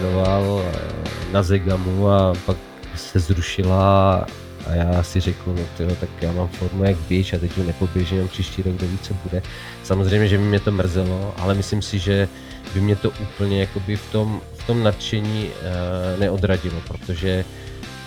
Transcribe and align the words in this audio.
trénoval 0.00 0.64
eh, 0.64 1.32
na 1.32 1.42
Zegamu 1.42 2.08
a 2.08 2.32
pak 2.46 2.56
se 2.96 3.20
zrušila 3.20 4.26
a 4.66 4.74
já 4.74 5.02
si 5.02 5.20
řekl, 5.20 5.54
no 5.56 5.62
tyjo, 5.76 5.96
tak 6.00 6.08
já 6.20 6.32
mám 6.32 6.48
formu 6.48 6.84
jak 6.84 6.96
běž 6.96 7.32
a 7.32 7.38
teď 7.38 7.58
ji 7.58 7.64
nepoběžím, 7.64 8.28
příští 8.28 8.62
rok, 8.62 8.74
kdo 8.74 8.86
ví, 8.86 8.98
co 8.98 9.14
bude. 9.14 9.42
Samozřejmě, 9.84 10.28
že 10.28 10.38
by 10.38 10.44
mě 10.44 10.60
to 10.60 10.72
mrzelo, 10.72 11.34
ale 11.38 11.54
myslím 11.54 11.82
si, 11.82 11.98
že 11.98 12.28
by 12.74 12.80
mě 12.80 12.96
to 12.96 13.10
úplně 13.10 13.60
jakoby 13.60 13.96
v 13.96 14.12
tom, 14.12 14.40
v 14.58 14.66
tom 14.66 14.82
nadšení 14.82 15.44
uh, 15.44 16.20
neodradilo, 16.20 16.76
protože, 16.88 17.44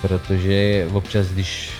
protože 0.02 0.88
občas, 0.94 1.28
když 1.28 1.72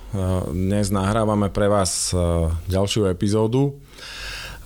Dnes 0.48 0.96
nahrávame 0.96 1.52
pre 1.52 1.68
vás 1.68 2.16
ďalšiu 2.72 3.12
epizódu. 3.12 3.76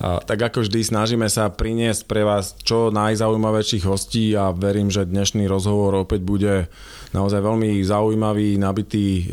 Tak 0.02 0.50
ako 0.50 0.66
vždy 0.66 0.82
snažíme 0.82 1.30
sa 1.30 1.54
priniesť 1.54 2.10
pre 2.10 2.26
vás 2.26 2.58
čo 2.66 2.90
najzaujímavejších 2.90 3.86
hostí 3.86 4.34
a 4.34 4.50
verím, 4.50 4.90
že 4.90 5.06
dnešný 5.06 5.46
rozhovor 5.46 6.02
opäť 6.02 6.20
bude 6.26 6.54
naozaj 7.14 7.38
veľmi 7.38 7.78
zaujímavý, 7.86 8.58
nabitý 8.58 9.22
e, 9.22 9.24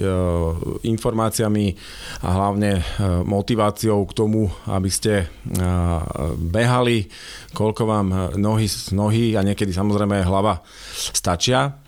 informáciami 0.86 1.74
a 2.22 2.30
hlavne 2.30 2.72
e, 2.78 2.84
motiváciou 3.26 4.06
k 4.06 4.14
tomu, 4.14 4.54
aby 4.70 4.90
ste 4.94 5.14
e, 5.18 5.26
behali, 6.38 7.10
koľko 7.58 7.82
vám 7.90 8.08
nohy, 8.38 8.70
nohy 8.94 9.34
a 9.34 9.42
niekedy 9.42 9.74
samozrejme 9.74 10.22
hlava 10.22 10.62
stačia. 10.94 11.81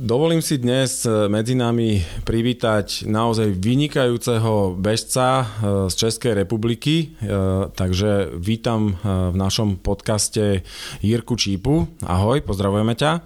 Dovolím 0.00 0.40
si 0.40 0.56
dnes 0.56 1.04
e, 1.04 1.28
medzi 1.28 1.52
nami 1.52 2.00
privítať 2.24 3.04
naozaj 3.04 3.52
vynikajúceho 3.52 4.72
bežca 4.72 5.44
e, 5.44 5.46
z 5.92 5.94
Českej 6.00 6.32
republiky, 6.32 7.12
e, 7.20 7.28
takže 7.68 8.32
vítam 8.40 8.96
v 9.04 9.36
našom 9.36 9.76
podcaste 9.76 10.64
Jirku 11.04 11.36
Čípu. 11.36 11.92
Ahoj, 12.08 12.40
pozdravujeme 12.40 12.96
ťa. 12.96 13.20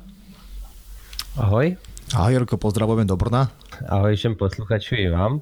Ahoj. 1.39 1.78
Ahoj 2.19 2.33
Jirko, 2.34 2.59
pozdravujeme 2.59 3.06
do 3.06 3.15
Brna. 3.15 3.55
Ahoj 3.87 4.19
všem 4.19 4.34
posluchačům 4.34 4.99
i 4.99 5.09
vám. 5.15 5.33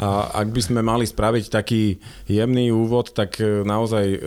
A 0.00 0.32
ak 0.40 0.48
by 0.52 0.60
sme 0.64 0.80
mali 0.80 1.04
spraviť 1.04 1.44
taký 1.52 2.00
jemný 2.24 2.72
úvod, 2.72 3.12
tak 3.12 3.36
e, 3.42 3.60
naozaj 3.66 4.04
e, 4.08 4.18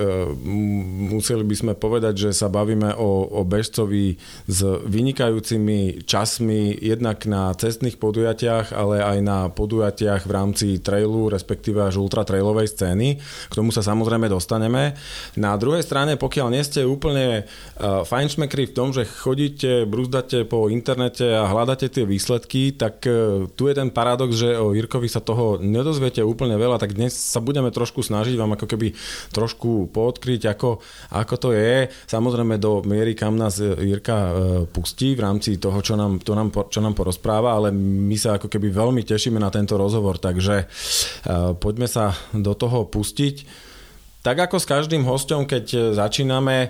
museli 1.09 1.41
by 1.41 1.55
sme 1.55 1.73
povedať, 1.73 2.29
že 2.29 2.37
sa 2.37 2.51
bavíme 2.51 2.93
o, 2.93 3.25
o 3.25 3.41
bežcovi 3.41 4.19
s 4.45 4.59
vynikajúcimi 4.85 6.05
časmi 6.05 6.77
jednak 6.77 7.25
na 7.25 7.49
cestných 7.55 7.97
podujatiach, 7.97 8.75
ale 8.75 9.01
aj 9.01 9.17
na 9.25 9.39
podujatiach 9.49 10.29
v 10.29 10.31
rámci 10.31 10.67
trailu, 10.81 11.33
respektíve 11.33 11.81
až 11.81 11.97
ultratrailovej 11.97 12.69
scény. 12.69 13.17
K 13.49 13.53
tomu 13.57 13.73
sa 13.73 13.81
samozrejme 13.81 14.29
dostaneme. 14.29 14.93
Na 15.33 15.57
druhej 15.57 15.81
strane, 15.81 16.19
pokiaľ 16.19 16.47
nie 16.53 16.61
ste 16.61 16.85
úplne 16.85 17.41
e, 17.41 17.43
fajnšmekri 18.05 18.69
v 18.69 18.75
tom, 18.75 18.93
že 18.93 19.09
chodíte, 19.09 19.89
brúzdate 19.89 20.45
po 20.45 20.69
internete 20.69 21.25
a 21.33 21.49
hľadáte 21.49 21.89
tie 21.89 22.05
výsledky, 22.05 22.75
tak 22.75 23.01
tu 23.55 23.63
je 23.69 23.75
ten 23.75 23.89
paradox, 23.89 24.37
že 24.37 24.57
o 24.57 24.73
Jirkovi 24.73 25.07
sa 25.09 25.21
toho 25.21 25.54
nedozviete 25.59 26.23
úplne 26.23 26.55
veľa, 26.55 26.79
tak 26.79 26.95
dnes 26.95 27.15
sa 27.15 27.43
budeme 27.43 27.71
trošku 27.71 28.03
snažiť 28.03 28.35
vám 28.35 28.55
ako 28.55 28.65
keby 28.67 28.95
trošku 29.31 29.89
poodkryť, 29.91 30.51
ako, 30.55 30.79
ako 31.11 31.35
to 31.39 31.49
je. 31.55 31.89
Samozrejme 32.07 32.59
do 32.59 32.83
miery, 32.83 33.15
kam 33.15 33.39
nás 33.39 33.59
Jirka 33.59 34.17
e, 34.17 34.31
pustí 34.69 35.15
v 35.15 35.23
rámci 35.23 35.57
toho, 35.57 35.79
čo 35.79 35.95
nám, 35.95 36.19
to 36.21 36.35
nám, 36.35 36.51
čo 36.71 36.79
nám 36.83 36.93
porozpráva, 36.93 37.55
ale 37.55 37.71
my 37.75 38.15
sa 38.19 38.37
ako 38.37 38.51
keby 38.51 38.71
veľmi 38.71 39.01
tešíme 39.03 39.39
na 39.39 39.51
tento 39.53 39.79
rozhovor, 39.79 40.17
takže 40.19 40.65
uh, 40.65 41.53
poďme 41.57 41.87
sa 41.87 42.13
do 42.33 42.53
toho 42.57 42.87
pustiť. 42.89 43.45
Tak 44.25 44.49
ako 44.49 44.57
s 44.57 44.65
každým 44.65 45.05
hostom, 45.05 45.45
keď 45.45 45.93
začíname, 45.93 46.55
e, 46.65 46.67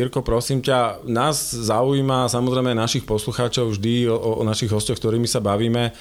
Jirko, 0.00 0.24
prosím 0.24 0.64
ťa, 0.64 1.04
nás 1.04 1.52
zaujíma 1.52 2.32
samozrejme 2.32 2.72
našich 2.72 3.04
poslucháčov 3.04 3.76
vždy 3.76 4.08
o, 4.08 4.40
o 4.40 4.42
našich 4.42 4.72
hostoch, 4.72 4.96
ktorými 4.96 5.28
sa 5.28 5.44
bavíme. 5.44 5.92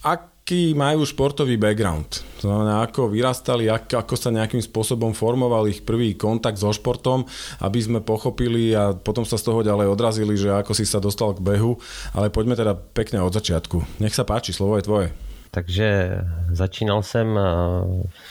Ak 0.00 0.33
aký 0.44 0.76
majú 0.76 1.08
športový 1.08 1.56
background. 1.56 2.20
To 2.44 2.52
znamená, 2.52 2.84
ako 2.84 3.08
vyrastali, 3.08 3.64
ako, 3.64 4.04
ako 4.04 4.12
sa 4.12 4.28
nejakým 4.28 4.60
spôsobom 4.60 5.16
formoval 5.16 5.64
ich 5.72 5.80
prvý 5.80 6.12
kontakt 6.20 6.60
so 6.60 6.68
športom, 6.68 7.24
aby 7.64 7.80
sme 7.80 8.04
pochopili 8.04 8.76
a 8.76 8.92
potom 8.92 9.24
sa 9.24 9.40
z 9.40 9.48
toho 9.48 9.64
ďalej 9.64 9.88
odrazili, 9.88 10.36
že 10.36 10.52
ako 10.52 10.76
si 10.76 10.84
sa 10.84 11.00
dostal 11.00 11.32
k 11.32 11.40
behu. 11.40 11.80
Ale 12.12 12.28
poďme 12.28 12.60
teda 12.60 12.76
pekne 12.76 13.24
od 13.24 13.32
začiatku. 13.32 14.04
Nech 14.04 14.12
sa 14.12 14.28
páči, 14.28 14.52
slovo 14.52 14.76
je 14.76 14.84
tvoje. 14.84 15.08
Takže 15.48 16.20
začínal 16.52 17.02
jsem 17.02 17.38
eh, 17.38 17.42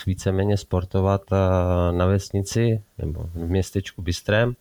víceméně 0.05 0.57
sportovat 0.57 1.21
eh, 1.31 1.37
na 1.97 2.05
vesnici 2.05 2.81
nebo 2.97 3.25
v 3.33 3.49
městečku 3.49 4.01
Bystrém 4.01 4.53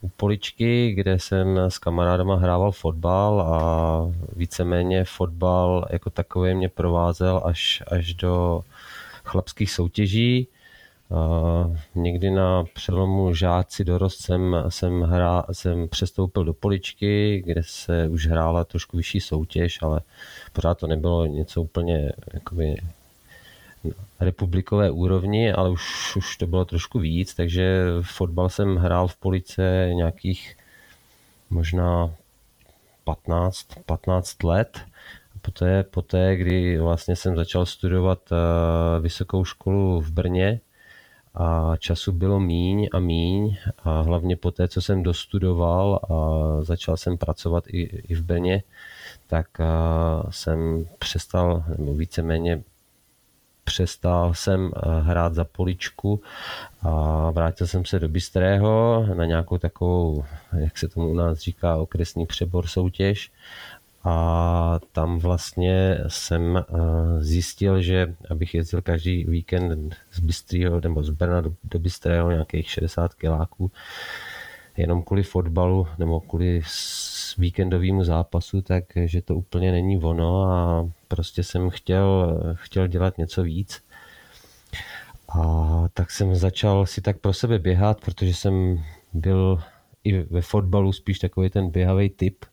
u 0.00 0.08
poličky, 0.08 0.92
kde 0.92 1.18
jsem 1.18 1.58
s 1.58 1.78
kamarádama 1.78 2.36
hrával 2.36 2.72
fotbal 2.72 3.40
a 3.40 4.12
víceméně 4.36 5.04
fotbal 5.04 5.86
jako 5.90 6.10
takový 6.10 6.54
mě 6.54 6.68
provázel 6.68 7.42
až, 7.44 7.82
až 7.86 8.14
do 8.14 8.60
chlapských 9.24 9.70
soutěží. 9.70 10.48
Uh, 11.08 11.76
někdy 11.94 12.30
na 12.30 12.64
přelomu 12.74 13.34
žáci 13.34 13.84
dorost 13.84 14.20
jsem, 14.20 14.56
jsem, 14.68 15.02
hrá, 15.02 15.44
jsem 15.52 15.88
přestoupil 15.88 16.44
do 16.44 16.52
poličky, 16.52 17.42
kde 17.46 17.62
se 17.64 18.08
už 18.08 18.26
hrála 18.26 18.64
trošku 18.64 18.96
vyšší 18.96 19.20
soutěž, 19.20 19.78
ale 19.82 20.00
pořád 20.52 20.78
to 20.78 20.86
nebylo 20.86 21.26
něco 21.26 21.62
úplně 21.62 22.12
jakoby 22.34 22.76
republikové 24.20 24.90
úrovni, 24.90 25.52
ale 25.52 25.70
už, 25.70 26.16
už 26.16 26.36
to 26.36 26.46
bylo 26.46 26.64
trošku 26.64 26.98
víc, 26.98 27.34
takže 27.34 27.84
fotbal 28.02 28.48
jsem 28.48 28.76
hrál 28.76 29.08
v 29.08 29.16
Police 29.16 29.90
nějakých 29.92 30.56
možná 31.50 32.10
15, 33.04 33.66
15 33.86 34.42
let. 34.42 34.80
Poté, 35.42 35.82
poté, 35.82 36.36
kdy 36.36 36.78
vlastně 36.78 37.16
jsem 37.16 37.36
začal 37.36 37.66
studovat 37.66 38.18
uh, 38.32 38.38
vysokou 39.02 39.44
školu 39.44 40.00
v 40.00 40.10
Brně, 40.10 40.60
a 41.34 41.76
času 41.78 42.12
bylo 42.12 42.40
míň 42.40 42.88
a 42.92 42.98
míň 42.98 43.56
a 43.78 44.00
hlavně 44.00 44.36
po 44.36 44.50
té, 44.50 44.68
co 44.68 44.82
jsem 44.82 45.02
dostudoval 45.02 46.00
a 46.10 46.14
začal 46.64 46.96
jsem 46.96 47.18
pracovat 47.18 47.64
i, 47.66 47.80
i 47.82 48.14
v 48.14 48.22
Brně, 48.22 48.62
tak 49.26 49.46
uh, 49.60 50.30
jsem 50.30 50.86
přestal, 50.98 51.64
nebo 51.78 51.94
víceméně 51.94 52.62
přestal 53.70 54.34
jsem 54.34 54.70
eh, 54.76 55.00
hrát 55.00 55.34
za 55.34 55.44
poličku 55.44 56.20
a 56.82 57.30
vrátil 57.30 57.66
jsem 57.66 57.84
se 57.84 57.98
do 57.98 58.08
Bystrého 58.08 59.04
na 59.14 59.24
nějakou 59.26 59.58
takovou, 59.58 60.24
jak 60.52 60.78
se 60.78 60.88
tomu 60.88 61.10
u 61.10 61.14
nás 61.14 61.38
říká, 61.38 61.76
okresní 61.76 62.26
přebor 62.26 62.66
soutěž. 62.66 63.30
A 64.04 64.80
tam 64.92 65.18
vlastně 65.18 65.98
jsem 66.08 66.56
eh, 66.56 66.62
zjistil, 67.22 67.82
že 67.82 68.14
abych 68.30 68.54
jezdil 68.54 68.82
každý 68.82 69.24
víkend 69.24 69.94
z 70.12 70.20
Bystrýho 70.20 70.80
nebo 70.80 71.02
z 71.02 71.10
Brna 71.10 71.40
do, 71.40 71.52
do 71.64 71.78
Bystrého 71.78 72.30
nějakých 72.30 72.70
60 72.70 73.14
kiláků 73.14 73.70
jenom 74.76 75.02
kvůli 75.02 75.22
fotbalu 75.22 75.86
nebo 75.98 76.20
kvůli 76.20 76.62
víkendovému 77.38 78.04
zápasu, 78.04 78.62
takže 78.62 79.22
to 79.22 79.34
úplně 79.34 79.72
není 79.72 79.98
ono 79.98 80.42
a 80.42 80.88
prostě 81.10 81.42
jsem 81.42 81.70
chtěl, 81.70 82.38
chtěl 82.54 82.86
dělat 82.86 83.18
něco 83.18 83.42
víc. 83.42 83.82
A 85.28 85.84
tak 85.94 86.10
jsem 86.10 86.34
začal 86.34 86.86
si 86.86 87.00
tak 87.00 87.18
pro 87.18 87.32
sebe 87.32 87.58
běhat, 87.58 88.00
protože 88.00 88.34
jsem 88.34 88.84
byl 89.12 89.62
i 90.04 90.18
ve 90.18 90.40
fotbalu 90.42 90.92
spíš 90.92 91.18
takový 91.18 91.50
ten 91.50 91.70
běhavý 91.70 92.10
typ, 92.10 92.44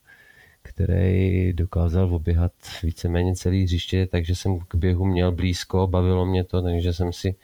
který 0.61 1.53
dokázal 1.53 2.13
oběhat 2.15 2.51
víceméně 2.83 3.35
celý 3.35 3.63
hřiště, 3.63 4.07
takže 4.07 4.35
jsem 4.35 4.59
k 4.59 4.75
běhu 4.75 5.05
měl 5.05 5.31
blízko, 5.31 5.87
bavilo 5.87 6.25
mě 6.25 6.43
to, 6.43 6.61
takže 6.61 6.93
jsem 6.93 7.13
si 7.13 7.35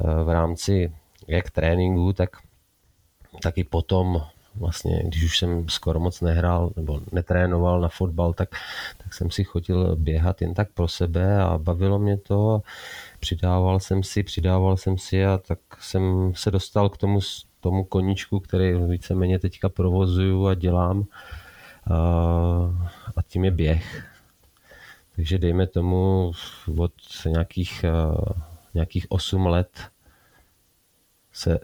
eh, 0.00 0.24
v 0.24 0.28
rámci 0.28 0.92
jak 1.28 1.50
tréninku, 1.50 2.12
tak 2.12 2.30
taky 3.42 3.64
potom 3.64 4.22
vlastně, 4.56 5.02
když 5.06 5.24
už 5.24 5.38
jsem 5.38 5.68
skoro 5.68 6.00
moc 6.00 6.20
nehrál 6.20 6.72
nebo 6.76 7.00
netrénoval 7.12 7.80
na 7.80 7.88
fotbal, 7.88 8.32
tak, 8.32 8.48
tak 8.98 9.14
jsem 9.14 9.30
si 9.30 9.44
chodil 9.44 9.96
běhat 9.96 10.42
jen 10.42 10.54
tak 10.54 10.72
pro 10.72 10.88
sebe 10.88 11.42
a 11.42 11.58
bavilo 11.58 11.98
mě 11.98 12.16
to. 12.16 12.62
Přidával 13.20 13.80
jsem 13.80 14.02
si, 14.02 14.22
přidával 14.22 14.76
jsem 14.76 14.98
si 14.98 15.26
a 15.26 15.38
tak 15.38 15.58
jsem 15.80 16.32
se 16.34 16.50
dostal 16.50 16.88
k 16.88 16.96
tomu, 16.96 17.20
tomu 17.60 17.84
koníčku, 17.84 18.40
který 18.40 18.74
víceméně 18.74 19.38
teďka 19.38 19.68
provozuju 19.68 20.46
a 20.46 20.54
dělám 20.54 21.04
a 23.16 23.22
tím 23.28 23.44
je 23.44 23.50
běh. 23.50 24.04
Takže 25.16 25.38
dejme 25.38 25.66
tomu 25.66 26.32
od 26.78 26.92
nějakých, 27.26 27.84
nějakých 28.74 29.06
8 29.08 29.46
let 29.46 29.70
se 31.32 31.60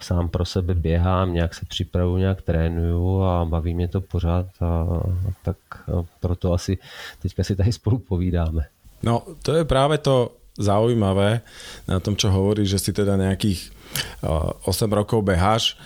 sám 0.00 0.28
pro 0.28 0.44
sebe 0.44 0.74
běhám, 0.74 1.34
nějak 1.34 1.54
se 1.54 1.66
připravuju, 1.66 2.16
nějak 2.16 2.42
trénuju 2.42 3.22
a 3.22 3.44
baví 3.44 3.74
mě 3.74 3.88
to 3.88 4.00
pořád 4.00 4.46
a, 4.60 4.66
a 4.66 5.30
tak 5.42 5.56
a 5.88 6.04
proto 6.20 6.52
asi 6.52 6.78
teďka 7.22 7.44
si 7.44 7.56
tady 7.56 7.72
spolu 7.72 7.98
povídáme. 7.98 8.66
No, 9.02 9.22
to 9.42 9.54
je 9.54 9.64
práve 9.64 9.98
to 9.98 10.34
zaujímavé 10.58 11.40
na 11.88 12.02
tom, 12.02 12.18
čo 12.18 12.34
hovorí, 12.34 12.66
že 12.66 12.82
si 12.82 12.90
teda 12.90 13.14
nejakých 13.14 13.70
8 14.66 14.90
rokov 14.90 15.22
beháš 15.22 15.78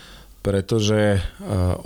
pretože 0.42 1.22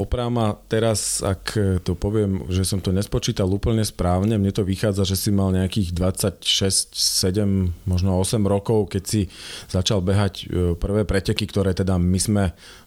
opráma 0.01 0.57
teraz, 0.73 1.21
ak 1.21 1.61
to 1.85 1.93
poviem, 1.93 2.49
že 2.49 2.65
som 2.65 2.81
to 2.81 2.89
nespočítal 2.89 3.47
úplne 3.53 3.85
správne, 3.85 4.41
mne 4.41 4.49
to 4.49 4.65
vychádza, 4.65 5.05
že 5.05 5.17
si 5.17 5.31
mal 5.31 5.53
nejakých 5.53 5.93
26, 5.93 6.97
7, 6.97 7.85
možno 7.85 8.17
8 8.17 8.41
rokov, 8.49 8.97
keď 8.97 9.03
si 9.05 9.21
začal 9.69 10.01
behať 10.01 10.35
e, 10.49 10.73
prvé 10.73 11.05
preteky, 11.05 11.45
ktoré 11.45 11.77
teda 11.77 12.01
my 12.01 12.17
sme 12.17 12.45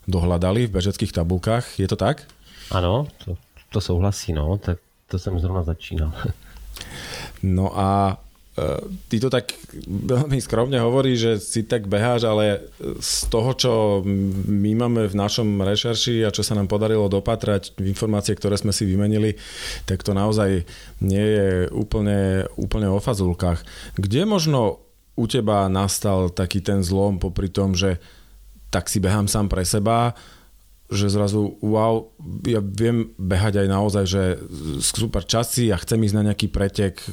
dohľadali 0.10 0.66
v 0.66 0.74
bežeckých 0.74 1.13
tabulkách. 1.13 1.77
Je 1.77 1.86
to 1.86 1.95
tak? 1.95 2.25
Ano, 2.74 3.06
to, 3.22 3.38
to 3.69 3.77
souhlasí, 3.77 4.33
no, 4.33 4.57
tak 4.57 4.81
to 5.07 5.19
jsem 5.19 5.39
zrovna 5.39 5.63
začínal. 5.63 6.13
No 7.44 7.72
a 7.80 8.19
ty 9.07 9.18
to 9.24 9.31
tak 9.31 9.56
veľmi 9.88 10.42
skromne 10.44 10.75
hovorí, 10.84 11.16
že 11.16 11.40
si 11.40 11.63
tak 11.63 11.88
beháš, 11.88 12.28
ale 12.28 12.68
z 13.00 13.31
toho, 13.31 13.51
čo 13.56 13.72
my 14.50 14.75
máme 14.75 15.07
v 15.07 15.16
našom 15.16 15.63
rešerši 15.63 16.28
a 16.28 16.34
čo 16.34 16.44
sa 16.44 16.60
nám 16.60 16.68
podarilo 16.68 17.07
dopatrať, 17.07 17.80
informácie, 17.80 18.36
ktoré 18.36 18.60
sme 18.60 18.75
si 18.75 18.84
vymenili, 18.84 19.40
tak 19.88 20.04
to 20.04 20.12
naozaj 20.12 20.68
nie 21.00 21.25
je 21.25 21.50
úplne, 21.72 22.51
úplne 22.60 22.92
o 22.92 23.00
fazulkách. 23.00 23.63
Kde 23.96 24.28
možno 24.28 24.84
u 25.16 25.25
teba 25.28 25.68
nastal 25.72 26.31
taký 26.31 26.60
ten 26.60 26.84
zlom 26.84 27.19
popri 27.19 27.48
tom, 27.51 27.75
že 27.75 28.00
tak 28.69 28.88
si 28.88 29.01
behám 29.01 29.28
sám 29.28 29.48
pre 29.50 29.66
seba, 29.66 30.13
že 30.89 31.06
zrazu 31.06 31.62
wow, 31.62 32.09
ja 32.50 32.65
viem 32.65 33.13
behať 33.13 33.62
aj 33.62 33.68
naozaj, 33.69 34.06
že 34.09 34.24
super 34.81 35.21
časy 35.21 35.69
a 35.69 35.77
chcem 35.77 36.01
ísť 36.01 36.18
na 36.18 36.25
nejaký 36.33 36.50
pretek. 36.50 36.97
E, 36.97 37.06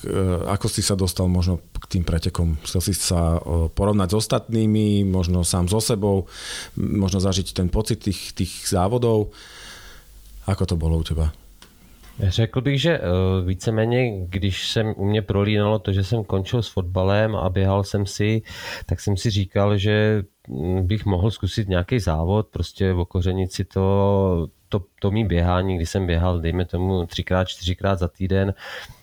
ako 0.48 0.66
si 0.72 0.80
sa 0.80 0.96
dostal 0.96 1.28
možno 1.28 1.60
k 1.76 2.00
tým 2.00 2.04
pretekom? 2.08 2.56
Chcel 2.64 2.80
si 2.80 2.92
sa 2.96 3.36
e, 3.36 3.68
porovnať 3.68 4.16
s 4.16 4.18
ostatnými, 4.24 5.04
možno 5.04 5.44
sám 5.44 5.68
so 5.68 5.76
sebou, 5.84 6.24
možno 6.80 7.20
zažiť 7.20 7.52
ten 7.52 7.68
pocit 7.68 8.00
tých, 8.00 8.32
tých 8.32 8.64
závodov. 8.64 9.36
Ako 10.48 10.64
to 10.64 10.80
bolo 10.80 10.96
u 10.96 11.04
teba? 11.04 11.36
Řekl 12.20 12.60
bych, 12.60 12.80
že 12.80 13.00
uh, 13.00 13.46
víceméně, 13.46 14.26
když 14.26 14.68
jsem 14.70 14.94
u 14.96 15.04
mě 15.04 15.22
prolínalo 15.22 15.78
to, 15.78 15.92
že 15.92 16.04
jsem 16.04 16.24
končil 16.24 16.62
s 16.62 16.68
fotbalem 16.68 17.36
a 17.36 17.48
běhal 17.48 17.84
jsem 17.84 18.06
si, 18.06 18.42
tak 18.86 19.00
jsem 19.00 19.16
si 19.16 19.30
říkal, 19.30 19.78
že 19.78 20.22
mm, 20.48 20.86
bych 20.86 21.06
mohl 21.06 21.30
zkusit 21.30 21.68
nějaký 21.68 22.00
závod, 22.00 22.48
prostě 22.48 22.92
v 22.92 22.98
okořenici 22.98 23.64
to, 23.64 24.48
to, 24.68 24.82
to 25.00 25.10
mý 25.10 25.24
běhání, 25.24 25.76
kdy 25.76 25.86
jsem 25.86 26.06
běhal, 26.06 26.40
dejme 26.40 26.64
tomu 26.64 27.06
třikrát, 27.06 27.48
čtyřikrát 27.48 27.98
za 27.98 28.08
týden, 28.08 28.54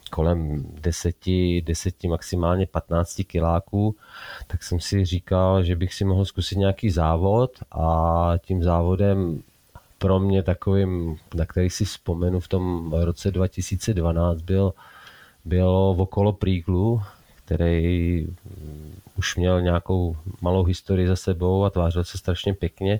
kolem 0.09 0.65
deseti, 0.81 1.61
deseti 1.65 2.07
maximálně 2.07 2.67
15 2.67 3.21
kiláků, 3.27 3.95
tak 4.47 4.63
jsem 4.63 4.79
si 4.79 5.05
říkal, 5.05 5.63
že 5.63 5.75
bych 5.75 5.93
si 5.93 6.05
mohl 6.05 6.25
zkusit 6.25 6.57
nějaký 6.57 6.89
závod 6.89 7.51
a 7.71 8.33
tím 8.41 8.63
závodem 8.63 9.43
pro 10.03 10.19
mě 10.19 10.43
takovým, 10.43 11.17
na 11.35 11.45
který 11.45 11.69
si 11.69 11.85
vzpomenu 11.85 12.39
v 12.39 12.47
tom 12.47 12.93
roce 12.93 13.31
2012 13.31 14.41
byl, 14.41 14.73
bylo 15.45 15.91
okolo 15.91 16.33
Príglu, 16.33 17.01
který 17.45 18.27
už 19.17 19.35
měl 19.35 19.61
nějakou 19.61 20.17
malou 20.41 20.63
historii 20.63 21.07
za 21.07 21.15
sebou 21.15 21.63
a 21.63 21.69
tvářil 21.69 22.03
se 22.03 22.17
strašně 22.17 22.53
pěkně, 22.53 22.99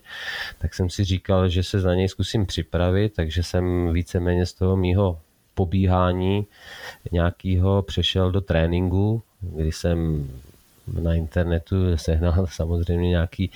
tak 0.57 0.73
jsem 0.73 0.89
si 0.89 1.03
říkal, 1.03 1.49
že 1.49 1.63
se 1.63 1.77
na 1.81 1.95
něj 1.95 2.09
zkusím 2.09 2.45
připravit, 2.45 3.13
takže 3.15 3.43
jsem 3.43 3.93
víceméně 3.93 4.45
z 4.45 4.53
toho 4.53 4.77
mýho 4.77 5.19
pobíhání 5.55 6.47
nějakýho 7.11 7.81
přešel 7.81 8.31
do 8.31 8.41
tréninku, 8.41 9.23
kdy 9.41 9.71
jsem 9.71 10.29
na 11.01 11.13
internetu 11.13 11.97
sehnal 11.97 12.47
samozřejmě 12.51 13.09
nějaký 13.09 13.51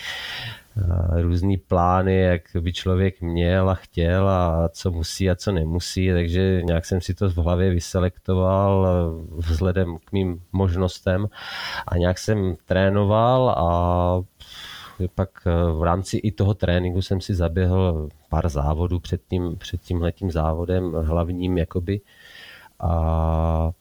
různý 1.21 1.57
plány, 1.57 2.19
jak 2.21 2.41
by 2.59 2.73
člověk 2.73 3.21
měl 3.21 3.69
a 3.69 3.75
chtěl 3.75 4.29
a 4.29 4.69
co 4.69 4.91
musí 4.91 5.29
a 5.29 5.35
co 5.35 5.51
nemusí, 5.51 6.11
takže 6.11 6.61
nějak 6.63 6.85
jsem 6.85 7.01
si 7.01 7.13
to 7.13 7.29
v 7.29 7.37
hlavě 7.37 7.69
vyselektoval 7.69 8.87
vzhledem 9.37 9.97
k 9.97 10.11
mým 10.11 10.43
možnostem. 10.51 11.27
A 11.87 11.97
nějak 11.97 12.17
jsem 12.17 12.55
trénoval 12.65 13.49
a 13.49 14.21
pak 15.15 15.29
v 15.73 15.83
rámci 15.83 16.17
i 16.17 16.31
toho 16.31 16.53
tréninku 16.53 17.01
jsem 17.01 17.21
si 17.21 17.35
zaběhl 17.35 18.09
pár 18.29 18.49
závodů 18.49 18.99
před 18.99 19.21
tím, 19.29 19.55
před 19.57 19.81
tím 19.81 20.01
letím 20.01 20.31
závodem 20.31 20.93
hlavním 20.93 21.57
jakoby. 21.57 22.01
A 22.79 23.71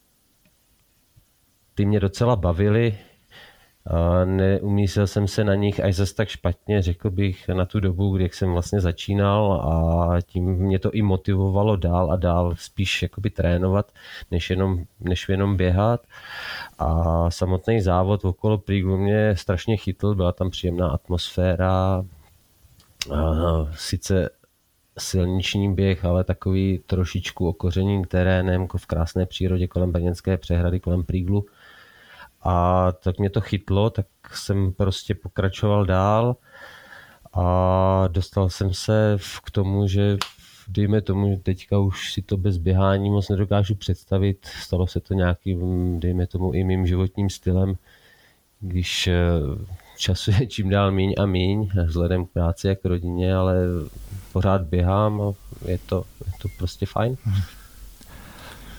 ty 1.74 1.86
mě 1.86 2.00
docela 2.00 2.36
bavily, 2.36 2.98
Neumístil 4.24 5.06
jsem 5.06 5.28
se 5.28 5.44
na 5.44 5.54
nich 5.54 5.84
až 5.84 5.94
zase 5.94 6.14
tak 6.14 6.28
špatně, 6.28 6.82
řekl 6.82 7.10
bych, 7.10 7.48
na 7.48 7.66
tu 7.66 7.80
dobu, 7.80 8.16
kdy 8.16 8.30
jsem 8.32 8.52
vlastně 8.52 8.80
začínal 8.80 9.52
a 9.52 10.20
tím 10.20 10.44
mě 10.44 10.78
to 10.78 10.90
i 10.90 11.02
motivovalo 11.02 11.76
dál 11.76 12.12
a 12.12 12.16
dál 12.16 12.54
spíš 12.56 13.02
jakoby 13.02 13.30
trénovat, 13.30 13.92
než 14.30 14.50
jenom, 14.50 14.84
než 15.00 15.28
jenom 15.28 15.56
běhat. 15.56 16.00
A 16.78 17.30
samotný 17.30 17.80
závod 17.80 18.24
okolo 18.24 18.58
Prígu 18.58 18.96
mě 18.96 19.36
strašně 19.36 19.76
chytl, 19.76 20.14
byla 20.14 20.32
tam 20.32 20.50
příjemná 20.50 20.88
atmosféra, 20.88 22.04
a 23.14 23.34
sice 23.74 24.30
silniční 24.98 25.74
běh, 25.74 26.04
ale 26.04 26.24
takový 26.24 26.80
trošičku 26.86 27.48
okořeným 27.48 28.04
terénem, 28.04 28.62
jako 28.62 28.78
v 28.78 28.86
krásné 28.86 29.26
přírodě 29.26 29.66
kolem 29.66 29.92
Brněnské 29.92 30.36
přehrady, 30.36 30.80
kolem 30.80 31.04
Príglu 31.04 31.46
a 32.42 32.92
tak 32.92 33.18
mě 33.18 33.30
to 33.30 33.40
chytlo, 33.40 33.90
tak 33.90 34.06
jsem 34.34 34.72
prostě 34.72 35.14
pokračoval 35.14 35.86
dál 35.86 36.36
a 37.32 38.08
dostal 38.08 38.50
jsem 38.50 38.74
se 38.74 39.18
k 39.44 39.50
tomu, 39.50 39.88
že 39.88 40.16
dejme 40.68 41.00
tomu, 41.00 41.30
že 41.30 41.36
teďka 41.36 41.78
už 41.78 42.12
si 42.12 42.22
to 42.22 42.36
bez 42.36 42.56
běhání 42.56 43.10
moc 43.10 43.28
nedokážu 43.28 43.74
představit. 43.74 44.46
Stalo 44.62 44.86
se 44.86 45.00
to 45.00 45.14
nějakým, 45.14 46.00
dejme 46.00 46.26
tomu, 46.26 46.52
i 46.52 46.64
mým 46.64 46.86
životním 46.86 47.30
stylem, 47.30 47.74
když 48.60 49.06
eh, 49.06 49.20
času 49.96 50.30
je 50.30 50.46
čím 50.46 50.70
dál 50.70 50.92
míň 50.92 51.14
a 51.18 51.26
míň, 51.26 51.70
vzhledem 51.86 52.26
k 52.26 52.30
práci 52.30 52.70
a 52.70 52.74
k 52.74 52.84
rodině, 52.84 53.34
ale 53.34 53.56
pořád 54.32 54.62
běhám 54.62 55.20
a 55.20 55.32
je 55.68 55.78
to, 55.78 56.04
je 56.26 56.32
to 56.42 56.48
prostě 56.58 56.86
fajn. 56.86 57.16
Mhm. 57.26 57.42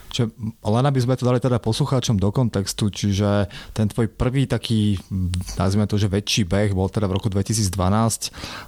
Čiže 0.09 0.33
len 0.65 0.85
aby 0.87 0.99
sme 0.99 1.19
to 1.19 1.27
dali 1.27 1.37
teda 1.37 1.61
poslucháčom 1.61 2.17
do 2.17 2.33
kontextu, 2.33 2.89
čiže 2.89 3.51
ten 3.75 3.87
tvoj 3.91 4.09
prvý 4.09 4.49
taký, 4.49 4.97
nazvime 5.59 5.85
to, 5.85 5.99
že 5.99 6.09
väčší 6.09 6.47
beh 6.47 6.73
bol 6.73 6.89
teda 6.89 7.05
v 7.05 7.15
roku 7.19 7.27
2012 7.29 7.69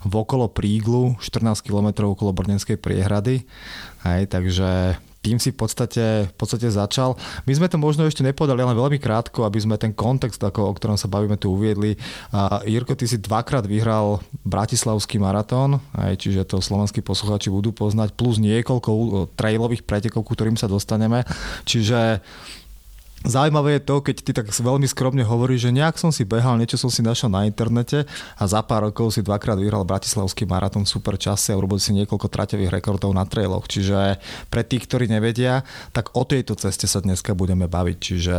v 0.06 0.14
okolo 0.14 0.52
Príglu, 0.52 1.18
14 1.18 1.66
km 1.66 2.12
okolo 2.12 2.36
Brnenskej 2.36 2.78
priehrady. 2.78 3.44
Hej, 4.06 4.32
takže 4.32 5.00
tým 5.20 5.36
si 5.36 5.52
v 5.52 5.60
podstate, 5.60 6.32
v 6.32 6.36
podstate 6.40 6.72
začal. 6.72 7.20
My 7.44 7.52
sme 7.52 7.68
to 7.68 7.76
možno 7.76 8.08
ešte 8.08 8.24
nepodali, 8.24 8.64
ale 8.64 8.72
veľmi 8.72 9.00
krátko, 9.04 9.44
aby 9.44 9.60
sme 9.60 9.76
ten 9.76 9.92
kontext, 9.92 10.40
ako, 10.40 10.72
o 10.72 10.76
ktorom 10.76 10.96
sa 10.96 11.12
bavíme, 11.12 11.36
tu 11.36 11.52
uviedli. 11.52 12.00
A 12.32 12.64
Jirko, 12.64 12.96
ty 12.96 13.04
si 13.04 13.20
dvakrát 13.20 13.68
vyhral 13.68 14.24
Bratislavský 14.48 15.20
maratón, 15.20 15.84
aj, 15.92 16.24
čiže 16.24 16.48
to 16.48 16.64
slovenskí 16.64 17.04
posluchači 17.04 17.52
budú 17.52 17.76
poznať, 17.76 18.16
plus 18.16 18.40
niekoľko 18.40 18.90
trailových 19.36 19.84
pretekov, 19.84 20.24
ku 20.24 20.32
ktorým 20.32 20.56
sa 20.56 20.72
dostaneme. 20.72 21.28
Čiže 21.68 22.24
Zaujímavé 23.20 23.76
je 23.76 23.84
to, 23.84 24.00
keď 24.00 24.16
ty 24.24 24.32
tak 24.32 24.48
veľmi 24.48 24.88
skromne 24.88 25.28
hovoríš, 25.28 25.68
že 25.68 25.76
nejak 25.76 26.00
som 26.00 26.08
si 26.08 26.24
behal, 26.24 26.56
niečo 26.56 26.80
som 26.80 26.88
si 26.88 27.04
našiel 27.04 27.28
na 27.28 27.44
internete 27.44 28.08
a 28.40 28.44
za 28.48 28.64
pár 28.64 28.88
rokov 28.88 29.12
si 29.12 29.20
dvakrát 29.20 29.60
vyhral 29.60 29.84
Bratislavský 29.84 30.48
maratón 30.48 30.88
super 30.88 31.20
čase 31.20 31.52
a 31.52 31.60
urobil 31.60 31.84
si 31.84 31.92
niekoľko 32.00 32.32
traťových 32.32 32.72
rekordov 32.72 33.12
na 33.12 33.28
trailoch. 33.28 33.68
Čiže 33.68 34.24
pre 34.48 34.64
tých, 34.64 34.88
ktorí 34.88 35.12
nevedia, 35.12 35.68
tak 35.92 36.16
o 36.16 36.24
tejto 36.24 36.56
ceste 36.56 36.88
sa 36.88 37.04
dneska 37.04 37.36
budeme 37.36 37.68
baviť. 37.68 37.98
Čiže 38.00 38.36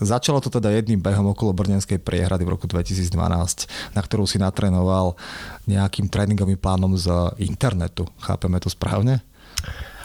začalo 0.00 0.40
to 0.40 0.48
teda 0.48 0.72
jedným 0.72 1.04
behom 1.04 1.36
okolo 1.36 1.52
Brnenskej 1.52 2.00
priehrady 2.00 2.48
v 2.48 2.56
roku 2.56 2.64
2012, 2.64 3.12
na 3.92 4.00
ktorú 4.00 4.24
si 4.24 4.40
natrénoval 4.40 5.12
nejakým 5.68 6.08
tréningovým 6.08 6.56
plánom 6.56 6.96
z 6.96 7.36
internetu. 7.36 8.08
Chápeme 8.16 8.56
to 8.64 8.72
správne? 8.72 9.20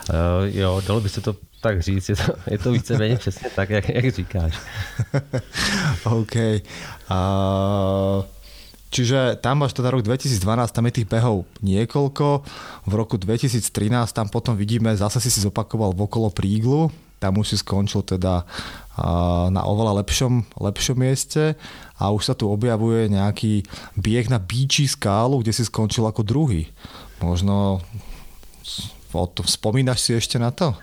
Uh, 0.08 0.48
jo, 0.52 0.80
dalo 0.84 1.00
by 1.00 1.08
se 1.08 1.20
to 1.20 1.47
tak 1.60 1.82
říct, 1.82 2.08
je 2.08 2.16
to, 2.16 2.32
je 2.50 2.58
to 2.58 2.72
víceméně 2.72 3.16
přesně 3.16 3.50
tak, 3.50 3.70
jak, 3.70 3.88
jak 3.88 4.14
říkáš. 4.14 4.54
OK. 6.04 6.36
Uh, 6.36 8.24
čiže 8.90 9.36
tam 9.40 9.58
máš 9.58 9.72
teda 9.72 9.90
rok 9.90 10.02
2012, 10.02 10.38
tam 10.72 10.86
je 10.86 10.92
tých 11.02 11.10
behov 11.10 11.44
niekoľko. 11.62 12.26
V 12.86 12.92
roku 12.94 13.16
2013 13.18 13.68
tam 14.12 14.28
potom 14.28 14.56
vidíme, 14.56 14.96
zase 14.96 15.20
si 15.20 15.30
si 15.30 15.40
zopakoval 15.42 15.92
v 15.92 16.06
okolo 16.06 16.30
Príglu, 16.30 16.90
tam 17.18 17.42
už 17.42 17.54
si 17.54 17.56
skončil 17.58 18.06
teda 18.06 18.46
na 19.50 19.62
oveľa 19.62 20.02
lepšom, 20.02 20.58
lepšom 20.58 20.96
mieste 20.98 21.54
a 21.98 22.10
už 22.10 22.22
sa 22.30 22.34
tu 22.34 22.50
objavuje 22.50 23.10
nejaký 23.10 23.62
bieh 23.94 24.26
na 24.26 24.42
Bíči 24.42 24.90
skálu, 24.90 25.42
kde 25.42 25.54
si 25.54 25.62
skončil 25.66 26.06
ako 26.06 26.26
druhý. 26.26 26.70
Možno 27.22 27.82
spomínaš 29.46 30.02
si 30.02 30.18
ešte 30.18 30.38
na 30.38 30.50
to? 30.50 30.74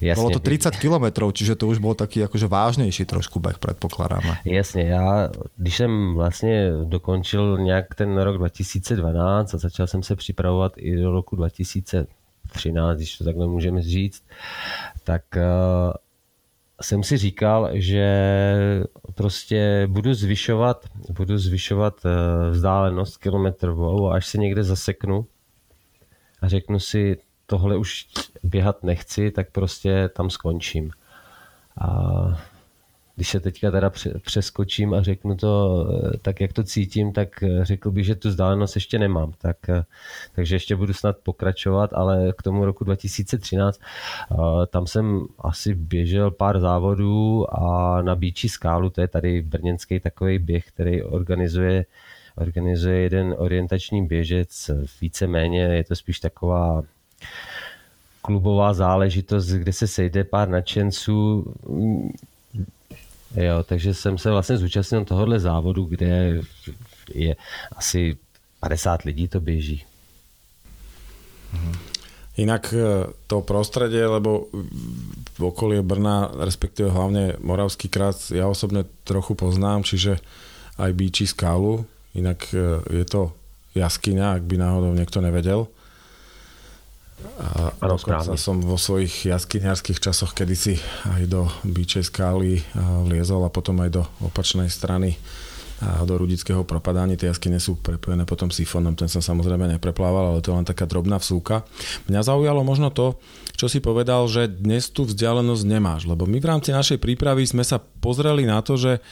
Jasně. 0.00 0.20
Bylo 0.20 0.30
to 0.30 0.38
30 0.38 0.76
kilometrů, 0.76 1.32
čiže 1.32 1.54
to 1.54 1.66
už 1.66 1.78
byl 1.78 1.94
taký 1.94 2.24
akože 2.24 2.46
vážnější 2.46 3.04
trošku 3.04 3.40
beh, 3.40 3.58
předpokládáme. 3.58 4.36
Jasně, 4.44 4.82
já 4.82 5.30
když 5.56 5.76
jsem 5.76 6.14
vlastně 6.14 6.70
dokončil 6.84 7.58
nějak 7.58 7.94
ten 7.94 8.18
rok 8.18 8.38
2012 8.38 9.54
a 9.54 9.58
začal 9.58 9.86
jsem 9.86 10.02
se 10.02 10.16
připravovat 10.16 10.72
i 10.76 10.96
do 10.96 11.12
roku 11.12 11.36
2013, 11.36 12.96
když 12.96 13.18
to 13.18 13.24
takhle 13.24 13.46
můžeme 13.46 13.82
říct, 13.82 14.22
tak 15.04 15.22
uh, 15.36 15.92
jsem 16.80 17.02
si 17.02 17.16
říkal, 17.16 17.68
že 17.72 18.06
prostě 19.14 19.86
budu 19.90 20.14
zvyšovat, 20.14 20.86
budu 21.10 21.38
zvyšovat 21.38 21.94
uh, 22.04 22.10
vzdálenost 22.50 23.16
kilometrovou 23.16 24.10
až 24.10 24.26
se 24.26 24.38
někde 24.38 24.64
zaseknu 24.64 25.26
a 26.42 26.48
řeknu 26.48 26.78
si, 26.78 27.16
tohle 27.52 27.76
už 27.76 28.06
běhat 28.42 28.84
nechci, 28.84 29.30
tak 29.30 29.50
prostě 29.50 30.08
tam 30.16 30.30
skončím. 30.30 30.90
A 31.80 31.88
když 33.16 33.28
se 33.28 33.40
teďka 33.40 33.70
teda 33.70 33.90
přeskočím 34.22 34.94
a 34.94 35.02
řeknu 35.02 35.36
to 35.36 35.86
tak, 36.22 36.40
jak 36.40 36.52
to 36.52 36.64
cítím, 36.64 37.12
tak 37.12 37.44
řekl 37.62 37.90
bych, 37.90 38.04
že 38.04 38.14
tu 38.14 38.28
vzdálenost 38.28 38.74
ještě 38.74 38.98
nemám. 38.98 39.32
Tak, 39.38 39.56
takže 40.34 40.54
ještě 40.54 40.76
budu 40.76 40.92
snad 40.92 41.16
pokračovat, 41.22 41.90
ale 41.92 42.32
k 42.38 42.42
tomu 42.42 42.64
roku 42.64 42.84
2013 42.84 43.80
tam 44.70 44.86
jsem 44.86 45.26
asi 45.38 45.74
běžel 45.74 46.30
pár 46.30 46.60
závodů 46.60 47.46
a 47.54 48.02
na 48.02 48.14
Bíči 48.14 48.48
skálu, 48.48 48.90
to 48.90 49.00
je 49.00 49.08
tady 49.08 49.42
brněnský 49.42 50.00
takový 50.00 50.38
běh, 50.38 50.68
který 50.68 51.02
organizuje 51.02 51.84
organizuje 52.36 53.00
jeden 53.00 53.34
orientační 53.38 54.06
běžec, 54.06 54.70
víceméně 55.00 55.60
je 55.60 55.84
to 55.84 55.96
spíš 55.96 56.20
taková 56.20 56.82
klubová 58.22 58.74
záležitost, 58.74 59.46
kde 59.48 59.72
se 59.72 59.86
sejde 59.86 60.24
pár 60.24 60.48
nadšenců. 60.48 61.44
Jo, 63.36 63.62
takže 63.64 63.94
jsem 63.94 64.18
se 64.18 64.30
vlastně 64.30 64.56
zúčastnil 64.56 65.04
tohohle 65.04 65.40
závodu, 65.40 65.84
kde 65.84 66.40
je 67.14 67.36
asi 67.76 68.16
50 68.60 69.02
lidí 69.02 69.28
to 69.28 69.40
běží. 69.40 69.84
Inak 72.36 72.72
e, 72.72 73.12
to 73.26 73.44
prostredie, 73.44 74.06
lebo 74.06 74.48
v 75.36 75.42
okolí 75.44 75.84
Brna, 75.84 76.32
respektíve 76.32 76.88
hlavne 76.88 77.36
Moravský 77.44 77.92
krát, 77.92 78.16
ja 78.32 78.48
osobne 78.48 78.88
trochu 79.04 79.36
poznám, 79.36 79.84
čiže 79.84 80.16
aj 80.80 80.90
Bíči 80.96 81.28
skálu, 81.28 81.84
inak 82.16 82.48
e, 82.56 82.80
je 82.88 83.04
to 83.04 83.36
jaskyňa, 83.76 84.40
ak 84.40 84.48
by 84.48 84.56
náhodou 84.56 84.96
niekto 84.96 85.20
nevedel. 85.20 85.68
A 87.42 87.72
ano, 87.78 87.96
dokonca 87.98 88.34
som 88.38 88.58
vo 88.62 88.78
svojich 88.78 89.30
jaskyniarských 89.30 89.98
časoch 90.02 90.34
kedysi 90.34 90.78
aj 91.06 91.22
do 91.30 91.46
Bíčej 91.66 92.06
skály 92.06 92.62
vliezol 93.06 93.46
a 93.46 93.54
potom 93.54 93.78
aj 93.82 93.90
do 93.90 94.02
opačnej 94.22 94.68
strany 94.68 95.18
a 95.82 96.06
do 96.06 96.14
Rudického 96.14 96.62
propadání. 96.62 97.18
Tie 97.18 97.26
jaskyne 97.26 97.58
sú 97.58 97.74
prepojené 97.74 98.22
potom 98.22 98.54
sifónom, 98.54 98.94
ten 98.94 99.10
som 99.10 99.18
samozrejme 99.18 99.66
nepreplával, 99.66 100.30
ale 100.30 100.38
to 100.38 100.54
je 100.54 100.58
len 100.62 100.66
taká 100.66 100.86
drobná 100.86 101.18
vsúka. 101.18 101.66
Mňa 102.06 102.22
zaujalo 102.22 102.62
možno 102.62 102.94
to, 102.94 103.18
čo 103.58 103.66
si 103.66 103.82
povedal, 103.82 104.30
že 104.30 104.46
dnes 104.46 104.88
tú 104.94 105.02
vzdialenosť 105.02 105.64
nemáš, 105.66 106.06
lebo 106.06 106.22
my 106.24 106.38
v 106.38 106.48
rámci 106.48 106.70
našej 106.70 107.02
prípravy 107.02 107.42
sme 107.44 107.66
sa 107.66 107.82
pozreli 107.82 108.46
na 108.46 108.62
to, 108.62 108.78
že 108.78 109.02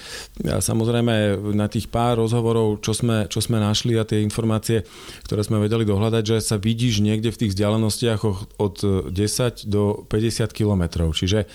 samozrejme 0.41 1.43
na 1.55 1.67
tých 1.67 1.91
pár 1.91 2.23
rozhovorov, 2.23 2.79
čo 2.81 2.95
sme, 2.95 3.27
čo 3.27 3.43
sme 3.43 3.59
našli 3.59 3.99
a 3.99 4.07
tie 4.07 4.23
informácie, 4.23 4.87
ktoré 5.27 5.43
sme 5.43 5.59
vedeli 5.59 5.83
dohľadať, 5.83 6.23
že 6.23 6.37
sa 6.39 6.57
vidíš 6.57 7.03
niekde 7.03 7.35
v 7.35 7.41
tých 7.47 7.53
vzdialenostiach 7.55 8.21
od 8.59 8.75
10 9.11 9.67
do 9.67 10.07
50 10.07 10.51
kilometrov. 10.55 11.15
Čiže 11.15 11.51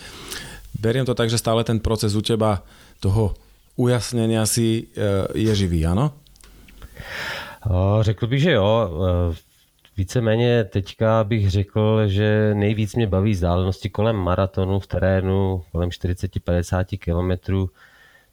beriem 0.75 1.07
to 1.07 1.15
tak, 1.15 1.31
že 1.31 1.39
stále 1.39 1.63
ten 1.63 1.79
proces 1.79 2.15
u 2.15 2.22
teba 2.24 2.63
toho 3.00 3.36
ujasnění 3.75 4.48
si 4.48 4.88
eh, 4.98 5.39
je 5.39 5.55
živý, 5.55 5.86
ano? 5.86 6.12
Řekl 8.01 8.27
bych, 8.27 8.41
že 8.41 8.51
jo. 8.51 8.89
Eh, 9.32 9.36
víceméně 9.98 10.63
teďka 10.63 11.24
bych 11.24 11.51
řekl, 11.51 12.08
že 12.08 12.53
nejvíc 12.53 12.96
mě 12.96 13.08
baví 13.08 13.32
vzdálenosti 13.32 13.89
kolem 13.89 14.15
maratonu 14.15 14.79
v 14.79 14.88
terénu, 14.88 15.63
kolem 15.72 15.89
40-50 15.89 16.98
km, 16.98 17.70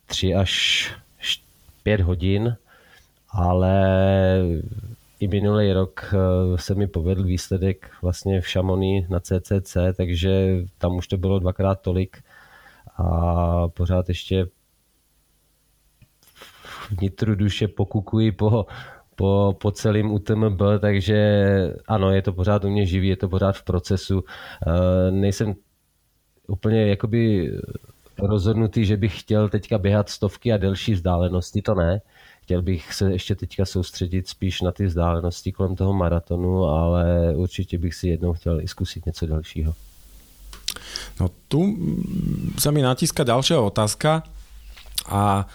3 0.07 0.35
až 0.35 0.93
5 1.83 2.01
hodin, 2.01 2.57
ale 3.31 3.85
i 5.21 5.29
minulý 5.29 5.73
rok 5.73 6.15
eh, 6.15 6.59
se 6.59 6.75
mi 6.75 6.87
povedl 6.87 7.23
výsledek 7.23 7.91
vlastně 8.03 8.41
v 8.41 8.49
Šamony 8.49 9.07
na 9.11 9.21
CCC, 9.21 9.77
takže 9.97 10.57
tam 10.79 10.97
už 10.97 11.09
to 11.09 11.17
bylo 11.17 11.39
dvakrát 11.39 11.81
tolik 11.81 12.23
a 12.97 13.69
pořád 13.69 14.09
ještě 14.09 14.47
vnitru 16.93 17.35
duše 17.35 17.69
pokukuji 17.69 18.33
po, 18.33 18.67
po, 19.17 19.57
po 19.61 19.71
celém 19.71 20.11
UTMB, 20.11 20.61
takže 20.81 21.19
ano, 21.89 22.11
je 22.11 22.23
to 22.23 22.33
pořád 22.33 22.65
u 22.65 22.71
mě 22.71 22.87
živý, 22.87 23.09
je 23.09 23.17
to 23.17 23.29
pořád 23.29 23.57
v 23.57 23.65
procesu. 23.65 24.25
Eh, 24.67 25.11
nejsem 25.11 25.55
úplně 26.49 26.87
jakoby 26.87 27.51
rozhodnutý, 28.19 28.85
že 28.85 28.97
bych 28.97 29.21
chtěl 29.21 29.49
teďka 29.49 29.79
běhat 29.79 30.09
stovky 30.09 30.53
a 30.53 30.57
delší 30.57 30.93
vzdálenosti, 30.93 31.63
to 31.63 31.75
ne. 31.75 32.01
Chtěl 32.43 32.63
bych 32.63 32.95
se 32.95 33.13
ještě 33.13 33.35
teďka 33.35 33.65
soustředit 33.65 34.29
spíš 34.29 34.61
na 34.61 34.73
ty 34.73 34.87
vzdálenosti 34.87 35.53
kolem 35.53 35.77
toho 35.77 35.93
maratonu, 35.93 36.65
ale 36.65 37.35
určitě 37.37 37.79
bych 37.79 37.95
si 37.95 38.09
jednou 38.09 38.33
chtěl 38.33 38.61
i 38.61 38.69
zkusit 38.69 39.07
něco 39.07 39.27
dalšího. 39.27 39.75
No 41.21 41.29
tu 41.49 41.77
sa 42.59 42.73
mi 42.73 42.81
natíska 42.81 43.25
ďalšia 43.25 43.61
otázka 43.61 44.25
a 45.09 45.47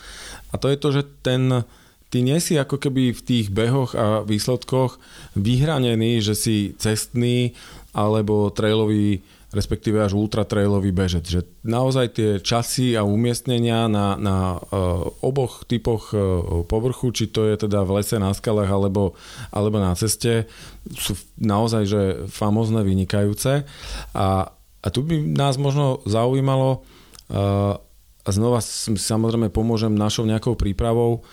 a 0.48 0.56
to 0.56 0.72
je 0.72 0.77
to, 0.80 0.89
že 0.96 1.04
ten, 1.24 1.68
ty 2.08 2.24
nie 2.24 2.39
si 2.39 2.56
ako 2.56 2.80
keby 2.80 3.12
v 3.12 3.22
tých 3.22 3.48
behoch 3.51 3.92
a 3.94 4.24
výsledkoch 4.24 4.96
vyhranený, 5.36 6.24
že 6.24 6.34
si 6.39 6.56
cestný 6.80 7.51
alebo 7.92 8.48
trailový 8.54 9.24
respektíve 9.48 9.96
až 10.04 10.12
ultratrailový 10.12 10.92
bežec. 10.92 11.24
Že 11.24 11.48
naozaj 11.63 12.20
tie 12.20 12.30
časy 12.44 13.00
a 13.00 13.08
umiestnenia 13.08 13.88
na, 13.88 14.20
na 14.20 14.60
uh, 14.60 15.08
oboch 15.24 15.63
typoch 15.63 16.12
uh, 16.12 16.68
povrchu, 16.68 17.16
či 17.16 17.32
to 17.32 17.48
je 17.48 17.56
teda 17.56 17.88
v 17.88 17.96
lese, 17.96 18.20
na 18.20 18.36
skalách 18.36 18.68
alebo, 18.68 19.16
alebo 19.48 19.80
na 19.80 19.96
ceste, 19.96 20.51
sú 21.00 21.16
naozaj 21.39 21.84
že 21.88 22.01
famozne, 22.27 22.84
vynikajúce. 22.84 23.63
A, 24.12 24.51
a 24.84 24.88
tu 24.92 25.00
by 25.08 25.16
nás 25.16 25.56
možno 25.56 26.04
zaujímalo, 26.04 26.84
uh, 27.32 27.80
a 28.27 28.29
znova 28.36 28.60
samozrejme 28.60 29.48
pomôžem 29.48 29.96
našou 29.96 30.27
nejakou 30.27 30.60
prípravou. 30.60 31.24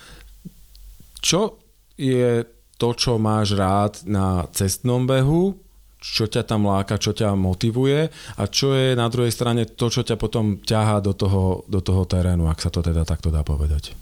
Čo 1.18 1.58
je 1.98 2.46
to, 2.78 2.94
čo 2.94 3.18
máš 3.18 3.58
rád 3.58 4.06
na 4.06 4.46
cestnom 4.54 5.02
behu, 5.02 5.58
čo 5.98 6.30
ťa 6.30 6.46
tam 6.46 6.70
láka, 6.70 7.00
čo 7.00 7.10
ťa 7.16 7.34
motivuje 7.34 8.12
a 8.38 8.42
čo 8.46 8.76
je 8.76 8.94
na 8.94 9.08
druhej 9.10 9.32
strane 9.34 9.66
to, 9.66 9.90
čo 9.90 10.06
ťa 10.06 10.20
potom 10.20 10.60
ťahá 10.62 11.00
do 11.00 11.16
toho, 11.16 11.66
do 11.66 11.80
toho 11.80 12.04
terénu, 12.04 12.46
ak 12.46 12.62
sa 12.62 12.70
to 12.70 12.84
teda 12.84 13.02
takto 13.08 13.32
dá 13.34 13.42
povedať? 13.42 13.96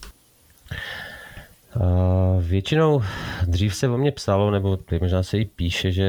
Uh, 1.72 2.42
většinou 2.44 3.02
dřív 3.46 3.74
se 3.74 3.88
o 3.88 3.96
mě 3.96 4.12
psalo, 4.12 4.50
nebo 4.50 4.78
možná 5.00 5.22
se 5.22 5.38
i 5.38 5.44
píše, 5.44 5.92
že 5.92 6.08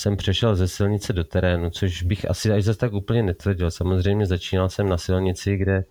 jsem 0.00 0.16
přešel 0.16 0.56
ze 0.56 0.68
silnice 0.68 1.12
do 1.12 1.24
terénu, 1.24 1.70
což 1.70 2.02
bych 2.02 2.30
asi 2.30 2.52
až 2.52 2.64
zase 2.64 2.78
tak 2.78 2.92
úplně 2.92 3.22
netvrdil. 3.22 3.70
Samozřejmě 3.70 4.26
začínal 4.26 4.68
jsem 4.68 4.88
na 4.88 4.98
silnici, 4.98 5.56
kde, 5.56 5.84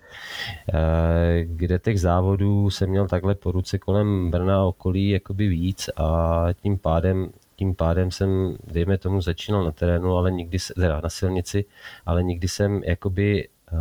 eh, 0.73 1.43
kde 1.43 1.79
těch 1.79 1.99
závodů 2.01 2.69
jsem 2.69 2.89
měl 2.89 3.07
takhle 3.07 3.35
po 3.35 3.51
ruce 3.51 3.77
kolem 3.77 4.31
Brna 4.31 4.63
okolí 4.63 5.09
jakoby 5.09 5.47
víc 5.47 5.89
a 5.97 6.47
tím 6.61 6.77
pádem 6.77 7.29
tím 7.55 7.75
pádem 7.75 8.11
jsem, 8.11 8.57
dejme 8.71 8.97
tomu, 8.97 9.21
začínal 9.21 9.63
na 9.63 9.71
terénu, 9.71 10.15
ale 10.15 10.31
nikdy, 10.31 10.57
teda 10.75 11.01
na 11.03 11.09
silnici, 11.09 11.65
ale 12.05 12.23
nikdy 12.23 12.47
jsem 12.47 12.81
jakoby 12.83 13.47
uh, 13.71 13.79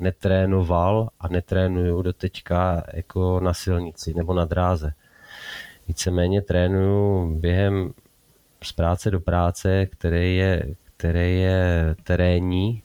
netrénoval 0.00 1.08
a 1.20 1.28
netrénuju 1.28 2.02
do 2.02 2.12
teďka 2.12 2.84
jako 2.92 3.40
na 3.40 3.54
silnici 3.54 4.14
nebo 4.14 4.34
na 4.34 4.44
dráze. 4.44 4.92
Víceméně 5.88 6.42
trénuju 6.42 7.26
během 7.40 7.92
z 8.64 8.72
práce 8.72 9.10
do 9.10 9.20
práce, 9.20 9.86
který 9.86 10.36
je, 10.36 10.74
který 10.96 11.40
je 11.40 11.96
terénní 12.04 12.82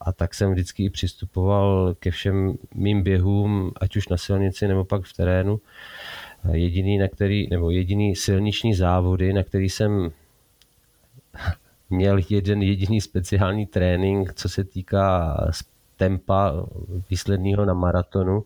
a 0.00 0.12
tak 0.12 0.34
jsem 0.34 0.52
vždycky 0.52 0.90
přistupoval 0.90 1.94
ke 1.98 2.10
všem 2.10 2.54
mým 2.74 3.02
běhům, 3.02 3.72
ať 3.80 3.96
už 3.96 4.08
na 4.08 4.16
silnici 4.16 4.68
nebo 4.68 4.84
pak 4.84 5.04
v 5.04 5.12
terénu. 5.12 5.60
Jediný, 6.52 6.98
na 6.98 7.08
který, 7.08 7.48
nebo 7.50 7.70
jediný 7.70 8.16
silniční 8.16 8.74
závody, 8.74 9.32
na 9.32 9.42
který 9.42 9.68
jsem 9.68 10.10
měl 11.90 12.18
jeden 12.28 12.62
jediný 12.62 13.00
speciální 13.00 13.66
trénink, 13.66 14.34
co 14.34 14.48
se 14.48 14.64
týká 14.64 15.36
tempa 15.96 16.52
výsledného 17.10 17.64
na 17.64 17.74
maratonu, 17.74 18.44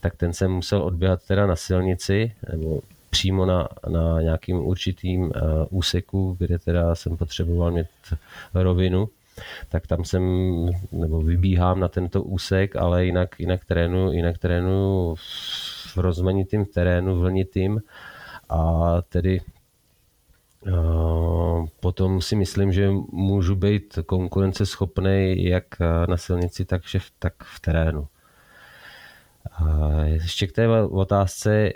tak 0.00 0.16
ten 0.16 0.32
jsem 0.32 0.52
musel 0.52 0.82
odběhat 0.82 1.26
teda 1.26 1.46
na 1.46 1.56
silnici, 1.56 2.32
nebo 2.52 2.80
přímo 3.18 3.46
na, 3.46 3.68
na 3.88 4.22
nějakým 4.22 4.56
určitým 4.56 5.22
uh, 5.22 5.30
úseku, 5.70 6.36
kde 6.38 6.58
teda 6.58 6.94
jsem 6.94 7.16
potřeboval 7.16 7.70
mít 7.70 7.86
rovinu, 8.54 9.08
tak 9.68 9.86
tam 9.86 10.04
jsem, 10.04 10.22
nebo 10.92 11.22
vybíhám 11.22 11.80
na 11.80 11.88
tento 11.88 12.22
úsek, 12.22 12.76
ale 12.76 13.04
jinak, 13.04 13.40
jinak 13.40 13.64
trénu, 13.64 14.12
jinak 14.12 14.38
trénu 14.38 15.14
v 15.94 15.96
rozmanitým 15.96 16.64
terénu, 16.64 17.20
vlnitým 17.20 17.80
a 18.48 18.62
tedy 19.08 19.40
uh, 20.66 21.66
potom 21.80 22.20
si 22.20 22.36
myslím, 22.36 22.72
že 22.72 22.90
můžu 23.12 23.54
být 23.54 23.98
konkurenceschopný 24.06 25.44
jak 25.44 25.64
na 26.08 26.16
silnici, 26.16 26.64
tak, 26.64 26.82
v, 26.82 27.12
tak 27.18 27.34
v 27.44 27.60
terénu. 27.60 28.06
Ještě 30.04 30.46
k 30.46 30.52
té 30.52 30.82
otázce, 30.82 31.72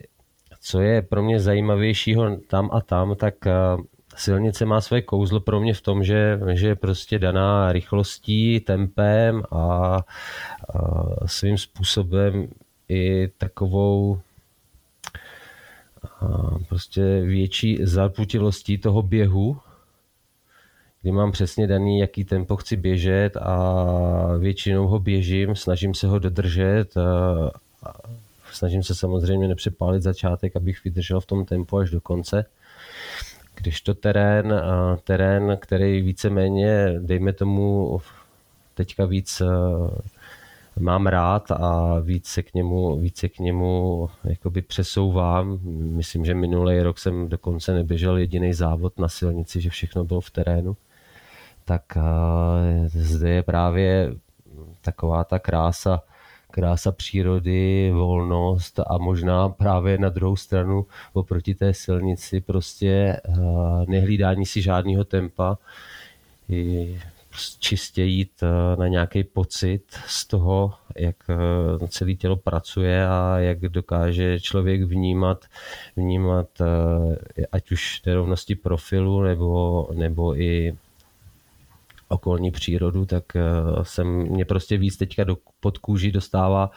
co 0.62 0.80
je 0.80 1.02
pro 1.02 1.22
mě 1.22 1.40
zajímavějšího 1.40 2.36
tam 2.36 2.70
a 2.72 2.80
tam, 2.80 3.16
tak 3.16 3.46
eh, 3.46 3.52
silnice 4.16 4.64
má 4.64 4.80
své 4.80 5.02
kouzlo 5.02 5.40
pro 5.40 5.60
mě 5.60 5.74
v 5.74 5.80
tom, 5.80 6.04
že, 6.04 6.40
že 6.52 6.66
je 6.66 6.76
prostě 6.76 7.18
daná 7.18 7.72
rychlostí, 7.72 8.60
tempem 8.60 9.42
a, 9.50 9.56
a 9.56 10.02
svým 11.26 11.58
způsobem 11.58 12.48
i 12.88 13.28
takovou 13.38 14.20
prostě 16.68 17.20
větší 17.20 17.78
zaputilostí 17.82 18.78
toho 18.78 19.02
běhu, 19.02 19.56
kdy 21.02 21.12
mám 21.12 21.32
přesně 21.32 21.66
daný, 21.66 21.98
jaký 21.98 22.24
tempo 22.24 22.56
chci 22.56 22.76
běžet 22.76 23.36
a 23.36 24.36
většinou 24.38 24.86
ho 24.86 24.98
běžím, 24.98 25.56
snažím 25.56 25.94
se 25.94 26.06
ho 26.06 26.18
dodržet 26.18 26.96
a 26.96 27.50
Snažím 28.52 28.82
se 28.82 28.94
samozřejmě 28.94 29.48
nepřepálit 29.48 30.02
začátek, 30.02 30.56
abych 30.56 30.84
vydržel 30.84 31.20
v 31.20 31.26
tom 31.26 31.44
tempu 31.44 31.78
až 31.78 31.90
do 31.90 32.00
konce. 32.00 32.44
Když 33.54 33.80
to 33.80 33.94
terén, 33.94 34.62
terén, 35.04 35.56
který 35.60 36.02
víceméně, 36.02 36.94
dejme 36.98 37.32
tomu, 37.32 37.98
teďka 38.74 39.04
víc 39.04 39.42
mám 40.78 41.06
rád 41.06 41.50
a 41.50 41.98
víc 41.98 42.26
se 42.26 42.42
k 42.42 42.54
němu, 42.54 42.98
víc 42.98 43.18
se 43.18 43.28
k 43.28 43.38
němu 43.38 44.08
jakoby 44.24 44.62
přesouvám. 44.62 45.58
Myslím, 45.72 46.24
že 46.24 46.34
minulý 46.34 46.82
rok 46.82 46.98
jsem 46.98 47.28
dokonce 47.28 47.74
neběžel 47.74 48.16
jediný 48.16 48.54
závod 48.54 48.98
na 48.98 49.08
silnici, 49.08 49.60
že 49.60 49.70
všechno 49.70 50.04
bylo 50.04 50.20
v 50.20 50.30
terénu. 50.30 50.76
Tak 51.64 51.82
zde 52.86 53.30
je 53.30 53.42
právě 53.42 54.14
taková 54.80 55.24
ta 55.24 55.38
krása 55.38 56.02
krása 56.52 56.92
přírody, 56.92 57.90
volnost 57.94 58.80
a 58.86 58.98
možná 58.98 59.48
právě 59.48 59.98
na 59.98 60.08
druhou 60.08 60.36
stranu 60.36 60.86
oproti 61.12 61.54
té 61.54 61.74
silnici 61.74 62.40
prostě 62.40 62.88
eh, 62.88 63.32
nehlídání 63.86 64.46
si 64.46 64.62
žádného 64.62 65.04
tempa, 65.04 65.58
čistě 67.58 68.02
jít 68.02 68.42
eh, 68.42 68.76
na 68.76 68.88
nějaký 68.88 69.24
pocit 69.24 69.82
z 70.06 70.26
toho, 70.26 70.74
jak 70.96 71.16
eh, 71.30 71.88
celé 71.88 72.14
tělo 72.14 72.36
pracuje 72.36 73.06
a 73.06 73.38
jak 73.38 73.58
dokáže 73.58 74.40
člověk 74.40 74.82
vnímat, 74.82 75.44
vnímat 75.96 76.48
ať 77.52 77.72
už 77.72 78.00
té 78.00 78.14
rovnosti 78.14 78.54
profilu 78.54 79.22
nebo, 79.22 79.88
nebo 79.94 80.40
i 80.40 80.76
okolní 82.12 82.50
přírodu, 82.50 83.04
tak 83.04 83.24
jsem 83.82 84.20
eh, 84.20 84.24
mě 84.24 84.44
prostě 84.44 84.76
víc 84.76 84.96
teďka 84.96 85.24
do, 85.24 85.36
pod 85.60 85.78
kůži 85.78 86.12
dostává 86.12 86.70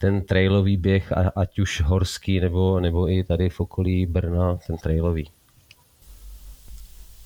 ten 0.00 0.22
trailový 0.24 0.76
běh, 0.76 1.12
ať 1.36 1.58
už 1.58 1.80
horský, 1.80 2.40
nebo, 2.40 2.80
nebo 2.80 3.10
i 3.10 3.24
tady 3.24 3.48
v 3.48 3.60
okolí 3.60 4.06
Brna, 4.06 4.56
ten 4.66 4.76
trailový. 4.76 5.30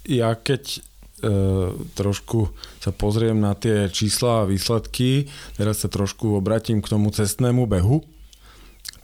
Já 0.09 0.35
keď 0.35 0.79
e, 0.79 0.83
trošku 1.95 2.51
sa 2.83 2.91
pozriem 2.91 3.39
na 3.39 3.55
tie 3.55 3.87
čísla 3.87 4.43
a 4.43 4.49
výsledky, 4.51 5.31
teraz 5.55 5.87
sa 5.87 5.89
trošku 5.89 6.35
obratím 6.35 6.83
k 6.83 6.91
tomu 6.91 7.15
cestnému 7.15 7.71
behu, 7.71 8.03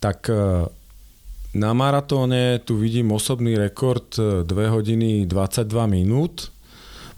tak 0.02 0.26
e, 0.26 0.66
na 1.54 1.72
maratóne 1.72 2.58
tu 2.66 2.76
vidím 2.76 3.14
osobný 3.14 3.54
rekord 3.54 4.18
2 4.42 4.70
hodiny 4.70 5.26
22 5.26 5.87
minút, 5.87 6.50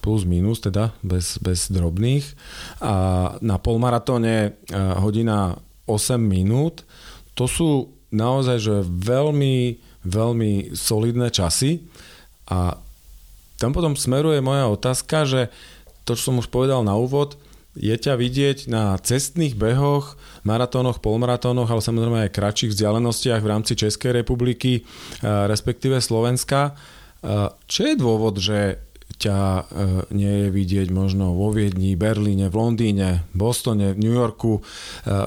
plus 0.01 0.25
minus 0.25 0.65
teda, 0.65 0.97
bez, 1.05 1.37
bez 1.39 1.69
drobných. 1.69 2.25
A 2.81 3.37
na 3.45 3.57
polmaratóne 3.61 4.57
hodina 4.99 5.61
8 5.85 6.19
minút. 6.19 6.83
To 7.37 7.45
sú 7.45 7.93
naozaj 8.11 8.57
že 8.59 8.77
veľmi, 8.85 9.79
veľmi 10.03 10.75
solidné 10.75 11.31
časy 11.31 11.87
a 12.51 12.75
tam 13.61 13.77
potom 13.77 13.95
smeruje 13.95 14.41
moja 14.41 14.67
otázka, 14.73 15.29
že 15.29 15.53
to, 16.09 16.17
čo 16.17 16.33
som 16.33 16.41
už 16.41 16.49
povedal 16.49 16.81
na 16.83 16.97
úvod, 16.97 17.37
je 17.79 17.95
ťa 17.95 18.19
vidieť 18.19 18.67
na 18.67 18.99
cestných 18.99 19.55
behoch, 19.55 20.19
maratónoch, 20.43 20.99
polmaratónoch, 20.99 21.71
ale 21.71 21.79
samozrejme 21.85 22.19
aj 22.27 22.35
kratších 22.35 22.75
vzdialenostiach 22.75 23.39
v 23.39 23.51
rámci 23.53 23.79
Českej 23.79 24.25
republiky, 24.25 24.83
respektíve 25.23 26.03
Slovenska. 26.03 26.75
Čo 27.71 27.81
je 27.87 27.95
dôvod, 27.95 28.43
že 28.43 28.90
ťa 29.21 29.37
e, 29.37 29.63
nie 30.17 30.35
je 30.45 30.49
vidieť 30.49 30.89
možno 30.89 31.37
vo 31.37 31.53
Viedni, 31.53 31.93
Berlíne, 31.93 32.49
v 32.49 32.57
Londýne, 32.57 33.29
Bostone, 33.37 33.93
v 33.93 34.01
New 34.01 34.17
Yorku, 34.17 34.59
e, 34.59 34.61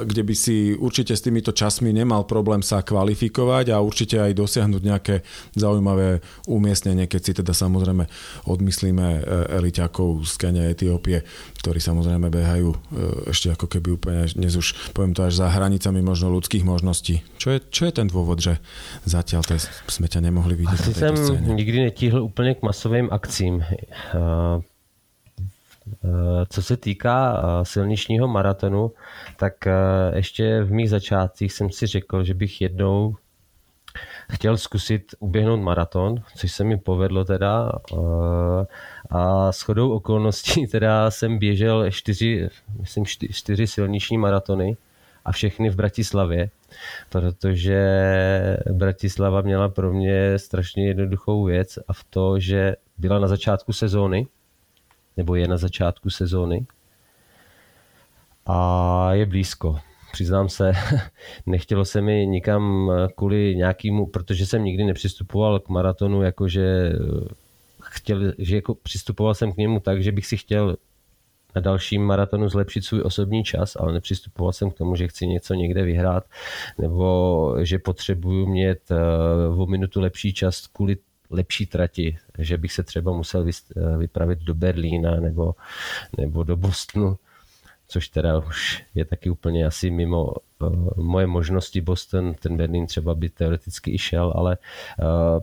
kde 0.02 0.26
by 0.26 0.34
si 0.34 0.74
určite 0.74 1.14
s 1.14 1.22
týmito 1.22 1.54
časmi 1.54 1.94
nemal 1.94 2.26
problém 2.26 2.66
sa 2.66 2.82
kvalifikovať 2.82 3.70
a 3.70 3.86
určite 3.86 4.18
aj 4.18 4.34
dosiahnuť 4.34 4.82
nejaké 4.82 5.16
zaujímavé 5.54 6.26
umiestnenie, 6.50 7.06
keď 7.06 7.22
si 7.22 7.32
teda 7.38 7.54
samozrejme 7.54 8.10
odmyslíme 8.50 9.08
e, 9.14 9.22
eliťakov 9.62 10.26
z 10.26 10.34
Kenia, 10.42 10.74
Etiópie, 10.74 11.22
ktorí 11.62 11.78
samozrejme 11.78 12.34
behajú 12.34 12.74
ešte 13.30 13.54
ako 13.54 13.70
keby 13.70 13.90
úplne 13.94 14.26
dnes 14.34 14.58
už 14.58 14.92
poviem 14.96 15.14
to 15.14 15.28
až 15.28 15.38
za 15.38 15.48
hranicami 15.54 16.02
možno 16.02 16.34
ľudských 16.34 16.66
možností. 16.66 17.22
Čo 17.38 17.54
je, 17.54 17.60
čo 17.70 17.86
je 17.86 17.94
ten 17.94 18.08
dôvod, 18.10 18.42
že 18.42 18.58
zatiaľ 19.06 19.44
sme 19.92 20.08
ťa 20.08 20.24
nemohli 20.24 20.56
vidieť 20.56 20.80
Asi 20.80 20.94
jsem 20.94 21.18
scéne? 21.18 21.54
nikdy 21.56 21.80
netíhl 21.80 22.24
úplně 22.24 22.56
k 22.56 22.62
masovým 22.62 23.08
akcím. 23.12 23.64
Eh, 23.90 24.62
eh, 26.04 26.46
co 26.50 26.62
se 26.62 26.78
týká 26.78 27.38
eh, 27.38 27.66
silničního 27.66 28.28
maratonu, 28.28 28.92
tak 29.38 29.54
ještě 30.14 30.64
v 30.64 30.72
mých 30.72 30.90
začátcích 30.90 31.54
jsem 31.54 31.70
si 31.70 31.88
řekl, 31.88 32.24
že 32.24 32.34
bych 32.34 32.62
jednou 32.62 33.16
chtěl 34.32 34.58
zkusit 34.58 35.16
uběhnout 35.20 35.60
maraton, 35.60 36.16
což 36.38 36.52
se 36.52 36.64
mi 36.64 36.78
povedlo 36.78 37.26
teda. 37.26 37.72
A 39.10 39.52
s 39.52 39.62
chodou 39.62 39.92
okolností 39.92 40.68
teda 40.72 41.12
jsem 41.12 41.38
běžel 41.38 41.92
čtyři, 41.92 42.50
myslím 42.80 43.06
čtyři 43.32 43.68
silniční 43.68 44.18
maratony 44.18 44.78
a 45.26 45.32
všechny 45.32 45.70
v 45.70 45.76
Bratislavě, 45.76 46.50
protože 47.10 47.78
Bratislava 48.72 49.42
měla 49.42 49.70
pro 49.70 49.94
mě 49.94 50.40
strašně 50.40 50.88
jednoduchou 50.88 51.44
věc 51.44 51.80
a 51.88 51.94
v 51.94 52.04
to, 52.04 52.40
že 52.40 52.76
byla 52.98 53.20
na 53.20 53.28
začátku 53.28 53.74
sezóny, 53.74 54.28
nebo 55.18 55.36
je 55.36 55.48
na 55.48 55.58
začátku 55.58 56.10
sezóny 56.10 56.66
a 58.46 59.14
je 59.14 59.26
blízko. 59.26 59.80
Přiznám 60.12 60.50
se, 60.50 60.72
nechtělo 61.46 61.86
se 61.86 62.02
mi 62.02 62.28
nikam 62.28 62.92
kvůli 63.16 63.56
nějakému, 63.56 64.06
protože 64.06 64.46
jsem 64.46 64.64
nikdy 64.64 64.84
nepřistupoval 64.84 65.60
k 65.60 65.70
maratonu, 65.70 66.22
jakože 66.22 66.94
chtěl, 67.82 68.34
že 68.38 68.56
jako 68.56 68.76
přistupoval 68.76 69.34
jsem 69.34 69.54
k 69.54 69.58
němu 69.58 69.80
tak, 69.80 70.04
že 70.04 70.12
bych 70.12 70.26
si 70.26 70.38
chtěl 70.38 70.76
na 71.56 71.62
dalším 71.62 72.04
maratonu 72.04 72.50
zlepšit 72.50 72.86
svůj 72.86 73.02
osobní 73.02 73.44
čas, 73.44 73.76
ale 73.80 73.94
nepřistupoval 73.94 74.54
jsem 74.54 74.72
k 74.72 74.78
tomu, 74.78 74.96
že 74.96 75.08
chci 75.08 75.28
něco 75.28 75.54
někde 75.54 75.84
vyhrát, 75.84 76.24
nebo 76.78 77.56
že 77.62 77.80
potřebuju 77.80 78.48
mít 78.48 78.78
uh, 79.52 79.62
o 79.62 79.66
minutu 79.66 80.02
lepší 80.02 80.34
čas 80.34 80.68
kvůli 80.68 80.98
lepší 81.30 81.66
trati, 81.66 82.18
že 82.40 82.58
bych 82.58 82.74
se 82.74 82.84
třeba 82.84 83.12
musel 83.12 83.46
eh, 83.48 83.98
vypravit 83.98 84.40
do 84.40 84.54
Berlína 84.54 85.16
nebo, 85.16 85.56
nebo 86.18 86.44
do 86.44 86.58
Bostonu, 86.58 87.18
což 87.88 88.08
teda 88.08 88.38
už 88.38 88.84
je 88.96 89.06
taky 89.06 89.30
úplně 89.30 89.66
asi 89.66 89.92
mimo 89.92 90.26
uh, 90.26 91.04
moje 91.04 91.28
možnosti. 91.28 91.82
Boston, 91.82 92.34
ten 92.34 92.58
Berlín 92.58 92.88
třeba 92.88 93.16
by 93.16 93.30
teoreticky 93.30 93.94
i 93.94 93.98
šel, 93.98 94.34
ale 94.36 94.58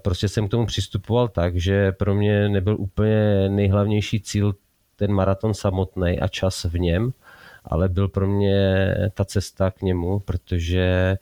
prostě 0.03 0.29
jsem 0.29 0.49
k 0.49 0.51
tomu 0.51 0.67
přistupoval 0.67 1.29
tak, 1.29 1.57
že 1.57 1.93
pro 1.93 2.15
mě 2.15 2.49
nebyl 2.49 2.77
úplně 2.79 3.49
nejhlavnější 3.49 4.21
cíl 4.21 4.55
ten 5.01 5.13
maraton 5.13 5.55
samotný 5.55 6.21
a 6.21 6.29
čas 6.29 6.65
v 6.65 6.79
něm, 6.79 7.13
ale 7.65 7.89
byl 7.89 8.09
pro 8.09 8.27
mě 8.27 8.95
ta 9.15 9.25
cesta 9.25 9.71
k 9.71 9.83
němu, 9.83 10.19
protože 10.19 11.17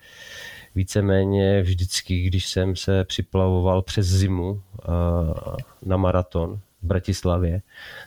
víceméně 0.74 1.62
vždycky, 1.62 2.22
když 2.22 2.48
jsem 2.48 2.76
se 2.76 3.04
připlavoval 3.04 3.82
přes 3.82 4.06
zimu 4.06 4.60
eh, 4.60 4.86
na 5.82 5.96
maraton 5.96 6.60
v 6.82 6.86
Bratislavě, 6.86 7.62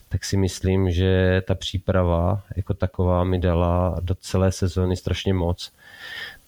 tak 0.09 0.25
si 0.25 0.37
myslím, 0.37 0.91
že 0.91 1.41
ta 1.47 1.55
příprava 1.55 2.43
jako 2.55 2.73
taková 2.73 3.23
mi 3.23 3.39
dala 3.39 3.95
do 4.01 4.15
celé 4.15 4.51
sezóny 4.51 4.97
strašně 4.97 5.33
moc. 5.33 5.71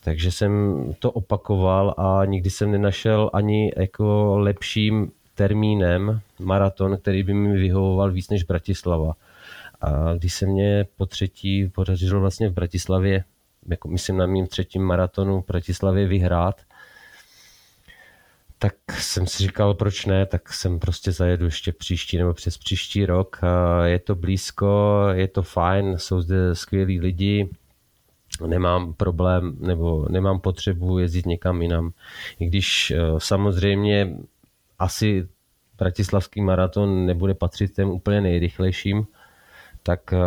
Takže 0.03 0.31
jsem 0.31 0.83
to 0.99 1.11
opakoval 1.11 1.95
a 1.97 2.25
nikdy 2.25 2.49
jsem 2.49 2.71
nenašel 2.71 3.29
ani 3.33 3.71
jako 3.77 4.37
lepším 4.37 5.11
termínem 5.35 6.21
maraton, 6.39 6.97
který 6.97 7.23
by 7.23 7.33
mi 7.33 7.57
vyhovoval 7.57 8.11
víc 8.11 8.29
než 8.29 8.43
Bratislava. 8.43 9.13
A 9.81 10.13
když 10.13 10.33
se 10.33 10.45
mě 10.45 10.85
po 10.97 11.05
třetí 11.05 11.69
podařilo 11.69 12.21
vlastně 12.21 12.49
v 12.49 12.53
Bratislavě, 12.53 13.23
jako 13.69 13.87
myslím 13.87 14.17
na 14.17 14.25
mým 14.25 14.47
třetím 14.47 14.83
maratonu 14.83 15.41
v 15.41 15.45
Bratislavě 15.45 16.07
vyhrát, 16.07 16.61
tak 18.59 18.73
jsem 18.91 19.27
si 19.27 19.43
říkal, 19.43 19.73
proč 19.73 20.05
ne, 20.05 20.25
tak 20.25 20.53
jsem 20.53 20.79
prostě 20.79 21.11
zajedu 21.11 21.45
ještě 21.45 21.71
příští 21.71 22.17
nebo 22.17 22.33
přes 22.33 22.57
příští 22.57 23.05
rok. 23.05 23.41
Je 23.83 23.99
to 23.99 24.15
blízko, 24.15 24.99
je 25.13 25.27
to 25.27 25.41
fajn, 25.41 25.97
jsou 25.97 26.21
zde 26.21 26.55
skvělí 26.55 26.99
lidi, 26.99 27.49
nemám 28.47 28.93
problém 28.93 29.57
nebo 29.59 30.05
nemám 30.09 30.39
potřebu 30.39 30.99
jezdit 30.99 31.25
někam 31.25 31.61
jinam. 31.61 31.91
I 32.39 32.45
když 32.47 32.91
eh, 32.91 32.99
samozřejmě 33.17 34.17
asi 34.83 35.27
bratislavský 35.77 36.41
maraton 36.41 37.05
nebude 37.05 37.33
patřit 37.33 37.75
těm 37.75 37.89
úplně 37.89 38.21
nejrychlejším, 38.21 39.07
tak 39.83 40.13
eh, 40.13 40.17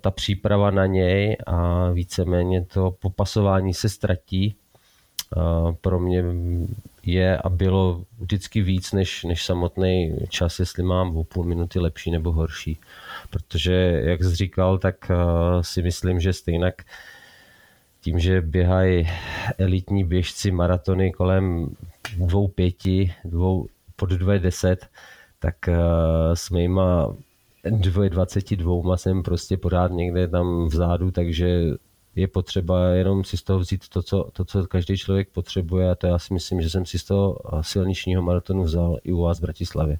ta 0.00 0.10
příprava 0.10 0.70
na 0.70 0.86
něj 0.86 1.36
a 1.46 1.90
víceméně 1.90 2.64
to 2.64 2.90
popasování 2.90 3.74
se 3.74 3.88
ztratí 3.88 4.54
eh, 4.54 5.40
pro 5.80 6.00
mě 6.00 6.24
je 7.02 7.38
a 7.38 7.48
bylo 7.48 8.04
vždycky 8.18 8.62
víc 8.62 8.92
než, 8.92 9.24
než 9.24 9.44
samotný 9.44 10.16
čas, 10.28 10.58
jestli 10.58 10.82
mám 10.82 11.16
o 11.16 11.24
půl 11.24 11.44
minuty 11.44 11.78
lepší 11.78 12.10
nebo 12.10 12.32
horší. 12.32 12.78
Protože, 13.30 14.02
jak 14.04 14.24
jsi 14.24 14.36
říkal, 14.36 14.78
tak 14.78 15.10
eh, 15.10 15.14
si 15.60 15.82
myslím, 15.82 16.20
že 16.20 16.32
stejnak 16.32 16.82
tím, 18.00 18.18
že 18.18 18.40
běhají 18.40 19.08
elitní 19.58 20.04
běžci 20.04 20.50
maratony 20.50 21.12
kolem 21.12 21.68
dvou 22.16 22.48
pěti, 22.48 23.14
dvou, 23.24 23.66
pod 23.98 24.10
dvě 24.10 24.38
deset, 24.38 24.86
tak 25.38 25.54
s 26.34 26.50
mýma 26.50 27.16
dvoje 27.70 28.10
22 28.10 28.96
jsem 28.96 29.22
prostě 29.22 29.56
pořád 29.56 29.90
někde 29.90 30.28
tam 30.28 30.66
vzadu, 30.66 31.10
takže 31.10 31.62
je 32.14 32.28
potřeba 32.28 32.88
jenom 32.88 33.24
si 33.24 33.36
z 33.36 33.42
toho 33.42 33.58
vzít 33.58 33.88
to 33.88 34.02
co, 34.02 34.28
to, 34.32 34.44
co 34.44 34.66
každý 34.66 34.96
člověk 34.96 35.28
potřebuje 35.28 35.90
a 35.90 35.94
to 35.94 36.06
já 36.06 36.18
si 36.18 36.34
myslím, 36.34 36.62
že 36.62 36.70
jsem 36.70 36.86
si 36.86 36.98
z 36.98 37.04
toho 37.04 37.38
silničního 37.60 38.22
maratonu 38.22 38.62
vzal 38.62 38.98
i 39.04 39.12
u 39.12 39.20
vás 39.20 39.38
v 39.38 39.42
Bratislavě. 39.42 39.98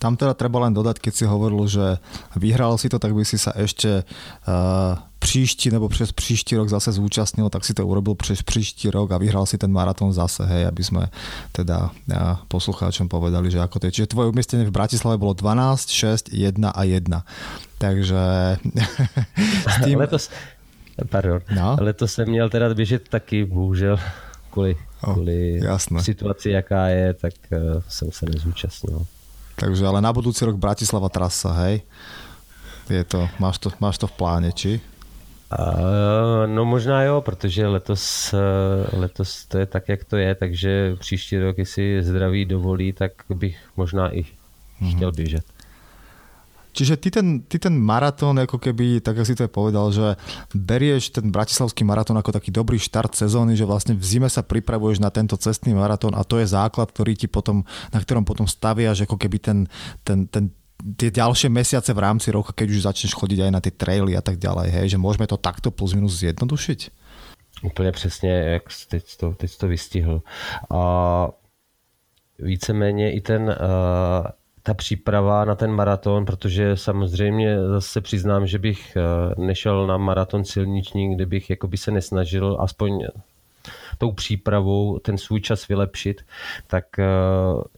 Tam 0.00 0.16
teda 0.16 0.32
treba 0.32 0.64
len 0.64 0.72
dodať, 0.72 0.96
keď 0.96 1.12
si 1.12 1.24
hovoril, 1.28 1.68
že 1.68 2.00
vyhral 2.40 2.80
si 2.80 2.88
to, 2.88 2.96
tak 2.96 3.12
by 3.12 3.20
si 3.20 3.36
sa 3.36 3.52
ešte 3.52 4.00
uh, 4.48 4.96
příští 5.20 5.70
nebo 5.70 5.88
přes 5.88 6.12
příští 6.12 6.56
rok 6.56 6.68
zase 6.68 6.92
zúčastnil, 6.92 7.48
tak 7.52 7.64
si 7.64 7.74
to 7.74 7.86
urobil 7.86 8.14
přes 8.14 8.42
příští 8.42 8.90
rok 8.90 9.12
a 9.12 9.18
vyhral 9.18 9.46
si 9.46 9.58
ten 9.58 9.72
maratón 9.72 10.12
zase, 10.12 10.46
hej, 10.48 10.66
aby 10.66 10.80
sme 10.80 11.12
teda 11.52 11.92
uh, 11.92 12.40
poslucháčom 12.48 13.12
povedali, 13.12 13.52
že 13.52 13.60
ako 13.60 13.76
to 13.76 13.86
je. 13.86 14.00
Čiže 14.00 14.16
tvoje 14.16 14.32
umiestnenie 14.32 14.64
v 14.64 14.72
Bratislave 14.72 15.20
bolo 15.20 15.36
12, 15.36 16.32
6, 16.32 16.32
1 16.32 16.72
a 16.72 16.82
1. 16.88 17.04
Takže 17.76 18.22
s 19.68 19.76
tým... 19.84 20.00
Letos, 20.00 20.32
pardon, 21.12 21.44
no? 21.52 21.76
letos 21.80 22.12
jsem 22.12 22.28
měl 22.28 22.48
teda 22.48 22.74
běžet 22.74 23.08
taky, 23.08 23.44
bohužel, 23.44 24.00
kvůli, 24.50 24.76
kvůli 25.04 25.60
oh, 25.68 26.00
situaci, 26.00 26.50
jaká 26.50 26.88
je, 26.88 27.14
tak 27.14 27.34
uh, 27.52 27.82
jsem 27.88 28.08
se 28.12 28.26
nezúčastnil. 28.26 29.06
Takže 29.60 29.84
ale 29.84 30.00
na 30.00 30.08
budúci 30.08 30.40
rok 30.48 30.56
Bratislava 30.56 31.12
trasa, 31.12 31.52
hej? 31.68 31.84
Je 32.88 33.04
to, 33.04 33.28
máš, 33.36 33.60
to, 33.60 33.68
máš 33.76 34.00
to 34.00 34.08
v 34.08 34.16
pláne, 34.16 34.50
či? 34.56 34.80
Uh, 35.52 36.48
no 36.48 36.64
možná 36.64 37.02
jo, 37.02 37.20
protože 37.20 37.66
letos, 37.66 38.34
letos 38.92 39.44
to 39.44 39.58
je 39.58 39.66
tak, 39.66 39.88
jak 39.88 40.04
to 40.04 40.16
je, 40.16 40.34
takže 40.34 40.96
příští 40.96 41.38
rok, 41.38 41.58
jestli 41.58 42.02
zdraví 42.02 42.44
dovolí, 42.44 42.92
tak 42.92 43.12
bych 43.28 43.58
možná 43.76 44.14
i 44.14 44.22
mm-hmm. 44.22 44.96
chtěl 44.96 45.12
běžet. 45.12 45.44
Čiže 46.72 46.94
ty 46.96 47.08
ten, 47.10 47.42
ty 47.44 47.58
ten 47.58 47.74
maratón, 47.74 48.38
ako 48.38 48.58
keby, 48.58 49.02
tak 49.02 49.18
ako 49.18 49.26
si 49.26 49.34
to 49.34 49.44
je 49.46 49.52
povedal, 49.52 49.86
že 49.90 50.14
berieš 50.54 51.10
ten 51.14 51.28
bratislavský 51.28 51.82
maratón 51.82 52.16
ako 52.16 52.32
taký 52.32 52.54
dobrý 52.54 52.78
štart 52.78 53.14
sezóny, 53.14 53.58
že 53.58 53.66
vlastne 53.66 53.98
v 53.98 54.04
zime 54.04 54.28
sa 54.30 54.46
pripravuješ 54.46 55.02
na 55.02 55.10
tento 55.10 55.34
cestný 55.36 55.74
maratón 55.74 56.14
a 56.14 56.22
to 56.22 56.38
je 56.38 56.46
základ, 56.46 56.90
ktorý 56.90 57.18
ti 57.18 57.26
potom, 57.26 57.66
na 57.90 57.98
ktorom 57.98 58.22
potom 58.22 58.46
staviaš 58.46 59.04
ako 59.04 59.18
keby 59.18 59.38
ten, 59.42 59.58
ten, 60.06 60.26
ten 60.30 60.50
tie 60.80 61.12
ďalšie 61.12 61.52
mesiace 61.52 61.92
v 61.92 62.00
rámci 62.00 62.32
roka, 62.32 62.56
keď 62.56 62.68
už 62.72 62.88
začneš 62.88 63.12
chodiť 63.12 63.44
aj 63.44 63.52
na 63.52 63.60
tie 63.60 63.68
traily 63.68 64.16
a 64.16 64.24
tak 64.24 64.40
ďalej, 64.40 64.68
hej, 64.72 64.86
že 64.96 65.02
môžeme 65.02 65.28
to 65.28 65.36
takto 65.36 65.68
plus 65.68 65.92
minus 65.92 66.16
zjednodušiť? 66.16 66.80
Úplně 67.62 67.92
přesně, 67.92 68.30
jak 68.30 68.62
teď 68.88 69.16
to, 69.16 69.32
teď 69.32 69.56
to 69.56 69.68
vystihl. 69.68 70.22
A 70.70 71.28
víceméně 72.38 73.12
i 73.12 73.20
ten 73.20 73.42
uh, 73.42 74.26
ta 74.62 74.74
příprava 74.74 75.44
na 75.44 75.54
ten 75.54 75.72
maraton, 75.72 76.24
protože 76.24 76.76
samozřejmě 76.76 77.66
zase 77.66 78.00
přiznám, 78.00 78.46
že 78.46 78.58
bych 78.58 78.96
eh, 78.96 79.02
nešel 79.38 79.86
na 79.86 79.96
maraton 79.96 80.44
silniční, 80.44 81.14
kde 81.14 81.26
bych 81.26 81.50
jakoby 81.50 81.76
se 81.76 81.90
nesnažil 81.90 82.56
aspoň 82.60 83.04
tou 84.00 84.12
přípravou 84.12 84.98
ten 84.98 85.18
svůj 85.18 85.40
čas 85.40 85.68
vylepšit, 85.68 86.22
tak 86.66 86.98
eh, 86.98 87.04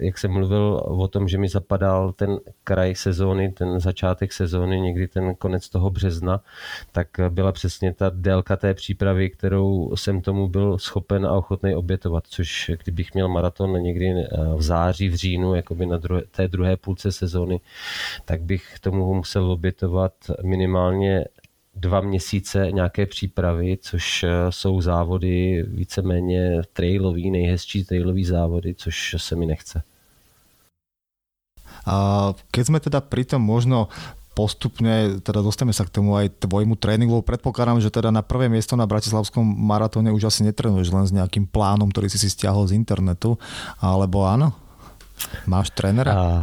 jak 0.00 0.18
jsem 0.18 0.30
mluvil 0.30 0.82
o 0.84 1.08
tom, 1.08 1.28
že 1.28 1.38
mi 1.38 1.48
zapadal 1.48 2.12
ten 2.12 2.38
kraj 2.64 2.94
sezóny, 2.94 3.52
ten 3.52 3.80
začátek 3.80 4.32
sezóny, 4.32 4.80
někdy 4.80 5.08
ten 5.08 5.34
konec 5.34 5.68
toho 5.68 5.90
března, 5.90 6.40
tak 6.92 7.08
byla 7.28 7.52
přesně 7.52 7.94
ta 7.94 8.10
délka 8.14 8.56
té 8.56 8.74
přípravy, 8.74 9.30
kterou 9.30 9.96
jsem 9.96 10.20
tomu 10.20 10.48
byl 10.48 10.78
schopen 10.78 11.26
a 11.26 11.32
ochotný 11.32 11.74
obětovat, 11.74 12.26
což 12.26 12.70
kdybych 12.82 13.14
měl 13.14 13.28
maraton 13.28 13.72
někdy 13.82 14.06
eh, 14.06 14.26
v 14.56 14.62
září, 14.62 15.08
v 15.08 15.14
říjnu, 15.14 15.54
jakoby 15.54 15.86
na 15.86 15.98
druhé, 15.98 16.22
té 16.30 16.48
druhé 16.48 16.76
půlce 16.76 17.12
sezóny, 17.12 17.60
tak 18.24 18.42
bych 18.42 18.78
tomu 18.80 19.14
musel 19.14 19.50
obětovat 19.50 20.12
minimálně 20.44 21.24
dva 21.74 22.00
měsíce 22.00 22.68
nějaké 22.72 23.06
přípravy, 23.06 23.78
což 23.80 24.22
eh, 24.22 24.28
jsou 24.50 24.80
závody 24.80 25.64
víceméně 25.68 26.62
trailový, 26.72 27.30
nejhezčí 27.30 27.84
trailový 27.84 28.24
závody, 28.24 28.74
což 28.74 29.16
se 29.18 29.36
mi 29.36 29.46
nechce. 29.46 29.82
A 31.82 32.30
keď 32.54 32.64
sme 32.66 32.78
teda 32.78 33.02
pri 33.02 33.26
tom 33.26 33.42
možno 33.42 33.90
postupne, 34.32 35.18
teda 35.20 35.44
dostaneme 35.44 35.76
sa 35.76 35.84
k 35.84 35.92
tomu 35.92 36.16
aj 36.16 36.46
tvojmu 36.46 36.78
tréningu. 36.78 37.20
Predpokladám, 37.20 37.82
že 37.82 37.92
teda 37.92 38.08
na 38.08 38.24
prvé 38.24 38.48
miesto 38.48 38.78
na 38.78 38.88
Bratislavskom 38.88 39.44
maratóne 39.44 40.08
už 40.14 40.30
asi 40.32 40.40
netrenuješ 40.46 40.88
len 40.88 41.04
s 41.04 41.12
nejakým 41.12 41.44
plánom, 41.44 41.90
ktorý 41.92 42.08
si 42.08 42.16
si 42.16 42.32
stiahol 42.32 42.64
z 42.70 42.76
internetu, 42.78 43.36
alebo 43.82 44.24
áno? 44.24 44.56
Máš 45.44 45.74
trénera? 45.76 46.12
Uh, 46.12 46.42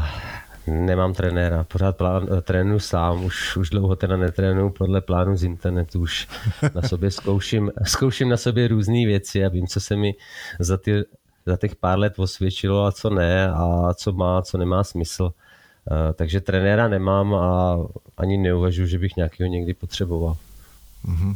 Nemám 0.70 1.14
trenéra, 1.14 1.64
pořád 1.64 1.98
plán, 1.98 2.28
trénu 2.42 2.80
sám, 2.80 3.24
už, 3.24 3.58
už 3.58 3.70
dlouho 3.70 3.96
teda 3.96 4.18
netrénu 4.18 4.70
podle 4.70 5.02
plánu 5.02 5.38
z 5.38 5.44
internetu, 5.44 6.00
už 6.00 6.28
na 6.76 6.82
sobě 6.82 7.12
zkouším, 7.12 7.72
zkouším 7.86 8.30
na 8.30 8.38
sobě 8.38 8.68
různé 8.68 9.06
věci 9.06 9.46
a 9.46 9.50
vím, 9.50 9.68
co 9.68 9.80
se 9.80 9.96
mi 9.96 10.16
za, 10.60 10.78
ty, 10.78 11.04
za 11.46 11.58
těch 11.58 11.76
pár 11.76 12.00
let 12.00 12.14
osvědčilo 12.18 12.86
a 12.86 12.92
co 12.92 13.10
ne 13.10 13.52
a 13.52 13.94
co 13.94 14.12
má, 14.12 14.42
co 14.42 14.58
nemá 14.58 14.84
smysl. 14.84 15.24
Uh, 15.24 16.14
takže 16.14 16.42
trenéra 16.42 16.88
nemám 16.88 17.34
a 17.34 17.78
ani 18.18 18.38
neuvažuji, 18.38 18.88
že 18.88 19.00
bych 19.00 19.16
nějakého 19.16 19.50
někdy 19.50 19.74
potřeboval. 19.74 20.38
Mm-hmm. 21.06 21.36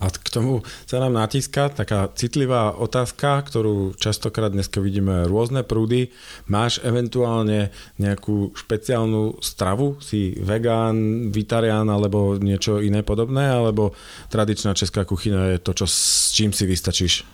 A 0.00 0.08
k 0.08 0.32
tomu 0.32 0.64
sa 0.88 0.96
nám 0.96 1.12
natíska 1.12 1.68
taká 1.68 2.08
citlivá 2.16 2.72
otázka, 2.72 3.44
ktorú 3.44 3.92
častokrát 4.00 4.48
dneska 4.48 4.80
vidíme 4.80 5.28
rôzne 5.28 5.60
prúdy. 5.60 6.08
Máš 6.48 6.80
eventuálne 6.80 7.68
nejakú 8.00 8.56
špeciálnu 8.56 9.44
stravu? 9.44 10.00
Si 10.00 10.40
vegán, 10.40 11.28
vitarián 11.28 11.92
alebo 11.92 12.40
niečo 12.40 12.80
iné 12.80 13.04
podobné? 13.04 13.52
Alebo 13.52 13.92
tradičná 14.32 14.72
česká 14.72 15.04
kuchyňa 15.04 15.52
je 15.54 15.58
to, 15.60 15.72
čo, 15.76 15.86
s 15.86 16.32
čím 16.32 16.56
si 16.56 16.64
vystačíš? 16.64 17.28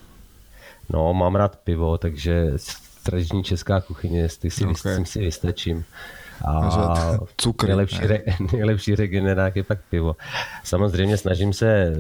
No, 0.91 1.15
mám 1.15 1.39
rád 1.39 1.63
pivo, 1.63 1.99
takže 1.99 2.59
tradiční 3.03 3.45
česká 3.45 3.81
kuchyně, 3.81 4.29
si, 4.29 4.67
okay. 4.67 5.07
si 5.07 5.19
vystačím. 5.19 5.85
A 6.45 6.71
cukry. 7.37 7.69
Nejlepší, 7.69 8.07
re, 8.07 8.23
nejlepší 8.53 8.95
regenerák 8.95 9.57
je 9.57 9.63
pak 9.63 9.79
pivo. 9.91 10.17
Samozřejmě 10.65 11.17
snažím 11.17 11.53
se 11.53 11.95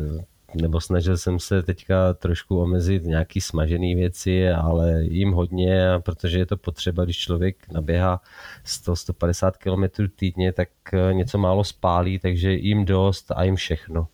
nebo 0.61 0.81
snažil 0.81 1.17
jsem 1.17 1.39
se 1.39 1.63
teďka 1.63 2.15
trošku 2.15 2.61
omezit 2.61 3.05
nějaký 3.05 3.41
smažený 3.41 3.95
věci, 3.95 4.51
ale 4.51 5.05
jim 5.05 5.33
hodně, 5.33 5.89
protože 5.99 6.39
je 6.39 6.47
to 6.47 6.57
potřeba, 6.57 7.05
když 7.05 7.19
člověk 7.19 7.69
naběhá 7.73 8.21
100-150 8.65 9.53
km 9.59 10.09
týdně, 10.17 10.53
tak 10.53 10.69
eh, 10.93 11.15
něco 11.15 11.39
málo 11.39 11.65
spálí, 11.65 12.19
takže 12.19 12.53
jim 12.53 12.85
dost 12.85 13.33
a 13.37 13.43
jim 13.45 13.57
všechno. 13.57 14.09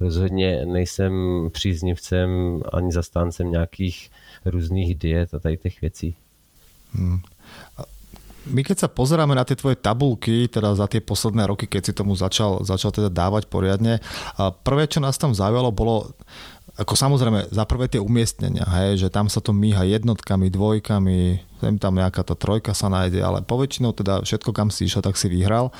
Rozhodně 0.00 0.66
nejsem 0.66 1.12
příznivcem 1.52 2.60
ani 2.72 2.92
zastáncem 2.92 3.50
nějakých 3.50 4.10
různých 4.44 4.94
diet 4.94 5.34
a 5.34 5.38
tady 5.38 5.56
těch 5.56 5.80
věcí. 5.80 6.16
Hmm 6.92 7.18
my 8.48 8.60
keď 8.64 8.86
sa 8.86 8.88
pozeráme 8.88 9.36
na 9.36 9.44
tie 9.44 9.54
tvoje 9.54 9.76
tabulky, 9.76 10.48
teda 10.48 10.72
za 10.74 10.88
tie 10.88 11.04
posledné 11.04 11.44
roky, 11.48 11.68
keď 11.68 11.82
si 11.84 11.92
tomu 11.92 12.16
začal, 12.16 12.64
začal 12.64 12.90
teda 12.90 13.12
dávať 13.12 13.46
poriadne, 13.46 14.00
prvé, 14.64 14.88
čo 14.88 14.98
nás 15.04 15.20
tam 15.20 15.36
zaujalo, 15.36 15.68
bolo 15.70 16.16
ako 16.78 16.94
samozrejme 16.94 17.50
za 17.50 17.66
prvé 17.66 17.90
tie 17.90 17.98
umiestnenia, 17.98 18.62
hej, 18.62 19.02
že 19.02 19.08
tam 19.10 19.26
sa 19.26 19.42
to 19.42 19.50
míha 19.50 19.82
jednotkami, 19.82 20.46
dvojkami, 20.46 21.20
sem 21.58 21.74
tam 21.74 21.98
nejaká 21.98 22.22
tá 22.22 22.38
trojka 22.38 22.70
sa 22.70 22.86
nájde, 22.86 23.18
ale 23.18 23.42
poväčšinou 23.42 23.90
teda 23.98 24.22
všetko, 24.22 24.54
kam 24.54 24.70
si 24.70 24.86
išiel, 24.86 25.02
tak 25.02 25.18
si 25.18 25.26
vyhral. 25.26 25.74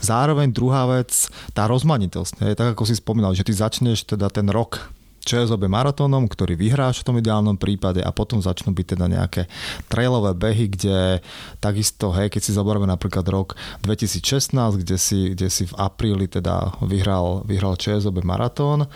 Zároveň 0.00 0.48
druhá 0.48 0.88
vec, 0.88 1.28
tá 1.52 1.68
rozmanitosť, 1.68 2.48
hej, 2.48 2.56
tak 2.56 2.72
ako 2.72 2.88
si 2.88 2.96
spomínal, 2.96 3.36
že 3.36 3.44
ty 3.44 3.52
začneš 3.52 4.08
teda 4.08 4.32
ten 4.32 4.48
rok 4.48 4.88
ČSOB 5.22 5.70
maratónom, 5.70 6.26
ktorý 6.26 6.58
vyhráš 6.58 7.02
v 7.02 7.06
tom 7.06 7.16
ideálnom 7.22 7.54
prípade 7.54 8.02
a 8.02 8.10
potom 8.10 8.42
začnú 8.42 8.74
byť 8.74 8.86
teda 8.98 9.06
nejaké 9.06 9.42
trailové 9.86 10.34
behy, 10.34 10.66
kde 10.66 11.22
takisto, 11.62 12.10
hej, 12.10 12.28
keď 12.28 12.42
si 12.42 12.52
zoberieme 12.52 12.90
napríklad 12.90 13.22
rok 13.30 13.54
2016, 13.86 14.82
kde 14.82 14.96
si, 14.98 15.32
kde 15.34 15.46
si 15.46 15.70
v 15.70 15.74
apríli 15.78 16.26
teda 16.26 16.74
vyhral, 16.82 17.46
vyhral 17.46 17.78
ČSOB 17.78 18.26
maratón 18.26 18.90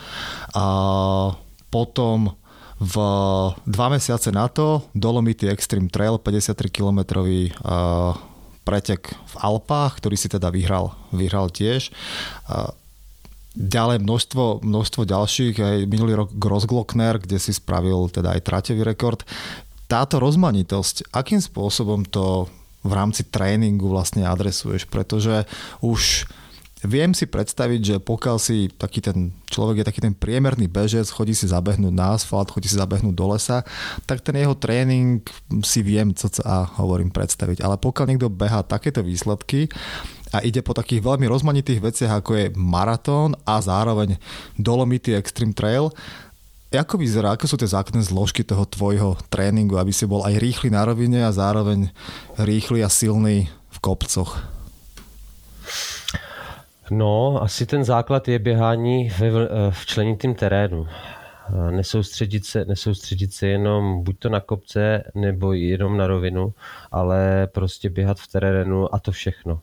a 0.51 0.65
potom 1.71 2.35
v 2.77 2.95
dva 3.65 3.87
mesiace 3.89 4.29
na 4.29 4.45
to 4.45 4.85
Dolomity 4.93 5.49
Extreme 5.49 5.89
Trail, 5.89 6.21
53 6.21 6.69
km 6.69 6.99
pretek 8.61 9.15
v 9.15 9.35
Alpách, 9.39 9.97
ktorý 10.03 10.19
si 10.19 10.29
teda 10.29 10.51
vyhral, 10.53 10.93
vyhral 11.09 11.49
tiež. 11.49 11.89
Ďalej 13.57 14.05
množstvo, 14.05 14.61
množstvo 14.61 15.01
ďalších, 15.09 15.55
aj 15.57 15.77
minulý 15.89 16.13
rok 16.13 16.29
Grossglockner, 16.37 17.17
kde 17.17 17.41
si 17.41 17.57
spravil 17.57 18.05
teda 18.13 18.37
aj 18.37 18.45
traťový 18.45 18.85
rekord. 18.85 19.25
Táto 19.89 20.21
rozmanitosť, 20.21 21.09
akým 21.09 21.41
spôsobom 21.41 22.05
to 22.05 22.45
v 22.85 22.91
rámci 22.93 23.25
tréningu 23.25 23.89
vlastne 23.89 24.29
adresuješ? 24.29 24.85
Pretože 24.85 25.49
už 25.81 26.29
viem 26.85 27.17
si 27.17 27.25
predstaviť, 27.25 27.81
že 27.81 27.95
pokiaľ 27.97 28.37
si 28.37 28.69
taký 28.69 29.01
ten 29.01 29.33
človek 29.49 29.81
je 29.81 29.87
taký 29.89 30.01
ten 30.05 30.13
priemerný 30.13 30.69
bežec, 30.69 31.09
chodí 31.09 31.33
si 31.33 31.49
zabehnúť 31.49 31.93
na 31.93 32.13
asfalt, 32.13 32.53
chodí 32.53 32.69
si 32.69 32.77
zabehnúť 32.77 33.15
do 33.17 33.25
lesa, 33.33 33.65
tak 34.05 34.21
ten 34.21 34.37
jeho 34.37 34.53
tréning 34.53 35.25
si 35.65 35.81
viem, 35.81 36.13
co 36.13 36.29
a 36.45 36.69
hovorím 36.77 37.09
predstaviť. 37.09 37.65
Ale 37.65 37.81
pokiaľ 37.81 38.05
niekto 38.05 38.29
beha 38.29 38.61
takéto 38.61 39.01
výsledky, 39.01 39.71
a 40.33 40.43
ide 40.43 40.59
po 40.59 40.75
takých 40.75 41.03
veľmi 41.03 41.27
rozmanitých 41.29 41.79
veciach, 41.79 42.19
ako 42.19 42.31
je 42.35 42.45
maratón 42.55 43.35
a 43.47 43.63
zároveň 43.63 44.19
Dolomity 44.59 45.15
Extreme 45.15 45.55
Trail. 45.55 45.87
Ako 46.67 46.99
vyzerá, 46.99 47.31
ako 47.31 47.47
sú 47.47 47.55
tie 47.55 47.71
základné 47.71 48.03
zložky 48.03 48.43
toho 48.43 48.67
tvojho 48.67 49.15
tréningu, 49.31 49.79
aby 49.79 49.95
si 49.95 50.03
bol 50.03 50.27
aj 50.27 50.35
rýchly 50.35 50.67
na 50.67 50.83
rovine 50.83 51.23
a 51.23 51.31
zároveň 51.31 51.95
rýchly 52.35 52.83
a 52.83 52.91
silný 52.91 53.47
v 53.71 53.77
kopcoch? 53.79 54.35
No, 56.91 57.39
asi 57.43 57.65
ten 57.65 57.83
základ 57.83 58.27
je 58.27 58.39
běhání 58.39 59.11
ve 59.19 59.29
včlenitým 59.71 60.35
terénu. 60.35 60.87
Nesoustředit 61.71 62.45
se, 62.45 62.65
nesoustředit 62.65 63.33
se 63.33 63.47
jenom 63.47 64.03
buď 64.03 64.19
to 64.19 64.29
na 64.29 64.39
kopce, 64.39 65.03
nebo 65.15 65.53
jenom 65.53 65.97
na 65.97 66.07
rovinu, 66.07 66.53
ale 66.91 67.47
prostě 67.47 67.89
běhat 67.89 68.19
v 68.19 68.27
terénu 68.27 68.95
a 68.95 68.99
to 68.99 69.11
všechno. 69.11 69.59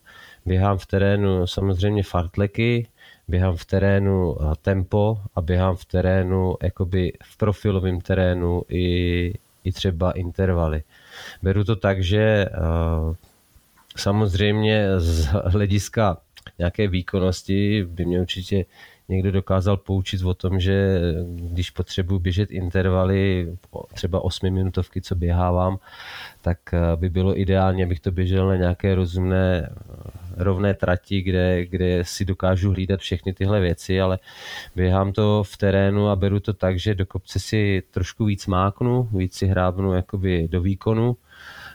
Běhám 0.46 0.78
v 0.78 0.86
terénu 0.86 1.46
samozřejmě 1.46 2.02
fartleky, 2.02 2.86
běhám 3.28 3.56
v 3.56 3.64
terénu 3.64 4.36
eh, 4.40 4.54
tempo 4.62 5.18
a 5.34 5.40
běhám 5.40 5.76
v 5.76 5.84
terénu, 5.84 6.56
jakoby 6.62 7.12
v 7.24 7.36
profilovém 7.36 8.00
terénu 8.00 8.62
i, 8.68 9.34
i 9.64 9.72
třeba 9.72 10.12
intervaly. 10.12 10.82
Beru 11.42 11.64
to 11.64 11.76
tak, 11.76 12.02
že 12.02 12.46
uh, 12.48 13.14
samozřejmě 13.96 15.00
z 15.00 15.24
hlediska 15.26 16.16
nějaké 16.58 16.88
výkonnosti 16.88 17.84
by 17.84 18.04
mě 18.04 18.20
určitě 18.20 18.64
někdo 19.08 19.32
dokázal 19.32 19.76
poučit 19.76 20.22
o 20.22 20.34
tom, 20.34 20.60
že 20.60 21.00
když 21.36 21.70
potřebuji 21.70 22.18
běžet 22.18 22.50
intervaly, 22.50 23.56
třeba 23.94 24.24
8 24.24 24.50
minutovky, 24.50 25.00
co 25.00 25.14
běhávám, 25.14 25.78
tak 26.42 26.58
eh, 26.72 26.96
by 26.96 27.10
bylo 27.10 27.40
ideálně, 27.40 27.84
abych 27.84 28.00
to 28.00 28.10
běžel 28.10 28.46
na 28.46 28.56
nějaké 28.56 28.94
rozumné 28.94 29.70
rovné 30.36 30.74
trati, 30.74 31.22
kde, 31.22 31.66
kde 31.66 32.04
si 32.04 32.24
dokážu 32.24 32.70
hlídat 32.70 33.00
všechny 33.00 33.32
tyhle 33.32 33.60
věci, 33.60 34.00
ale 34.00 34.18
běhám 34.76 35.12
to 35.12 35.42
v 35.42 35.56
terénu 35.56 36.08
a 36.08 36.16
beru 36.16 36.40
to 36.40 36.52
tak, 36.52 36.78
že 36.78 36.94
do 36.94 37.06
kopce 37.06 37.38
si 37.38 37.82
trošku 37.90 38.24
víc 38.24 38.46
máknu, 38.46 39.02
víc 39.02 39.34
si 39.34 39.46
hrábnu 39.46 39.92
jakoby 39.92 40.48
do 40.48 40.60
výkonu. 40.60 41.16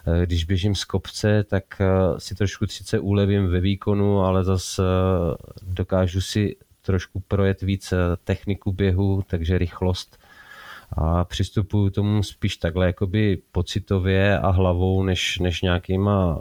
Eh, 0.08 0.26
když 0.26 0.44
běžím 0.44 0.76
z 0.76 0.84
kopce, 0.84 1.44
tak 1.44 1.64
eh, 1.82 1.86
si 2.18 2.36
trošku 2.36 2.68
sice 2.68 3.00
ulevím 3.00 3.48
ve 3.48 3.60
výkonu, 3.60 4.20
ale 4.20 4.44
zase 4.44 4.84
eh, 4.84 5.36
dokážu 5.62 6.22
si 6.22 6.56
trošku 6.90 7.20
projet 7.28 7.62
víc 7.62 7.94
techniku 8.24 8.72
běhu, 8.72 9.24
takže 9.28 9.58
rychlost. 9.58 10.18
A 10.92 11.24
přistupuju 11.24 11.90
tomu 11.90 12.24
spíš 12.24 12.58
takhle 12.58 12.86
jakoby 12.86 13.38
pocitově 13.52 14.40
a 14.40 14.50
hlavou, 14.50 15.04
než, 15.04 15.40
než 15.40 15.62
nějakýma 15.62 16.40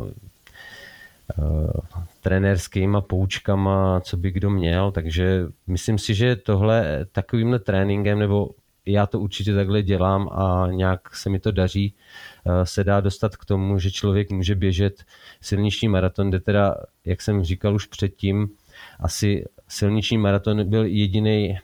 trenérskýma 2.21 3.01
poučkama, 3.01 4.01
co 4.01 4.17
by 4.17 4.31
kdo 4.31 4.51
měl, 4.51 4.93
takže 4.93 5.47
myslím 5.67 5.99
si, 5.99 6.15
že 6.15 6.37
tohle 6.37 7.07
takovýmhle 7.13 7.59
tréninkem, 7.59 8.19
nebo 8.19 8.51
já 8.87 9.07
to 9.07 9.21
určitě 9.21 9.55
takhle 9.55 9.83
dělám 9.83 10.29
a 10.33 10.69
nějak 10.71 11.17
se 11.17 11.31
mi 11.31 11.39
to 11.39 11.53
daří, 11.53 11.95
eh, 12.47 12.67
se 12.67 12.85
dá 12.85 13.01
dostat 13.01 13.37
k 13.37 13.45
tomu, 13.45 13.79
že 13.79 13.91
člověk 13.91 14.31
může 14.31 14.55
běžet 14.55 15.05
silniční 15.41 15.89
maraton, 15.89 16.29
kde 16.29 16.41
teda, 16.41 16.77
jak 17.05 17.23
jsem 17.23 17.45
říkal 17.45 17.75
už 17.75 17.87
předtím, 17.87 18.49
asi 19.01 19.45
silniční 19.69 20.19
maraton 20.19 20.69
byl 20.69 20.85
jediný 20.85 21.59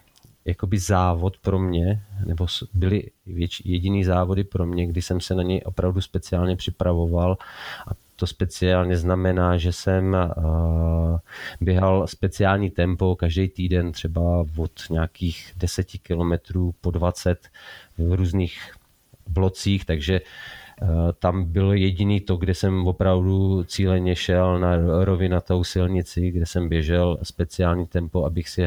jakoby 0.44 0.78
závod 0.78 1.38
pro 1.38 1.58
mě, 1.58 2.02
nebo 2.26 2.46
byly 2.72 3.10
větší, 3.26 3.72
jediný 3.72 4.04
závody 4.04 4.44
pro 4.44 4.66
mě, 4.66 4.86
kdy 4.86 5.02
jsem 5.02 5.20
se 5.20 5.34
na 5.34 5.42
něj 5.42 5.62
opravdu 5.64 6.00
speciálně 6.00 6.56
připravoval. 6.56 7.38
A 7.88 7.90
to 8.16 8.26
speciálně 8.26 8.96
znamená, 8.96 9.56
že 9.56 9.72
jsem 9.72 10.14
eh, 10.14 10.28
běhal 11.60 12.06
speciální 12.06 12.70
tempo 12.70 13.16
každý 13.16 13.48
týden, 13.48 13.92
třeba 13.92 14.46
od 14.56 14.72
nějakých 14.90 15.52
10 15.56 15.86
kilometrů 16.02 16.74
po 16.80 16.90
20 16.90 17.48
v 17.98 18.12
různých 18.12 18.72
blocích, 19.28 19.84
takže 19.84 20.14
eh, 20.14 20.63
tam 21.18 21.44
byl 21.44 21.72
jediný 21.72 22.20
to, 22.20 22.36
kde 22.36 22.54
jsem 22.54 22.86
opravdu 22.86 23.64
cíleně 23.64 24.16
šel 24.16 24.58
na 24.58 24.76
rovinatou 25.04 25.64
silnici, 25.64 26.30
kde 26.30 26.46
jsem 26.46 26.68
běžel 26.68 27.18
speciální 27.22 27.86
tempo, 27.86 28.24
abych 28.24 28.48
si 28.48 28.62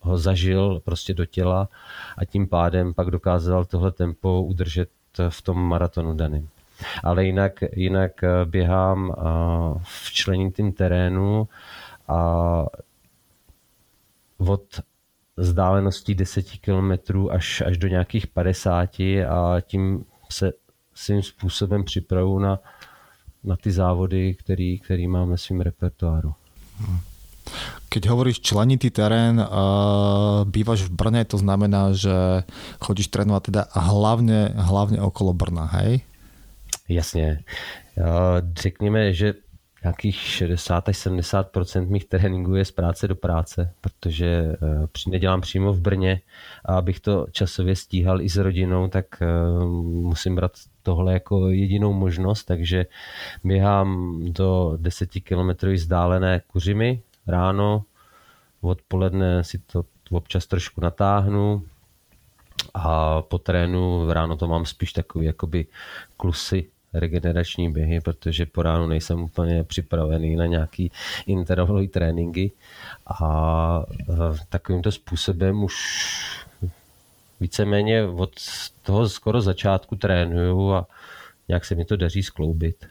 ho 0.00 0.18
zažil 0.18 0.80
prostě 0.84 1.14
do 1.14 1.26
těla 1.26 1.68
a 2.18 2.24
tím 2.24 2.48
pádem 2.48 2.94
pak 2.94 3.10
dokázal 3.10 3.64
tohle 3.64 3.92
tempo 3.92 4.42
udržet 4.42 4.88
v 5.28 5.42
tom 5.42 5.68
maratonu 5.68 6.14
daným. 6.14 6.48
Ale 7.04 7.24
jinak, 7.24 7.52
jinak 7.72 8.12
běhám 8.44 9.14
v 9.82 10.12
členitým 10.12 10.72
terénu 10.72 11.48
a 12.08 12.66
od 14.38 14.80
vzdáleností 15.36 16.14
10 16.14 16.46
km 16.60 17.28
až, 17.30 17.62
až 17.66 17.78
do 17.78 17.88
nějakých 17.88 18.26
50 18.26 18.90
a 19.28 19.60
tím 19.60 20.04
se 20.30 20.52
svým 20.96 21.22
způsobem 21.22 21.84
připravu 21.84 22.38
na, 22.38 22.58
na 23.44 23.56
ty 23.56 23.72
závody, 23.72 24.34
který, 24.34 24.78
který 24.78 25.08
mám 25.08 25.30
ve 25.30 25.38
svém 25.38 25.60
repertoáru. 25.60 26.34
Keď 27.88 28.08
hovoríš 28.10 28.40
členitý 28.40 28.90
terén, 28.90 29.38
uh, 29.38 30.42
bývaš 30.44 30.82
v 30.82 30.90
Brne, 30.90 31.24
to 31.24 31.38
znamená, 31.38 31.94
že 31.94 32.42
chodíš 32.82 33.08
trénovať 33.08 33.42
teda 33.42 33.62
hlavně, 33.70 34.50
hlavně 34.56 34.98
okolo 35.00 35.32
Brna, 35.32 35.64
hej? 35.64 36.02
Jasně. 36.88 37.40
Řekněme, 38.60 39.12
že 39.12 39.34
nějakých 39.82 40.16
60 40.16 40.88
až 40.88 40.96
70% 40.96 41.88
mých 41.88 42.04
tréninků 42.04 42.54
je 42.54 42.64
z 42.64 42.70
práce 42.70 43.08
do 43.08 43.16
práce, 43.16 43.72
protože 43.80 44.26
eh, 44.26 45.10
nedělám 45.10 45.40
přímo 45.40 45.72
v 45.72 45.80
Brně. 45.80 46.20
A 46.64 46.78
abych 46.78 47.00
to 47.00 47.26
časově 47.30 47.76
stíhal 47.76 48.20
i 48.20 48.28
s 48.28 48.36
rodinou, 48.36 48.88
tak 48.88 49.06
eh, 49.22 49.26
musím 49.84 50.34
brát 50.34 50.52
tohle 50.82 51.12
jako 51.12 51.48
jedinou 51.48 51.92
možnost, 51.92 52.44
takže 52.44 52.86
běhám 53.44 54.18
do 54.32 54.76
10 54.80 55.10
km 55.10 55.68
vzdálené 55.72 56.42
kuřimy 56.46 57.00
ráno, 57.26 57.84
odpoledne 58.60 59.44
si 59.44 59.58
to 59.58 59.84
občas 60.10 60.46
trošku 60.46 60.80
natáhnu 60.80 61.62
a 62.74 63.22
po 63.22 63.38
trénu 63.38 64.12
ráno 64.12 64.36
to 64.36 64.46
mám 64.46 64.64
spíš 64.64 64.92
takový 64.92 65.26
jakoby 65.26 65.66
klusy 66.16 66.70
regenerační 67.00 67.72
běhy, 67.72 68.00
protože 68.00 68.46
po 68.46 68.62
ránu 68.62 68.86
nejsem 68.86 69.22
úplně 69.22 69.64
připravený 69.64 70.36
na 70.36 70.46
nějaký 70.46 70.92
intervalový 71.26 71.88
tréninky 71.88 72.52
a 73.20 73.82
takovýmto 74.48 74.92
způsobem 74.92 75.64
už 75.64 75.76
víceméně 77.40 78.04
od 78.04 78.30
toho 78.82 79.08
skoro 79.08 79.40
začátku 79.40 79.96
trénuju 79.96 80.72
a 80.72 80.86
nějak 81.48 81.64
se 81.64 81.74
mi 81.74 81.84
to 81.84 81.96
daří 81.96 82.22
skloubit. 82.22 82.86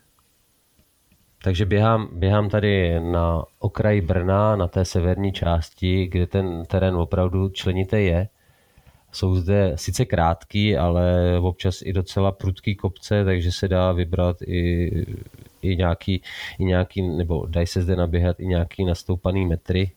Takže 1.43 1.65
běhám, 1.65 2.09
běhám 2.11 2.49
tady 2.49 2.99
na 2.99 3.43
okraji 3.59 4.01
Brna, 4.01 4.55
na 4.55 4.67
té 4.67 4.85
severní 4.85 5.31
části, 5.31 6.07
kde 6.07 6.27
ten 6.27 6.65
terén 6.65 6.95
opravdu 6.95 7.49
členité 7.49 8.01
je 8.01 8.27
jsou 9.15 9.35
zde 9.35 9.73
sice 9.75 10.05
krátký, 10.05 10.77
ale 10.77 11.39
občas 11.39 11.81
i 11.81 11.93
docela 11.93 12.31
prudký 12.31 12.75
kopce, 12.75 13.25
takže 13.25 13.51
se 13.51 13.67
dá 13.67 13.91
vybrat 13.91 14.41
i, 14.41 14.91
i, 15.61 15.75
nějaký, 15.75 16.21
i 16.59 16.65
nějaký, 16.65 17.01
nebo 17.01 17.45
dají 17.45 17.67
se 17.67 17.81
zde 17.81 17.95
naběhat 17.95 18.39
i 18.39 18.47
nějaký 18.47 18.85
nastoupaný 18.85 19.45
metry, 19.45 19.91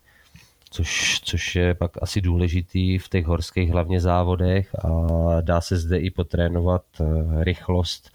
což, 0.70 1.20
což 1.24 1.57
je 1.57 1.74
pak 1.74 1.90
asi 2.02 2.20
důležitý 2.20 2.98
v 2.98 3.09
těch 3.09 3.26
horských 3.26 3.70
hlavně 3.70 4.00
závodech 4.00 4.74
a 4.74 5.07
dá 5.40 5.61
se 5.61 5.76
zde 5.76 5.98
i 5.98 6.11
potrénovat 6.11 6.85
eh, 7.00 7.04
rychlost 7.44 8.11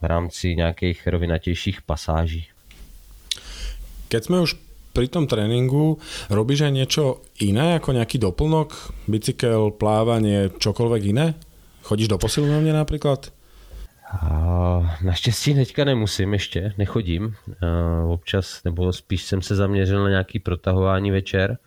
v 0.00 0.04
rámci 0.04 0.56
nějakých 0.56 1.06
rovinatějších 1.06 1.82
pasáží. 1.82 2.48
Keď 4.08 4.24
jsme 4.24 4.40
už 4.40 4.67
pri 4.98 5.06
tom 5.06 5.30
tréningu 5.30 6.02
robíš 6.26 6.66
aj 6.66 6.72
niečo 6.74 7.22
iné, 7.38 7.78
ako 7.78 7.94
nejaký 7.94 8.18
doplnok? 8.18 8.74
Bicykel, 9.06 9.70
plávanie, 9.78 10.50
čokoľvek 10.58 11.02
iné? 11.14 11.38
Chodíš 11.86 12.10
do 12.10 12.18
posilovny 12.18 12.74
napríklad? 12.74 13.30
A 14.10 14.98
naštěstí 15.02 15.54
teďka 15.54 15.84
nemusím 15.84 16.32
ještě, 16.32 16.74
nechodím. 16.78 17.34
Občas, 18.08 18.64
nebo 18.64 18.92
spíš 18.92 19.22
jsem 19.22 19.42
se 19.42 19.54
zaměřil 19.54 20.02
na 20.02 20.10
nějaký 20.10 20.38
protahování 20.38 21.10
večer. 21.10 21.58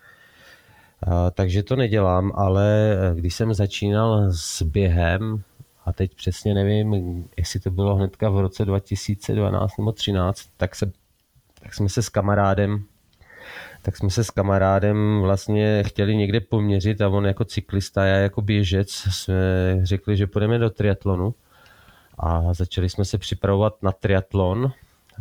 Takže 1.31 1.63
to 1.63 1.75
nedělám, 1.75 2.31
ale 2.35 2.97
když 3.15 3.35
jsem 3.35 3.53
začínal 3.53 4.27
s 4.31 4.61
během, 4.61 5.43
a 5.85 5.93
teď 5.93 6.15
přesně 6.15 6.53
nevím, 6.53 6.93
jestli 7.37 7.59
to 7.59 7.71
bylo 7.71 7.95
hnedka 7.95 8.29
v 8.29 8.39
roce 8.39 8.65
2012 8.65 9.77
nebo 9.77 9.91
2013, 9.91 10.49
tak, 10.57 10.75
se, 10.75 10.91
tak 11.63 11.73
jsme 11.73 11.89
se 11.89 12.01
s 12.01 12.09
kamarádem 12.09 12.83
tak 13.81 13.97
jsme 13.97 14.09
se 14.09 14.23
s 14.23 14.29
kamarádem 14.29 15.21
vlastně 15.21 15.83
chtěli 15.87 16.15
někde 16.15 16.39
poměřit 16.39 17.01
a 17.01 17.09
on 17.09 17.25
jako 17.25 17.45
cyklista, 17.45 18.05
já 18.05 18.15
jako 18.15 18.41
běžec 18.41 18.89
jsme 18.89 19.35
řekli, 19.83 20.17
že 20.17 20.27
půjdeme 20.27 20.59
do 20.59 20.69
triatlonu. 20.69 21.33
A 22.19 22.53
začali 22.53 22.89
jsme 22.89 23.05
se 23.05 23.17
připravovat 23.17 23.83
na 23.83 23.91
triatlon. 23.91 24.71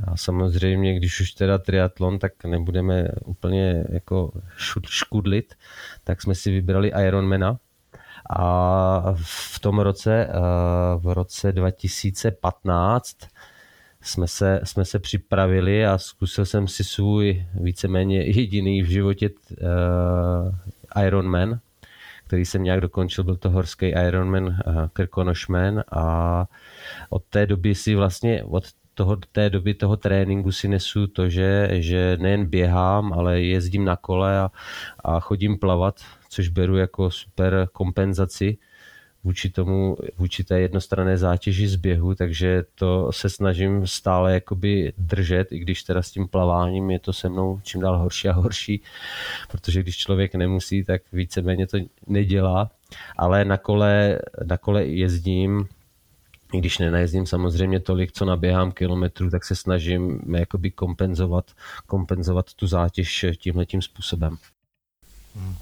A 0.06 0.16
samozřejmě, 0.16 0.94
když 0.94 1.20
už 1.20 1.32
teda 1.32 1.58
triatlon, 1.58 2.18
tak 2.18 2.44
nebudeme 2.44 3.08
úplně 3.24 3.84
jako 3.88 4.32
škudlit, 4.88 5.54
tak 6.04 6.22
jsme 6.22 6.34
si 6.34 6.50
vybrali 6.50 6.92
Ironmana. 7.06 7.58
A 8.30 9.14
v 9.16 9.58
tom 9.60 9.78
roce, 9.78 10.28
v 10.98 11.14
roce 11.14 11.52
2015 11.52 13.16
jsme 14.02 14.28
se, 14.28 14.60
jsme 14.64 14.84
se 14.84 14.98
připravili 14.98 15.86
a 15.86 15.98
zkusil 15.98 16.44
jsem 16.44 16.68
si 16.68 16.84
svůj 16.84 17.46
víceméně 17.54 18.22
jediný 18.22 18.82
v 18.82 18.86
životě 18.86 19.30
uh, 19.30 21.02
Ironman, 21.06 21.60
který 22.26 22.44
jsem 22.44 22.62
nějak 22.62 22.80
dokončil, 22.80 23.24
byl 23.24 23.36
to 23.36 23.50
horský 23.50 23.86
Ironman 23.86 24.46
uh, 24.46 24.54
Krkonošman 24.92 25.84
a 25.92 26.46
od 27.10 27.24
té 27.24 27.46
doby 27.46 27.74
si 27.74 27.94
vlastně, 27.94 28.44
od 28.44 28.64
toho, 28.94 29.16
té 29.16 29.50
doby 29.50 29.74
toho 29.74 29.96
tréninku 29.96 30.52
si 30.52 30.68
nesu 30.68 31.06
to, 31.06 31.28
že, 31.28 31.68
že 31.72 32.16
nejen 32.20 32.46
běhám, 32.46 33.12
ale 33.12 33.40
jezdím 33.40 33.84
na 33.84 33.96
kole 33.96 34.38
a, 34.38 34.50
a 35.04 35.20
chodím 35.20 35.58
plavat, 35.58 36.00
což 36.28 36.48
beru 36.48 36.76
jako 36.76 37.10
super 37.10 37.68
kompenzaci 37.72 38.58
vůči 39.24 39.50
tomu, 39.50 39.96
vůči 40.18 40.44
té 40.44 40.60
jednostranné 40.60 41.18
zátěži 41.18 41.68
z 41.68 41.76
běhu, 41.76 42.14
takže 42.14 42.62
to 42.74 43.12
se 43.12 43.30
snažím 43.30 43.86
stále 43.86 44.34
jakoby 44.34 44.92
držet, 44.98 45.52
i 45.52 45.58
když 45.58 45.82
teda 45.82 46.02
s 46.02 46.10
tím 46.10 46.28
plaváním 46.28 46.90
je 46.90 46.98
to 46.98 47.12
se 47.12 47.28
mnou 47.28 47.60
čím 47.62 47.80
dál 47.80 47.98
horší 47.98 48.28
a 48.28 48.32
horší, 48.32 48.82
protože 49.50 49.82
když 49.82 49.96
člověk 49.96 50.34
nemusí, 50.34 50.84
tak 50.84 51.02
víceméně 51.12 51.66
to 51.66 51.78
nedělá, 52.06 52.70
ale 53.16 53.44
na 53.44 53.56
kole, 53.56 54.18
na 54.44 54.56
kole 54.56 54.84
jezdím, 54.84 55.68
i 56.52 56.58
když 56.58 56.78
nenajezdím 56.78 57.26
samozřejmě 57.26 57.80
tolik, 57.80 58.12
co 58.12 58.24
naběhám 58.24 58.72
kilometrů, 58.72 59.30
tak 59.30 59.44
se 59.44 59.56
snažím 59.56 60.20
jakoby 60.36 60.70
kompenzovat, 60.70 61.44
kompenzovat 61.86 62.54
tu 62.54 62.66
zátěž 62.66 63.26
tímhletím 63.38 63.82
způsobem. 63.82 64.36
Hmm. 65.36 65.54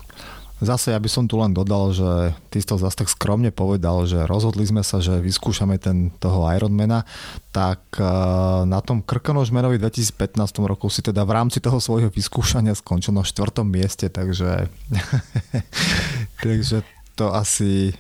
Zase 0.59 0.91
ja 0.91 0.99
by 0.99 1.07
som 1.07 1.25
tu 1.31 1.39
len 1.39 1.55
dodal, 1.55 1.95
že 1.95 2.35
ty 2.51 2.59
si 2.59 2.67
to 2.67 2.75
zase 2.75 2.99
tak 2.99 3.07
skromne 3.07 3.55
povedal, 3.55 4.11
že 4.11 4.27
rozhodli 4.27 4.67
sme 4.67 4.83
sa, 4.83 4.99
že 4.99 5.23
vyskúšame 5.23 5.79
ten, 5.79 6.11
toho 6.19 6.51
Ironmana, 6.51 7.07
tak 7.55 7.79
eh, 7.95 8.07
na 8.67 8.83
tom 8.83 8.99
Krkonožmenovi 9.07 9.79
2015 9.79 10.35
roku 10.67 10.91
si 10.91 10.99
teda 10.99 11.23
v 11.23 11.35
rámci 11.35 11.63
toho 11.63 11.79
svojho 11.79 12.11
vyskúšania 12.11 12.75
skončil 12.75 13.15
na 13.15 13.23
štvrtom 13.23 13.71
mieste, 13.71 14.11
takže, 14.11 14.67
takže 16.45 16.83
to 17.15 17.31
asi 17.31 17.95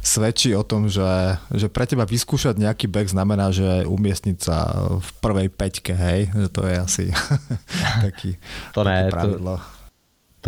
svedčí 0.00 0.56
o 0.56 0.64
tom, 0.64 0.88
že, 0.88 1.36
že 1.52 1.68
pre 1.68 1.84
teba 1.84 2.08
vyskúšať 2.08 2.56
nejaký 2.56 2.88
beh 2.88 3.12
znamená, 3.12 3.52
že 3.52 3.84
umiestniť 3.84 4.38
sa 4.40 4.56
v 4.96 5.08
prvej 5.20 5.48
peťke, 5.52 5.92
hej? 5.92 6.32
Že 6.32 6.48
to 6.48 6.60
je 6.64 6.74
asi 6.80 7.04
taký, 8.08 8.40
to 8.72 8.80
ne, 8.88 9.12
pravidlo. 9.12 9.60
To 9.60 9.77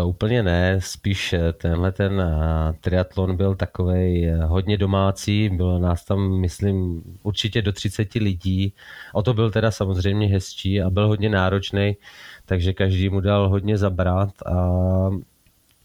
to 0.01 0.09
úplně 0.09 0.43
ne, 0.43 0.81
spíš 0.81 1.33
eh, 1.33 1.53
tenhle 1.53 1.93
ten 1.93 2.21
eh, 2.21 2.73
triatlon 2.81 3.37
byl 3.37 3.55
takový 3.55 4.27
eh, 4.27 4.45
hodně 4.45 4.79
domácí, 4.79 5.49
bylo 5.49 5.79
nás 5.79 6.05
tam, 6.05 6.41
myslím, 6.41 7.03
určitě 7.23 7.63
do 7.63 7.73
30 7.73 8.15
lidí. 8.15 8.73
O 9.13 9.23
to 9.23 9.35
byl 9.35 9.51
teda 9.51 9.71
samozřejmě 9.71 10.27
hezčí 10.27 10.83
a 10.83 10.91
byl 10.91 11.09
hodně 11.09 11.29
náročný, 11.29 11.97
takže 12.47 12.73
každý 12.73 13.09
mu 13.09 13.21
dal 13.21 13.49
hodně 13.49 13.79
zabrat 13.79 14.43
a 14.47 14.81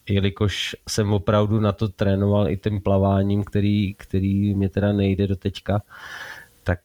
jelikož 0.10 0.76
jsem 0.90 1.14
opravdu 1.14 1.60
na 1.60 1.72
to 1.72 1.88
trénoval 1.90 2.50
i 2.50 2.58
tím 2.58 2.82
plaváním, 2.82 3.44
který, 3.44 3.94
který 3.94 4.56
mě 4.56 4.70
teda 4.70 4.94
nejde 4.94 5.28
do 5.28 5.36
teďka, 5.36 5.82
tak 6.64 6.80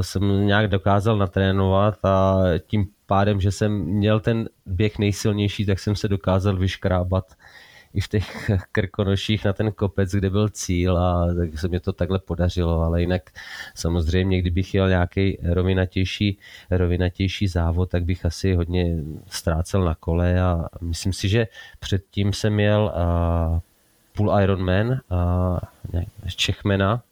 jsem 0.00 0.46
nějak 0.46 0.68
dokázal 0.68 1.16
natrénovat 1.16 2.04
a 2.04 2.36
tím 2.66 2.86
pádem, 3.12 3.40
že 3.40 3.52
jsem 3.52 3.72
měl 3.72 4.20
ten 4.20 4.48
běh 4.66 4.98
nejsilnější, 4.98 5.66
tak 5.66 5.78
jsem 5.78 5.96
se 5.96 6.08
dokázal 6.08 6.56
vyškrábat 6.56 7.36
i 7.94 8.00
v 8.00 8.08
těch 8.08 8.50
krkonoších 8.72 9.44
na 9.44 9.52
ten 9.52 9.72
kopec, 9.72 10.12
kde 10.12 10.30
byl 10.30 10.48
cíl 10.48 10.98
a 10.98 11.34
tak 11.34 11.58
se 11.58 11.68
mi 11.68 11.80
to 11.80 11.92
takhle 11.92 12.18
podařilo, 12.18 12.80
ale 12.80 13.00
jinak 13.00 13.30
samozřejmě, 13.74 14.40
kdybych 14.40 14.74
jel 14.74 14.88
nějaký 14.88 15.38
rovinatější, 15.42 16.38
rovinatější 16.70 17.48
závod, 17.48 17.90
tak 17.90 18.04
bych 18.04 18.24
asi 18.24 18.54
hodně 18.54 18.96
ztrácel 19.28 19.84
na 19.84 19.94
kole 19.94 20.40
a 20.40 20.64
myslím 20.80 21.12
si, 21.12 21.28
že 21.28 21.48
předtím 21.80 22.32
jsem 22.32 22.54
měl 22.54 22.92
uh, 22.94 23.58
půl 24.12 24.32
Ironman 24.42 24.88
uh, 24.88 25.58
Čechmena 26.36 27.02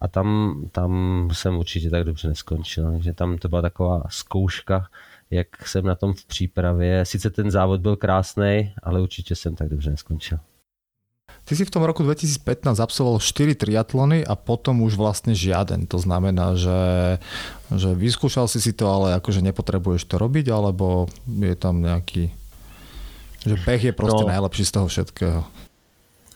a 0.00 0.08
tam, 0.08 0.60
tam 0.72 1.28
jsem 1.32 1.58
určitě 1.58 1.90
tak 1.90 2.04
dobře 2.04 2.28
neskončil. 2.28 2.90
Takže 2.90 3.12
tam 3.12 3.38
to 3.38 3.48
byla 3.48 3.62
taková 3.62 4.02
zkouška, 4.08 4.86
jak 5.30 5.68
jsem 5.68 5.84
na 5.84 5.94
tom 5.94 6.14
v 6.14 6.24
přípravě. 6.24 7.04
Sice 7.04 7.30
ten 7.30 7.50
závod 7.50 7.80
byl 7.80 7.96
krásný, 7.96 8.74
ale 8.82 9.00
určitě 9.00 9.34
jsem 9.36 9.54
tak 9.56 9.68
dobře 9.68 9.90
neskončil. 9.90 10.38
Ty 11.44 11.56
si 11.56 11.64
v 11.64 11.70
tom 11.70 11.82
roku 11.82 12.02
2015 12.02 12.80
absolvoval 12.80 13.20
4 13.20 13.54
triatlony 13.54 14.26
a 14.26 14.34
potom 14.34 14.82
už 14.82 14.94
vlastne 14.94 15.34
žiaden. 15.34 15.86
To 15.86 15.98
znamená, 15.98 16.54
že, 16.54 16.82
že 17.74 17.90
vyskúšal 17.94 18.46
si 18.46 18.60
si 18.60 18.74
to, 18.74 18.86
ale 18.90 19.18
akože 19.18 19.42
nepotrebuješ 19.42 20.04
to 20.04 20.18
robiť, 20.18 20.46
alebo 20.50 21.06
je 21.26 21.56
tam 21.56 21.80
nejaký... 21.82 22.30
Že 23.46 23.56
beh 23.66 23.82
je 23.88 23.94
proste 23.96 24.26
no, 24.26 24.30
najlepší 24.30 24.64
z 24.68 24.72
toho 24.74 24.86
všetkého. 24.86 25.40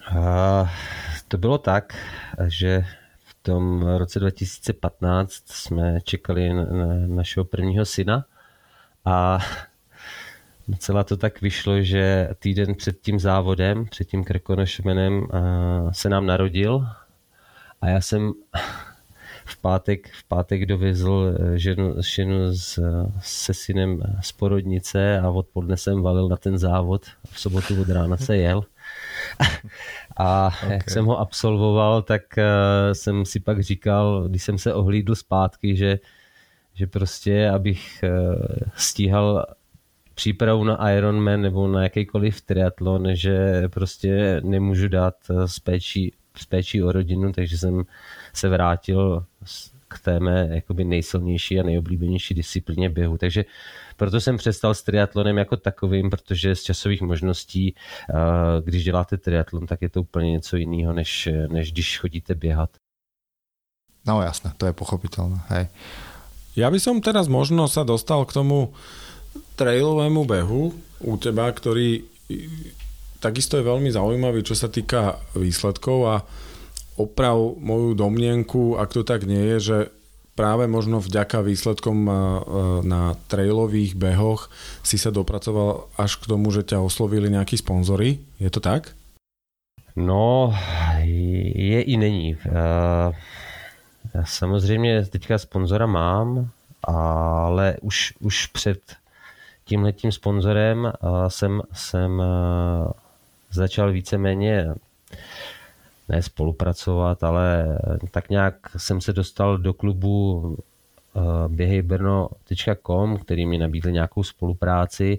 Uh, 0.09 0.64
to 1.28 1.38
bylo 1.38 1.59
tak, 1.59 1.95
že 2.49 2.86
v 3.24 3.32
tom 3.42 3.82
roce 3.82 4.20
2015 4.20 5.32
jsme 5.47 6.01
čekali 6.01 6.55
na, 6.55 6.64
na 6.64 6.86
našeho 7.07 7.45
prvního 7.45 7.84
syna 7.84 8.24
a 9.05 9.38
Docela 10.68 11.05
to 11.05 11.16
tak 11.16 11.40
vyšlo, 11.40 11.82
že 11.82 12.28
týden 12.38 12.74
před 12.74 13.00
tím 13.00 13.20
závodem, 13.20 13.84
před 13.84 14.05
tím 14.05 14.24
Krekonošmenem 14.24 15.26
se 15.92 16.09
nám 16.09 16.26
narodil 16.26 16.86
a 17.80 17.88
já 17.88 18.00
jsem 18.00 18.32
v 19.44 19.57
pátek, 19.57 20.11
v 20.12 20.24
pátek 20.24 20.66
dovezl 20.66 21.34
eh, 21.38 21.59
ženu, 21.59 21.94
ženu 22.02 22.55
s, 22.55 22.80
se 23.20 23.55
synem 23.55 24.02
z 24.20 24.32
porodnice 24.32 25.20
a 25.20 25.30
odpoledne 25.30 25.76
jsem 25.76 26.02
valil 26.02 26.28
na 26.28 26.36
ten 26.36 26.59
závod. 26.59 27.07
V 27.30 27.40
sobotu 27.40 27.80
od 27.80 27.88
rána 27.88 28.16
se 28.16 28.36
jel. 28.36 28.64
A 30.16 30.46
okay. 30.46 30.72
jak 30.72 30.90
jsem 30.90 31.05
ho 31.05 31.18
absolvoval, 31.18 32.02
tak 32.02 32.22
uh, 32.38 32.44
jsem 32.92 33.24
si 33.24 33.40
pak 33.40 33.62
říkal, 33.62 34.28
když 34.28 34.42
jsem 34.42 34.59
se 34.59 34.74
ohlídl 34.74 35.14
zpátky, 35.14 35.76
že, 35.76 35.98
že 36.75 36.87
prostě, 36.87 37.51
abych 37.51 38.05
uh, 38.05 38.37
stíhal 38.77 39.47
přípravu 40.14 40.64
na 40.64 40.91
Ironman 40.91 41.43
nebo 41.43 41.68
na 41.68 41.83
jakýkoliv 41.83 42.41
triatlon, 42.41 43.16
že 43.16 43.62
prostě 43.68 44.41
nemůžu 44.45 44.89
dát 44.89 45.14
eh, 45.31 45.49
s 45.49 45.59
péčí, 45.59 46.12
s 46.37 46.47
péčí 46.47 46.83
o 46.83 46.93
rodinu, 46.93 47.33
takže 47.33 47.59
jsem 47.59 47.85
se 48.33 48.49
vrátil 48.49 49.25
k 49.89 49.99
té 49.99 50.20
mé 50.20 50.49
jakoby 50.51 50.85
nejsilnější 50.85 51.61
a 51.61 51.62
nejoblíbenější 51.62 52.35
disciplíně 52.35 52.91
běhu. 52.91 53.18
Takže 53.18 53.45
proto 53.97 54.20
jsem 54.20 54.37
přestal 54.37 54.75
s 54.75 54.83
triatlonem 54.83 55.39
jako 55.39 55.57
takovým, 55.57 56.11
protože 56.11 56.55
z 56.55 56.62
časových 56.62 57.03
možností, 57.03 57.75
eh, 57.75 58.14
když 58.64 58.85
děláte 58.85 59.16
triatlon, 59.16 59.66
tak 59.66 59.83
je 59.83 59.89
to 59.89 60.01
úplně 60.01 60.31
něco 60.31 60.57
jiného, 60.57 60.93
než, 60.93 61.29
než 61.49 61.72
když 61.72 61.99
chodíte 61.99 62.35
běhat. 62.35 62.70
No 64.07 64.22
jasné, 64.22 64.53
to 64.57 64.66
je 64.66 64.72
pochopitelné. 64.72 65.41
Hej. 65.49 65.66
Ja 66.55 66.70
by 66.70 66.78
som 66.78 67.02
teraz 67.02 67.26
možno 67.26 67.66
sa 67.66 67.82
dostal 67.82 68.22
k 68.26 68.34
tomu 68.34 68.70
trailovému 69.59 70.22
behu 70.22 70.70
u 71.02 71.12
teba, 71.18 71.50
ktorý 71.50 72.07
takisto 73.18 73.59
je 73.59 73.66
veľmi 73.66 73.90
zaujímavý, 73.90 74.46
čo 74.46 74.55
sa 74.55 74.70
týka 74.70 75.18
výsledkov 75.34 75.98
a 76.07 76.16
oprav 76.94 77.59
moju 77.59 77.98
domnienku, 77.98 78.78
ak 78.78 78.94
to 78.94 79.02
tak 79.02 79.26
nie 79.26 79.42
je, 79.55 79.59
že 79.59 79.78
práve 80.38 80.66
možno 80.70 81.02
vďaka 81.02 81.42
výsledkom 81.42 82.07
na 82.86 83.18
trailových 83.30 83.98
behoch 83.98 84.50
si 84.86 84.98
sa 84.98 85.11
dopracoval 85.11 85.90
až 85.98 86.22
k 86.22 86.30
tomu, 86.30 86.55
že 86.55 86.66
ťa 86.66 86.82
oslovili 86.82 87.30
nejakí 87.30 87.59
sponzory. 87.59 88.22
Je 88.38 88.50
to 88.50 88.62
tak? 88.62 88.94
No, 89.94 90.50
je 91.55 91.82
i 91.82 91.94
není. 91.98 92.34
Já 94.14 94.24
samozřejmě 94.24 95.04
teďka 95.04 95.38
sponzora 95.38 95.86
mám, 95.86 96.50
ale 96.84 97.76
už, 97.80 98.14
už 98.20 98.46
před 98.46 98.96
tímhletím 99.64 100.12
sponzorem 100.12 100.92
jsem, 101.28 101.62
jsem 101.72 102.22
začal 103.50 103.92
víceméně 103.92 104.74
ne 106.08 106.22
spolupracovat, 106.22 107.22
ale 107.24 107.78
tak 108.10 108.30
nějak 108.30 108.54
jsem 108.76 109.00
se 109.00 109.12
dostal 109.12 109.58
do 109.58 109.74
klubu 109.74 110.56
běhejbrno.com, 111.48 113.18
který 113.18 113.46
mi 113.46 113.58
nabídl 113.58 113.90
nějakou 113.90 114.22
spolupráci 114.22 115.18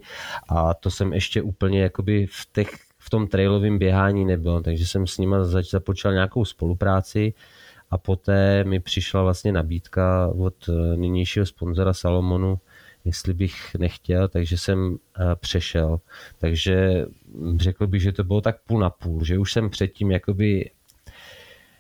a 0.50 0.74
to 0.74 0.92
jsem 0.92 1.14
ještě 1.14 1.42
úplně 1.42 1.82
jakoby 1.82 2.28
v, 2.28 2.48
těch, 2.54 2.70
v 2.98 3.10
tom 3.10 3.28
trailovém 3.28 3.78
běhání 3.78 4.26
nebyl, 4.26 4.62
takže 4.62 4.88
jsem 4.88 5.08
s 5.08 5.18
nima 5.18 5.44
zač, 5.44 5.70
započal 5.70 6.14
nějakou 6.14 6.46
spolupráci 6.46 7.34
a 7.92 7.98
poté 7.98 8.64
mi 8.64 8.80
přišla 8.80 9.24
vlastně 9.24 9.52
nabídka 9.52 10.28
od 10.38 10.70
e, 10.70 10.98
nynějšího 10.98 11.46
sponzora 11.46 11.94
Salomonu, 11.94 12.60
jestli 13.06 13.34
bych 13.34 13.76
nechtěl, 13.80 14.28
takže 14.28 14.58
jsem 14.58 14.98
eh, 15.20 15.36
přešel. 15.36 16.00
Takže 16.40 17.06
řekl 17.58 17.88
bych, 17.88 18.02
že 18.02 18.12
to 18.12 18.24
bylo 18.24 18.42
tak 18.42 18.62
půl 18.68 18.80
na 18.80 18.90
půl, 18.90 19.24
že 19.24 19.38
už 19.38 19.54
jsem 19.54 19.70
předtím 19.70 20.12
jakoby 20.12 20.70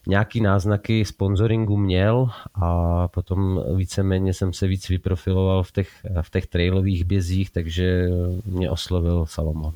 nějaký 0.08 0.42
náznaky 0.42 1.06
sponsoringu 1.06 1.78
měl 1.78 2.30
a 2.54 3.08
potom 3.08 3.64
víceméně 3.76 4.34
jsem 4.34 4.54
se 4.54 4.68
víc 4.68 4.90
vyprofiloval 4.90 5.64
v 5.64 5.72
těch, 5.72 5.90
v 6.22 6.30
těch 6.30 6.48
trailových 6.48 7.06
bězích, 7.06 7.52
takže 7.52 8.10
mě 8.46 8.70
oslovil 8.70 9.26
Salomon. 9.26 9.74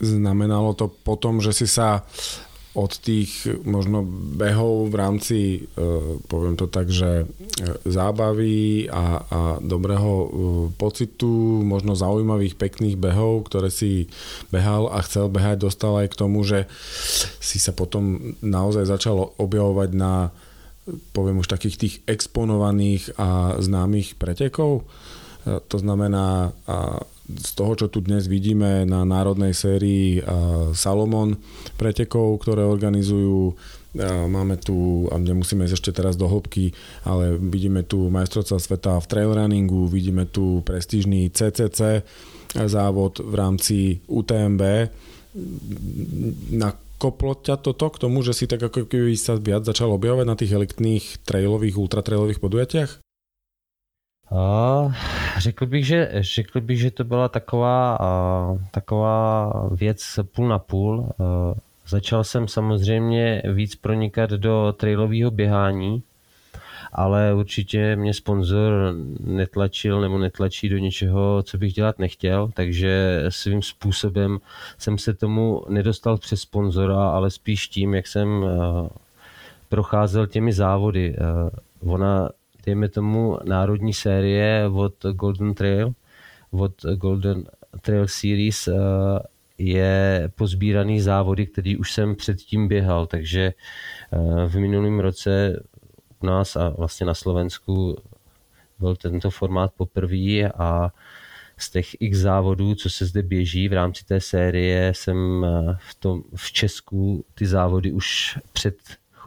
Znamenalo 0.00 0.74
to 0.74 0.88
potom, 0.88 1.40
že 1.40 1.52
si 1.52 1.66
sa 1.66 2.06
od 2.78 2.94
tých 3.02 3.50
možno 3.66 4.06
behov 4.38 4.94
v 4.94 4.94
rámci, 4.94 5.38
e, 5.42 5.58
poviem 6.30 6.54
to 6.54 6.70
tak, 6.70 6.86
že 6.86 7.22
e, 7.22 7.26
zábavy 7.82 8.86
a, 8.86 9.18
a 9.18 9.40
dobrého 9.58 10.12
e, 10.14 10.28
pocitu, 10.78 11.58
možno 11.66 11.98
zaujímavých, 11.98 12.54
pekných 12.54 12.94
behov, 12.94 13.50
ktoré 13.50 13.74
si 13.74 14.06
behal 14.54 14.86
a 14.94 15.02
chcel 15.02 15.26
behať, 15.26 15.66
dostal 15.66 15.98
aj 15.98 16.14
k 16.14 16.18
tomu, 16.22 16.46
že 16.46 16.70
si 17.42 17.58
sa 17.58 17.74
potom 17.74 18.38
naozaj 18.46 18.86
začal 18.86 19.34
objavovať 19.34 19.90
na 19.98 20.30
poviem 21.12 21.44
už 21.44 21.52
takých 21.52 21.76
tých 21.76 21.94
exponovaných 22.08 23.12
a 23.20 23.60
známych 23.60 24.16
pretekov. 24.16 24.88
To 25.44 25.76
znamená 25.76 26.56
z 27.28 27.50
toho, 27.52 27.76
čo 27.76 27.86
tu 27.92 28.00
dnes 28.00 28.24
vidíme 28.24 28.88
na 28.88 29.04
národnej 29.04 29.52
sérii 29.52 30.24
Salomon 30.72 31.36
pretekov, 31.76 32.40
ktoré 32.40 32.64
organizujú 32.64 33.52
Máme 34.28 34.60
tu, 34.60 35.08
a 35.08 35.16
nemusíme 35.16 35.64
ísť 35.64 35.74
ešte 35.80 35.96
teraz 35.96 36.14
do 36.20 36.28
hĺbky, 36.28 36.76
ale 37.08 37.40
vidíme 37.40 37.80
tu 37.88 38.12
majstrovca 38.12 38.60
sveta 38.60 39.00
v 39.00 39.08
trailrunningu, 39.08 39.88
vidíme 39.88 40.28
tu 40.28 40.60
prestížný 40.60 41.32
CCC 41.32 42.04
závod 42.52 43.24
v 43.24 43.34
rámci 43.34 44.04
UTMB. 44.04 44.92
Nakoplo 46.52 47.40
ťa 47.40 47.64
toto 47.64 47.88
k 47.88 48.00
tomu, 48.04 48.20
že 48.20 48.36
si 48.36 48.44
tak 48.44 48.60
ako 48.68 48.84
keby 48.84 49.16
sa 49.16 49.40
viac 49.40 49.64
začal 49.64 49.88
objavovať 49.96 50.26
na 50.28 50.36
tých 50.36 50.52
elitných 50.52 51.24
trailových, 51.24 51.80
ultratrailových 51.80 52.44
podujatiach? 52.44 53.07
Řekl 55.38 55.66
bych, 55.66 55.86
že, 55.86 56.10
řekl 56.14 56.60
bych, 56.60 56.80
že 56.80 56.90
to 56.90 57.04
byla 57.04 57.28
taková, 57.28 57.98
taková 58.70 59.52
věc 59.70 60.20
půl 60.34 60.48
na 60.48 60.58
půl. 60.58 61.08
Začal 61.88 62.24
jsem 62.24 62.48
samozřejmě 62.48 63.42
víc 63.52 63.74
pronikat 63.74 64.30
do 64.30 64.74
trailového 64.76 65.30
běhání, 65.30 66.02
ale 66.92 67.34
určitě 67.34 67.96
mě 67.96 68.14
sponzor 68.14 68.94
netlačil 69.20 70.00
nebo 70.00 70.18
netlačí 70.18 70.68
do 70.68 70.78
něčeho, 70.78 71.42
co 71.42 71.58
bych 71.58 71.72
dělat 71.72 71.98
nechtěl, 71.98 72.50
takže 72.54 73.24
svým 73.28 73.62
způsobem 73.62 74.38
jsem 74.78 74.98
se 74.98 75.14
tomu 75.14 75.64
nedostal 75.68 76.18
přes 76.18 76.40
sponzora, 76.40 77.10
ale 77.10 77.30
spíš 77.30 77.68
tím, 77.68 77.94
jak 77.94 78.06
jsem 78.06 78.44
procházel 79.68 80.26
těmi 80.26 80.52
závody. 80.52 81.16
Ona 81.86 82.28
dejme 82.68 82.88
tomu, 82.88 83.38
národní 83.44 83.94
série 83.94 84.68
od 84.68 84.94
Golden 85.12 85.54
Trail, 85.54 85.92
od 86.50 86.82
Golden 86.96 87.44
Trail 87.80 88.08
Series 88.08 88.68
eh, 88.68 88.72
je 89.58 90.30
pozbíraný 90.34 91.00
závody, 91.00 91.46
který 91.46 91.76
už 91.76 91.92
jsem 91.92 92.16
předtím 92.16 92.68
běhal, 92.68 93.06
takže 93.06 93.42
eh, 94.12 94.48
v 94.48 94.56
minulém 94.56 95.00
roce 95.00 95.62
u 96.22 96.26
nás 96.26 96.56
a 96.56 96.68
vlastně 96.68 97.06
na 97.06 97.14
Slovensku 97.14 97.96
byl 98.78 98.96
tento 98.96 99.30
formát 99.30 99.72
poprvé 99.76 100.52
a 100.54 100.92
z 101.56 101.70
těch 101.70 101.88
x 102.00 102.18
závodů, 102.18 102.74
co 102.74 102.90
se 102.90 103.06
zde 103.06 103.22
běží 103.22 103.68
v 103.68 103.72
rámci 103.72 104.04
té 104.04 104.20
série, 104.20 104.94
jsem 104.94 105.44
eh, 105.44 105.76
v, 105.80 105.94
tom, 105.94 106.22
v 106.34 106.52
Česku 106.52 107.24
ty 107.34 107.46
závody 107.46 107.92
už 107.92 108.38
před 108.52 108.76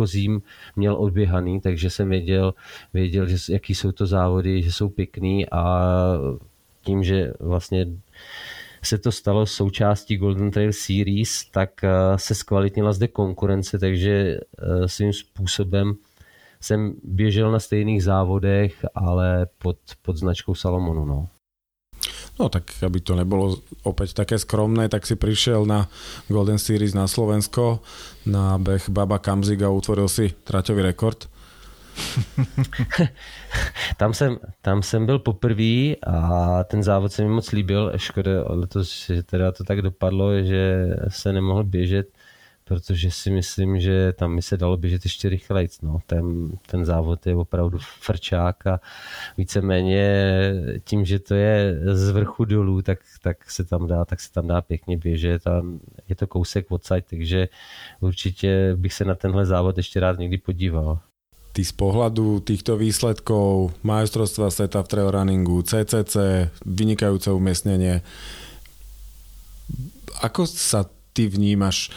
předchozím 0.01 0.41
měl 0.75 0.95
odběhaný, 0.95 1.61
takže 1.61 1.89
jsem 1.89 2.09
věděl, 2.09 2.53
věděl 2.93 3.27
že, 3.27 3.53
jaký 3.53 3.75
jsou 3.75 3.91
to 3.91 4.05
závody, 4.05 4.61
že 4.61 4.71
jsou 4.71 4.89
pěkný 4.89 5.49
a 5.49 5.91
tím, 6.83 7.03
že 7.03 7.33
vlastně 7.39 7.85
se 8.83 8.97
to 8.97 9.11
stalo 9.11 9.45
součástí 9.45 10.17
Golden 10.17 10.51
Trail 10.51 10.73
Series, 10.73 11.45
tak 11.51 11.83
eh, 11.83 11.89
se 12.15 12.35
zkvalitnila 12.35 12.93
zde 12.93 13.07
konkurence, 13.07 13.79
takže 13.79 14.39
eh, 14.39 14.87
svým 14.87 15.13
způsobem 15.13 15.93
jsem 16.61 16.93
běžel 17.03 17.51
na 17.51 17.59
stejných 17.59 18.03
závodech, 18.03 18.85
ale 18.95 19.47
pod, 19.57 19.77
pod 20.01 20.17
značkou 20.17 20.55
Salomonu. 20.55 21.05
No. 21.05 21.27
No 22.39 22.49
tak 22.49 22.71
aby 22.83 22.99
to 23.03 23.15
nebolo 23.15 23.59
opäť 23.83 24.13
také 24.13 24.39
skromné, 24.39 24.89
tak 24.89 25.05
si 25.05 25.15
prišiel 25.15 25.67
na 25.67 25.91
Golden 26.31 26.57
Series 26.57 26.95
na 26.95 27.05
Slovensko, 27.05 27.83
na 28.25 28.57
beh 28.57 28.89
Baba 28.89 29.19
Kamzig 29.19 29.61
a 29.61 29.69
utvoril 29.69 30.07
si 30.07 30.31
traťový 30.31 30.81
rekord. 30.81 31.27
tam, 33.97 34.13
jsem, 34.13 34.37
tam 34.61 34.83
jsem 34.83 35.05
byl 35.05 35.19
poprvé 35.19 35.95
a 36.07 36.63
ten 36.63 36.83
závod 36.83 37.11
se 37.11 37.23
mi 37.23 37.29
moc 37.29 37.51
líbil. 37.51 37.91
Škoda 37.95 38.31
letos, 38.47 39.05
že 39.05 39.23
teda 39.23 39.51
to 39.51 39.63
tak 39.63 39.81
dopadlo, 39.81 40.43
že 40.43 40.95
se 41.07 41.33
nemohl 41.33 41.63
běžet 41.63 42.07
protože 42.71 43.11
si 43.11 43.31
myslím, 43.31 43.79
že 43.79 44.13
tam 44.15 44.35
by 44.35 44.41
se 44.41 44.57
dalo 44.57 44.77
běžet 44.77 45.03
ještě 45.03 45.29
rychlejc. 45.29 45.81
No. 45.81 45.99
Ten, 46.07 46.55
ten 46.71 46.85
závod 46.85 47.27
je 47.27 47.35
opravdu 47.35 47.77
frčák 47.99 48.67
a 48.67 48.79
víceméně 49.37 50.05
tím, 50.83 51.05
že 51.05 51.19
to 51.19 51.35
je 51.35 51.79
z 51.93 52.09
vrchu 52.09 52.45
dolů, 52.45 52.81
tak, 52.81 52.99
tak, 53.21 53.51
se 53.51 53.63
tam 53.63 53.87
dá, 53.87 54.05
tak 54.05 54.19
se 54.19 54.31
tam 54.31 54.47
dá 54.47 54.61
pěkně 54.61 54.97
běžet 54.97 55.47
a 55.47 55.61
je 56.09 56.15
to 56.15 56.27
kousek 56.27 56.71
odsaď, 56.71 57.03
takže 57.09 57.49
určitě 57.99 58.75
bych 58.75 58.93
se 58.93 59.05
na 59.05 59.15
tenhle 59.15 59.45
závod 59.45 59.77
ještě 59.77 59.99
rád 59.99 60.19
někdy 60.19 60.37
podíval. 60.37 60.99
Ty 61.51 61.67
z 61.67 61.75
pohľadu 61.75 62.39
týchto 62.39 62.79
výsledkov 62.79 63.75
majstrovstva 63.83 64.47
sveta 64.47 64.79
v 64.79 64.87
trail 64.87 65.11
runningu, 65.11 65.59
CCC, 65.67 66.47
vynikajúce 66.63 67.27
umiestnenie, 67.27 67.99
ako 70.23 70.47
sa 70.47 70.87
ty 71.11 71.27
vnímaš 71.27 71.91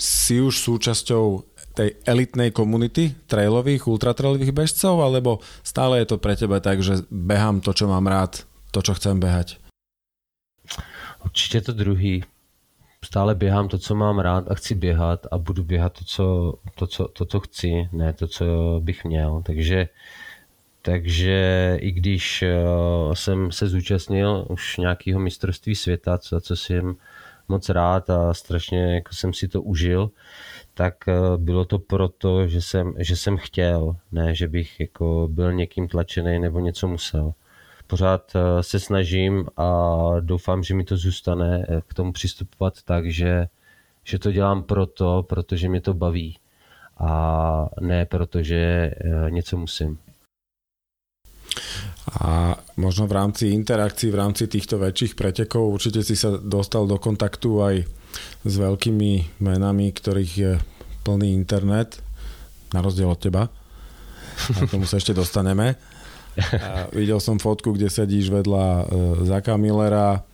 si 0.00 0.40
už 0.40 0.56
súčasťou 0.58 1.44
tej 1.76 1.94
elitnej 2.08 2.50
komunity 2.50 3.14
trailových, 3.30 3.86
ultratrailových 3.86 4.52
bežcov, 4.56 4.98
alebo 4.98 5.38
stále 5.62 6.02
je 6.02 6.06
to 6.10 6.16
pre 6.18 6.34
teba 6.34 6.58
tak, 6.58 6.82
že 6.82 7.06
behám 7.12 7.62
to, 7.62 7.70
čo 7.70 7.86
mám 7.86 8.10
rád, 8.10 8.42
to, 8.74 8.82
čo 8.82 8.96
chcem 8.98 9.20
behať? 9.20 9.60
Určitě 11.24 11.60
to 11.60 11.72
druhý. 11.72 12.24
Stále 13.04 13.34
běhám 13.34 13.68
to, 13.68 13.78
co 13.78 13.94
mám 13.94 14.18
rád 14.18 14.50
a 14.50 14.54
chci 14.54 14.74
běhat 14.74 15.26
a 15.30 15.38
budu 15.38 15.64
běhat 15.64 15.92
to, 15.98 16.04
co, 16.04 16.54
to, 16.74 16.86
co, 16.86 17.08
to, 17.08 17.24
co 17.24 17.40
chci, 17.40 17.88
ne 17.92 18.12
to, 18.12 18.26
co 18.26 18.44
bych 18.84 19.04
měl. 19.04 19.42
Takže, 19.46 19.88
takže 20.82 21.38
i 21.80 21.92
když 21.92 22.42
eh, 22.42 22.56
jsem 23.14 23.52
se 23.52 23.68
zúčastnil 23.68 24.46
už 24.48 24.76
nějakého 24.76 25.20
mistrovství 25.20 25.74
světa, 25.74 26.18
co, 26.18 26.40
co 26.40 26.56
jsem 26.56 26.96
moc 27.50 27.68
rád 27.68 28.10
a 28.10 28.34
strašně 28.34 28.94
jako 28.94 29.14
jsem 29.14 29.32
si 29.34 29.48
to 29.48 29.62
užil, 29.62 30.10
tak 30.74 31.08
eh, 31.08 31.14
bylo 31.36 31.64
to 31.64 31.78
proto, 31.78 32.46
že 32.46 32.62
jsem, 32.62 32.94
že 32.98 33.16
jsem 33.16 33.36
chtěl, 33.36 33.96
ne, 34.12 34.34
že 34.34 34.48
bych 34.48 34.80
jako 34.80 35.28
byl 35.30 35.52
někým 35.52 35.88
tlačený 35.88 36.38
nebo 36.38 36.60
něco 36.60 36.88
musel. 36.88 37.32
Pořád 37.86 38.32
eh, 38.36 38.62
se 38.62 38.80
snažím 38.80 39.48
a 39.56 39.66
doufám, 40.20 40.62
že 40.62 40.74
mi 40.74 40.84
to 40.84 40.96
zůstane 40.96 41.66
eh, 41.68 41.80
k 41.86 41.94
tomu 41.94 42.12
přistupovat 42.12 42.82
tak, 42.84 43.10
že, 43.10 43.48
že 44.04 44.18
to 44.18 44.32
dělám 44.32 44.62
proto, 44.62 45.22
protože 45.28 45.68
mě 45.68 45.80
to 45.80 45.94
baví 45.94 46.38
a 46.98 47.68
ne 47.80 48.06
protože 48.06 48.90
něco 49.28 49.56
musím. 49.56 49.98
A 52.08 52.56
možno 52.80 53.04
v 53.04 53.16
rámci 53.16 53.52
interakcií, 53.52 54.08
v 54.10 54.20
rámci 54.20 54.48
týchto 54.48 54.80
väčších 54.80 55.14
pretekov 55.14 55.68
určite 55.68 56.00
si 56.00 56.16
sa 56.16 56.34
dostal 56.40 56.88
do 56.88 56.96
kontaktu 56.96 57.50
aj 57.60 57.76
s 58.42 58.54
veľkými 58.56 59.38
menami, 59.38 59.92
ktorých 59.92 60.32
je 60.32 60.52
plný 61.04 61.36
internet, 61.36 62.00
na 62.72 62.80
rozdiel 62.80 63.10
od 63.10 63.20
teba. 63.20 63.52
A 64.48 64.60
tomu 64.66 64.88
sa 64.88 64.96
ešte 64.96 65.12
dostaneme. 65.12 65.76
A 66.56 66.88
videl 66.94 67.20
som 67.20 67.36
fotku, 67.36 67.76
kde 67.76 67.92
sedíš 67.92 68.32
vedľa 68.32 68.66
uh, 68.66 68.84
Zaka 69.26 69.60
Millera, 69.60 70.24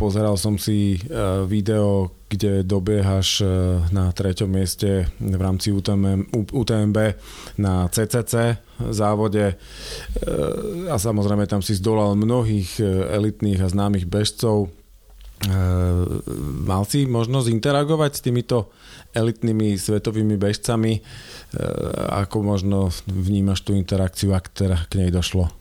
Pozeral 0.00 0.40
som 0.40 0.56
si 0.56 0.96
e, 0.96 0.98
video, 1.44 2.08
kde 2.32 2.64
dobiehaš 2.64 3.44
e, 3.44 3.46
na 3.92 4.08
treťom 4.16 4.48
mieste 4.48 5.12
v 5.20 5.36
rámci 5.36 5.68
UTM, 5.76 6.24
UTMB 6.32 6.98
na 7.60 7.84
CCC 7.92 8.56
závode 8.80 9.60
a 10.88 10.96
samozrejme 10.96 11.44
tam 11.44 11.60
si 11.60 11.76
zdolal 11.76 12.16
mnohých 12.16 12.80
elitných 13.12 13.60
a 13.60 13.68
známych 13.68 14.08
bežcov. 14.08 14.72
Mal 16.64 16.82
si 16.88 17.04
možnosť 17.04 17.52
interagovať 17.52 18.12
s 18.16 18.24
týmito 18.24 18.72
elitnými 19.12 19.76
svetovými 19.76 20.40
bežcami? 20.40 21.04
Ako 22.24 22.40
možno 22.40 22.88
vnímaš 23.04 23.68
tú 23.68 23.76
interakciu, 23.76 24.32
ak 24.32 24.48
teda 24.48 24.88
k 24.88 25.04
nej 25.04 25.12
došlo? 25.12 25.52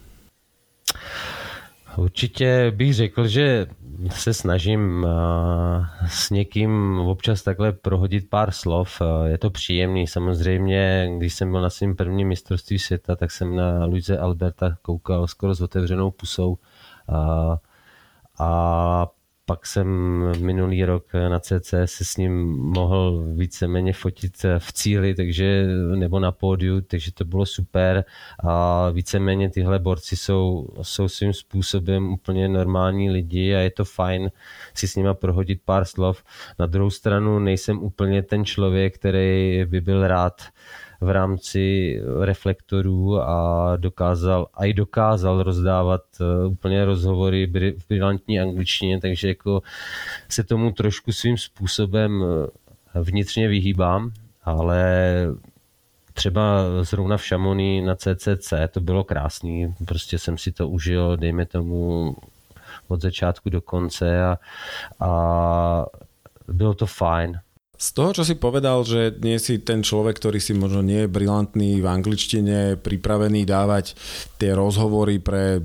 Určitě 2.00 2.72
bych 2.76 2.94
řekl, 2.94 3.28
že 3.28 3.68
se 4.10 4.34
snažím 4.34 5.08
s 6.08 6.30
někým 6.30 7.00
občas 7.00 7.44
takhle 7.44 7.72
prohodit 7.72 8.30
pár 8.30 8.52
slov. 8.52 9.02
Je 9.26 9.38
to 9.38 9.50
příjemný. 9.50 10.08
Samozřejmě, 10.08 11.10
když 11.18 11.34
jsem 11.34 11.52
byl 11.52 11.62
na 11.62 11.70
svém 11.70 11.96
prvním 11.96 12.28
mistrovství 12.28 12.80
světa, 12.80 13.16
tak 13.16 13.32
jsem 13.32 13.56
na 13.56 13.86
Luise 13.86 14.18
Alberta 14.18 14.78
koukal 14.82 15.28
skoro 15.28 15.56
s 15.56 15.62
otevřenou 15.62 16.12
pusou. 16.12 16.58
A, 17.08 17.58
a 18.40 19.08
pak 19.50 19.66
jsem 19.66 19.88
minulý 20.40 20.86
rok 20.86 21.14
na 21.14 21.40
CC 21.40 21.74
se 21.86 22.06
s 22.06 22.18
ním 22.18 22.48
mohl 22.58 23.24
víceméně 23.36 23.94
fotit 23.94 24.46
v 24.58 24.74
cíli, 24.74 25.16
takže, 25.16 25.68
nebo 25.96 26.20
na 26.20 26.32
pódiu, 26.32 26.82
takže 26.82 27.14
to 27.14 27.26
bylo 27.26 27.46
super 27.46 28.06
a 28.44 28.90
víceméně 28.90 29.50
tyhle 29.50 29.80
borci 29.80 30.18
jsou, 30.18 30.68
jsou 30.82 31.08
svým 31.08 31.34
způsobem 31.34 32.14
úplně 32.14 32.48
normální 32.50 33.10
lidi 33.10 33.56
a 33.56 33.60
je 33.60 33.72
to 33.72 33.86
fajn 33.86 34.32
si 34.74 34.88
s 34.88 34.96
nima 34.96 35.14
prohodit 35.14 35.62
pár 35.66 35.86
slov. 35.86 36.24
Na 36.60 36.66
druhou 36.66 36.90
stranu 36.90 37.40
nejsem 37.40 37.80
úplně 37.80 38.24
ten 38.24 38.46
člověk, 38.46 38.96
který 38.96 39.66
by 39.66 39.82
byl 39.82 40.08
rád 40.08 40.42
v 41.02 41.10
rámci 41.10 41.96
reflektorů 42.22 43.22
a 43.22 43.74
dokázal, 43.78 44.48
a 44.54 44.66
i 44.66 44.74
dokázal 44.74 45.44
rozdávat 45.44 46.02
eh, 46.22 46.48
úplně 46.48 46.86
rozhovory 46.86 47.48
v 47.78 47.88
brilantní 47.90 48.40
angličtině, 48.40 49.00
takže 49.02 49.28
jako 49.28 49.62
se 50.30 50.44
tomu 50.44 50.72
trošku 50.72 51.12
svým 51.12 51.38
způsobem 51.38 52.24
eh, 52.24 53.02
vnitřně 53.02 53.48
vyhýbám, 53.48 54.12
ale 54.44 54.86
třeba 56.14 56.44
zrovna 56.82 57.18
v 57.18 57.26
Šamony 57.26 57.82
na 57.82 57.96
CCC 57.96 58.54
to 58.72 58.82
bylo 58.82 59.04
krásný, 59.04 59.76
prostě 59.86 60.20
jsem 60.20 60.38
si 60.38 60.52
to 60.52 60.70
užil, 60.70 61.18
dejme 61.18 61.46
tomu 61.46 62.16
od 62.88 63.02
začátku 63.02 63.50
do 63.50 63.62
konce 63.62 64.24
a, 64.24 64.38
a 65.00 65.86
bylo 66.48 66.74
to 66.74 66.86
fajn. 66.86 67.40
Z 67.80 67.96
toho, 67.96 68.12
čo 68.12 68.28
si 68.28 68.36
povedal, 68.36 68.84
že 68.84 69.16
nie 69.24 69.40
si 69.40 69.64
ten 69.64 69.80
človek, 69.80 70.20
ktorý 70.20 70.44
si 70.44 70.52
možno 70.52 70.84
nie 70.84 71.08
je 71.08 71.14
brilantný 71.16 71.80
v 71.80 71.88
angličtine, 71.88 72.76
pripravený 72.76 73.48
dávať 73.48 73.96
tie 74.36 74.52
rozhovory 74.52 75.24
pre 75.24 75.64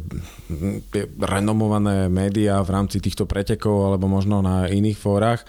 renomované 1.19 2.07
médiá 2.07 2.63
v 2.63 2.71
rámci 2.71 3.03
týchto 3.03 3.27
pretekov 3.27 3.91
alebo 3.91 4.07
možno 4.07 4.47
na 4.47 4.71
iných 4.71 4.95
fórach. 4.95 5.43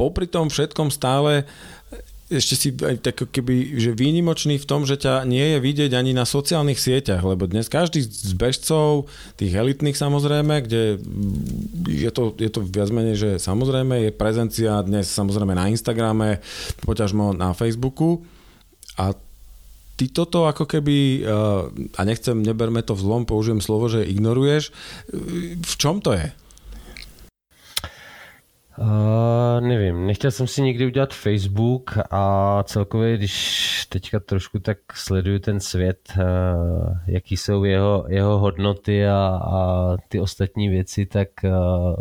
Popri 0.00 0.24
tom 0.24 0.48
všetkom 0.48 0.88
stále 0.88 1.44
ešte 2.38 2.54
si 2.58 2.68
aj 2.74 3.00
tak 3.00 3.30
keby, 3.30 3.78
že 3.78 3.96
výnimočný 3.96 4.58
v 4.58 4.68
tom, 4.68 4.84
že 4.84 5.00
ťa 5.00 5.24
nie 5.24 5.54
je 5.54 5.58
vidieť 5.58 5.92
ani 5.94 6.12
na 6.12 6.26
sociálnych 6.26 6.78
sieťach, 6.78 7.22
lebo 7.22 7.46
dnes 7.46 7.70
každý 7.70 8.02
z 8.04 8.32
bežcov, 8.36 9.10
tých 9.38 9.54
elitných 9.54 9.98
samozrejme, 9.98 10.66
kde 10.66 10.98
je 11.88 12.10
to, 12.10 12.34
je 12.36 12.50
to 12.50 12.60
viac 12.62 12.90
menej, 12.92 13.16
že 13.16 13.30
samozrejme 13.42 14.08
je 14.08 14.10
prezencia 14.12 14.84
dnes 14.84 15.08
samozrejme 15.08 15.54
na 15.56 15.70
Instagrame, 15.72 16.44
poťažmo 16.84 17.32
na 17.34 17.56
Facebooku 17.56 18.22
a 19.00 19.16
ty 19.94 20.10
toto 20.10 20.50
ako 20.50 20.66
keby, 20.66 21.22
a 21.94 22.00
nechcem, 22.02 22.42
neberme 22.42 22.82
to 22.82 22.98
v 22.98 23.02
zlom, 23.02 23.22
použijem 23.22 23.62
slovo, 23.62 23.86
že 23.86 24.02
ignoruješ, 24.02 24.74
v 25.58 25.74
čom 25.78 26.02
to 26.02 26.14
je? 26.14 26.34
Uh, 28.78 29.60
nevím, 29.60 30.06
nechtěl 30.06 30.30
jsem 30.30 30.46
si 30.46 30.62
nikdy 30.62 30.86
udělat 30.86 31.14
Facebook 31.14 31.98
a 32.10 32.62
celkově, 32.62 33.16
když 33.16 33.86
teďka 33.88 34.20
trošku 34.20 34.58
tak 34.58 34.78
sleduju 34.94 35.38
ten 35.38 35.60
svět, 35.60 36.12
uh, 36.16 36.98
jaký 37.06 37.36
jsou 37.36 37.64
jeho, 37.64 38.04
jeho 38.08 38.38
hodnoty 38.38 39.06
a, 39.06 39.40
a 39.42 39.96
ty 40.08 40.20
ostatní 40.20 40.68
věci, 40.68 41.06
tak 41.06 41.28
uh, 41.44 41.94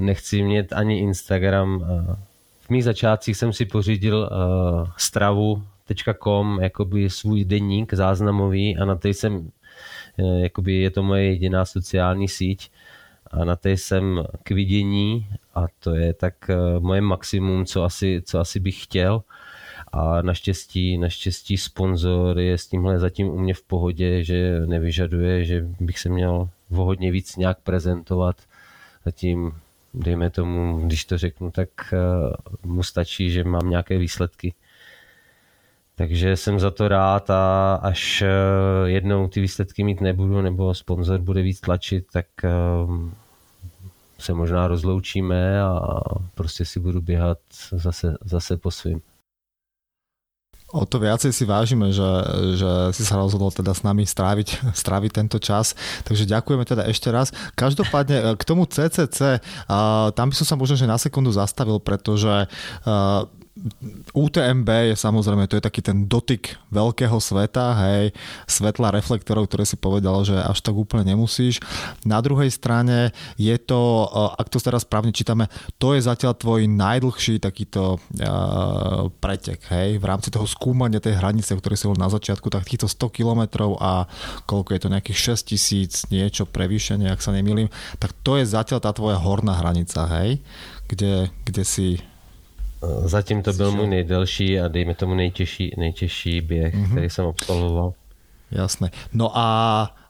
nechci 0.00 0.42
mít 0.42 0.72
ani 0.72 0.98
Instagram. 0.98 1.76
Uh, 1.76 2.14
v 2.60 2.70
mých 2.70 2.84
začátcích 2.84 3.36
jsem 3.36 3.52
si 3.52 3.64
pořídil 3.64 4.30
uh, 4.32 4.88
stravu.com, 4.96 6.58
jakoby 6.62 7.10
svůj 7.10 7.44
denník 7.44 7.94
záznamový 7.94 8.76
a 8.76 8.84
na 8.84 8.94
té 8.94 9.08
jsem, 9.08 9.50
uh, 10.16 10.38
jakoby 10.38 10.74
je 10.74 10.90
to 10.90 11.02
moje 11.02 11.24
jediná 11.24 11.64
sociální 11.64 12.28
síť 12.28 12.70
a 13.30 13.44
na 13.44 13.56
té 13.56 13.70
jsem 13.70 14.24
k 14.42 14.50
vidění 14.50 15.26
a 15.54 15.66
to 15.78 15.94
je 15.94 16.14
tak 16.14 16.34
eh, 16.50 16.56
moje 16.80 17.00
maximum, 17.00 17.64
co 17.64 17.84
asi, 17.84 18.22
co 18.24 18.40
asi 18.40 18.60
bych 18.60 18.82
chtěl. 18.82 19.22
a 19.92 20.22
naštěstí, 20.22 20.98
naštěstí 20.98 21.56
sponzor 21.56 22.38
je 22.38 22.58
s 22.58 22.66
tímhle 22.66 22.98
zatím 22.98 23.28
u 23.28 23.38
mě 23.38 23.54
v 23.54 23.62
pohodě, 23.62 24.24
že 24.24 24.60
nevyžaduje, 24.66 25.44
že 25.44 25.66
bych 25.80 25.98
se 25.98 26.08
měl 26.08 26.48
vohodně 26.70 27.10
víc 27.10 27.36
nějak 27.36 27.58
prezentovat. 27.60 28.36
Zatím, 29.04 29.52
dejme 29.94 30.30
tomu, 30.30 30.80
když 30.86 31.04
to 31.04 31.18
řeknu, 31.18 31.50
tak 31.50 31.68
mu 32.62 32.82
stačí, 32.82 33.30
že 33.30 33.44
mám 33.44 33.70
nějaké 33.70 33.98
výsledky. 33.98 34.54
Takže 35.96 36.36
jsem 36.36 36.60
za 36.60 36.70
to 36.70 36.88
rád 36.88 37.30
a 37.30 37.74
až 37.74 38.24
jednou 38.84 39.28
ty 39.28 39.40
výsledky 39.40 39.84
mít 39.84 40.00
nebudu 40.00 40.40
nebo 40.40 40.74
sponzor 40.74 41.20
bude 41.20 41.42
víc 41.42 41.60
tlačit, 41.60 42.06
tak 42.12 42.26
se 44.20 44.32
možná 44.32 44.68
rozloučíme 44.68 45.62
a 45.62 46.00
prostě 46.34 46.64
si 46.64 46.80
budu 46.80 47.00
běhat 47.00 47.38
zase, 47.72 48.16
zase 48.24 48.56
po 48.56 48.70
svým. 48.70 49.00
O 50.70 50.86
to 50.86 51.02
viacej 51.02 51.34
si 51.34 51.42
vážime, 51.42 51.90
že, 51.90 52.06
že 52.54 52.94
si 52.94 53.02
sa 53.02 53.18
rozhodol 53.18 53.50
teda 53.50 53.74
s 53.74 53.82
nami 53.82 54.06
stráviť, 54.06 54.70
stráviť 54.82 55.10
tento 55.10 55.42
čas. 55.42 55.74
Takže 56.06 56.30
ďakujeme 56.30 56.62
teda 56.62 56.86
ešte 56.86 57.10
raz. 57.10 57.34
Každopádne 57.58 58.16
e, 58.16 58.24
k 58.38 58.42
tomu 58.46 58.70
CCC, 58.70 59.42
uh, 59.42 60.14
tam 60.14 60.30
by 60.30 60.34
som 60.38 60.46
sa 60.46 60.54
možno 60.54 60.78
že 60.78 60.86
na 60.86 60.94
sekundu 60.94 61.34
zastavil, 61.34 61.82
pretože 61.82 62.46
uh, 62.46 63.26
UTMB 64.14 64.94
je 64.94 64.96
samozrejme, 64.96 65.50
to 65.50 65.58
je 65.58 65.66
taký 65.66 65.82
ten 65.82 66.06
dotyk 66.06 66.54
veľkého 66.70 67.18
sveta, 67.18 67.74
hej, 67.82 68.14
svetla 68.46 68.94
reflektorov, 68.94 69.50
ktoré 69.50 69.66
si 69.66 69.74
povedal, 69.74 70.22
že 70.22 70.38
až 70.38 70.62
tak 70.62 70.78
úplne 70.78 71.02
nemusíš. 71.02 71.58
Na 72.06 72.22
druhej 72.22 72.48
strane 72.54 73.10
je 73.34 73.52
to, 73.58 74.06
eh, 74.06 74.40
ak 74.40 74.48
to 74.54 74.62
teraz 74.62 74.86
správne 74.86 75.10
čítame, 75.10 75.50
to 75.82 75.98
je 75.98 76.06
zatiaľ 76.06 76.38
tvoj 76.38 76.70
najdlhší 76.70 77.42
takýto 77.42 77.98
uh, 77.98 79.08
pretek, 79.18 79.60
hej, 79.72 79.98
v 79.98 80.04
rámci 80.04 80.30
toho 80.30 80.46
skúmania 80.46 81.02
tej 81.02 81.18
hranice, 81.18 81.52
ktorý 81.56 81.74
si 81.74 81.88
bol 81.90 81.98
na 81.98 82.06
začiatku, 82.06 82.46
tak 82.52 82.68
týchto 82.68 82.86
100 82.86 83.10
kilometrov 83.10 83.80
a 83.80 84.06
koľko 84.46 84.76
je 84.76 84.80
to 84.80 84.92
nejakých 84.92 85.18
6 85.36 85.50
tisíc 85.50 85.92
niečo 86.12 86.46
prevýšenie, 86.46 87.10
ak 87.10 87.24
sa 87.24 87.34
nemýlim, 87.34 87.72
tak 87.98 88.14
to 88.22 88.38
je 88.38 88.46
zatiaľ 88.46 88.78
tá 88.84 88.90
tvoja 88.94 89.18
horná 89.18 89.58
hranica, 89.58 90.06
hej, 90.20 90.44
kde, 90.86 91.32
kde 91.44 91.62
si 91.64 91.88
Zatím 93.04 93.42
to 93.42 93.52
byl 93.52 93.72
můj 93.72 93.86
nejdelší 93.86 94.60
a 94.60 94.68
dejme 94.68 94.94
tomu 94.94 95.14
nejtěžší, 95.14 95.74
nejtěžší 95.76 96.40
běh, 96.40 96.74
mm-hmm. 96.74 96.90
který 96.90 97.10
jsem 97.10 97.26
absolvoval. 97.26 97.92
Jasné. 98.50 98.90
No 99.12 99.30
a 99.38 99.46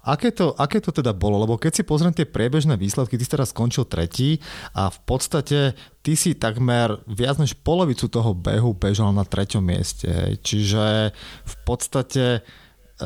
aké 0.01 0.33
to, 0.33 0.57
aké 0.57 0.81
to 0.81 0.93
teda 0.93 1.13
bolo? 1.13 1.37
Lebo 1.45 1.61
keď 1.61 1.77
si 1.77 1.83
pozriem 1.85 2.17
tie 2.17 2.25
priebežné 2.25 2.81
výsledky, 2.81 3.21
ty 3.21 3.25
si 3.29 3.33
teraz 3.37 3.53
skončil 3.53 3.85
tretí 3.85 4.41
a 4.73 4.89
v 4.89 4.99
podstate 5.05 5.77
ty 6.01 6.13
si 6.17 6.33
takmer 6.33 7.05
viac 7.05 7.37
než 7.37 7.53
polovicu 7.61 8.09
toho 8.09 8.33
behu 8.33 8.73
bežal 8.73 9.13
na 9.13 9.29
treťom 9.29 9.61
mieste. 9.61 10.41
Čiže 10.41 11.13
v 11.45 11.55
podstate 11.69 12.25
e, 12.39 12.41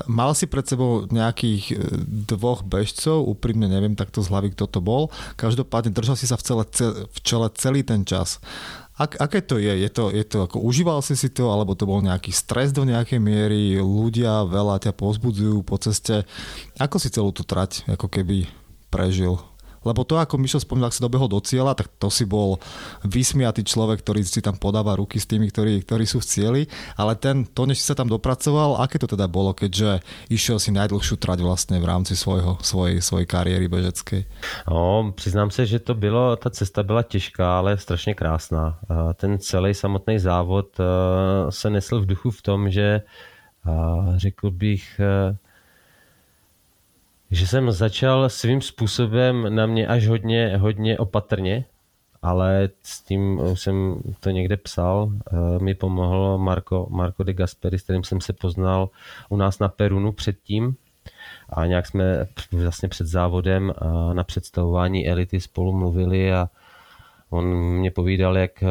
mal 0.06 0.38
si 0.38 0.46
pred 0.46 0.62
sebou 0.70 1.10
nejakých 1.10 1.64
e, 1.72 1.76
dvoch 2.30 2.62
bežcov, 2.62 3.26
úprimne 3.26 3.66
neviem 3.66 3.98
takto 3.98 4.22
z 4.22 4.30
hlavy, 4.30 4.54
kto 4.54 4.70
to 4.70 4.78
bol. 4.78 5.10
Každopádne 5.34 5.90
držal 5.90 6.14
si 6.14 6.30
sa 6.30 6.38
v, 6.38 6.46
celé, 6.46 6.64
v 7.10 7.18
čele 7.26 7.50
celý 7.58 7.82
ten 7.82 8.06
čas. 8.06 8.38
Ak, 8.95 9.18
aké 9.18 9.42
to 9.42 9.59
je? 9.59 9.74
Je 9.74 9.90
to, 9.90 10.14
je 10.14 10.22
to 10.22 10.47
ako 10.47 10.62
užíval 10.62 11.03
si 11.03 11.18
si 11.18 11.26
to, 11.26 11.51
alebo 11.51 11.74
to 11.74 11.82
bol 11.82 11.99
nejaký 11.99 12.30
stres 12.30 12.70
do 12.70 12.86
nejakej 12.86 13.18
miery, 13.18 13.82
ľudia 13.82 14.47
veľa 14.47 14.78
ťa 14.86 14.95
pozbudzujú 14.95 15.66
po 15.66 15.74
ceste. 15.82 16.22
Ako 16.78 17.03
si 17.03 17.11
celú 17.11 17.34
tú 17.34 17.42
trať 17.42 17.82
ako 17.90 18.07
keby 18.07 18.47
prežil? 18.95 19.53
Lebo 19.85 20.03
to, 20.03 20.18
ako 20.18 20.41
Mišo 20.41 20.61
spomínal, 20.61 20.91
ak 20.91 20.97
si 20.97 21.05
dobehol 21.05 21.28
do 21.28 21.41
cieľa, 21.41 21.76
tak 21.76 21.93
to 22.01 22.09
si 22.09 22.24
bol 22.24 22.59
vysmiatý 23.05 23.62
človek, 23.62 24.01
ktorý 24.01 24.24
si 24.24 24.41
tam 24.41 24.57
podáva 24.57 24.97
ruky 24.97 25.20
s 25.20 25.28
tými, 25.28 25.53
ktorí, 25.53 25.85
ktorí 25.85 26.05
sú 26.09 26.24
v 26.24 26.28
cieli. 26.28 26.62
Ale 26.97 27.14
ten, 27.14 27.45
to, 27.45 27.68
než 27.68 27.80
si 27.80 27.87
sa 27.87 27.95
tam 27.95 28.09
dopracoval, 28.09 28.80
aké 28.80 28.99
to 28.99 29.07
teda 29.07 29.28
bolo, 29.28 29.53
keďže 29.53 30.01
išiel 30.32 30.59
si 30.59 30.72
najdlhšiu 30.72 31.16
trať 31.20 31.45
vlastne 31.45 31.76
v 31.78 31.87
rámci 31.87 32.16
svojho, 32.16 32.59
svojej, 32.64 32.99
svojej 33.05 33.28
kariéry 33.28 33.68
bežeckej? 33.68 34.24
No, 34.68 35.12
přiznám 35.14 35.51
se, 35.51 35.66
že 35.66 35.78
to 35.78 35.95
bylo, 35.95 36.37
ta 36.37 36.51
cesta 36.51 36.82
byla 36.82 37.03
těžká, 37.03 37.59
ale 37.59 37.78
strašně 37.78 38.14
krásná. 38.14 38.78
Ten 39.16 39.39
celý 39.39 39.74
samotný 39.74 40.18
závod 40.18 40.80
eh, 40.80 40.85
se 41.51 41.70
nesl 41.70 42.01
v 42.01 42.07
duchu 42.07 42.30
v 42.30 42.43
tom, 42.43 42.70
že 42.70 43.03
eh, 43.03 43.70
řekl 44.16 44.51
bych, 44.51 45.01
eh, 45.01 45.37
že 47.31 47.47
jsem 47.47 47.72
začal 47.72 48.29
svým 48.29 48.61
způsobem 48.61 49.55
na 49.55 49.66
mě 49.66 49.87
až 49.87 50.07
hodně, 50.07 50.57
hodně 50.57 50.99
opatrně, 50.99 51.64
ale 52.22 52.68
s 52.83 53.01
tím 53.01 53.41
už 53.53 53.61
jsem 53.61 54.03
to 54.20 54.31
někde 54.31 54.57
psal, 54.57 55.11
eh, 55.12 55.59
mi 55.59 55.75
pomohl 55.75 56.39
Marco, 56.39 56.87
Marco 56.91 57.22
de 57.22 57.33
Gasperi, 57.33 57.79
s 57.79 57.83
kterým 57.83 58.05
jsem 58.05 58.20
se 58.20 58.33
poznal 58.33 58.89
u 59.29 59.37
nás 59.37 59.59
na 59.59 59.68
Perunu 59.68 60.12
předtím. 60.12 60.77
A 61.49 61.66
nějak 61.66 61.87
jsme 61.87 62.27
vlastně 62.53 62.89
před 62.89 63.07
závodem 63.07 63.72
na 64.12 64.25
představování 64.25 65.09
elity 65.09 65.41
spolu 65.41 65.72
mluvili 65.72 66.33
a 66.33 66.49
on 67.31 67.45
mě 67.55 67.91
povídal, 67.91 68.39
jak 68.39 68.62
eh, 68.62 68.66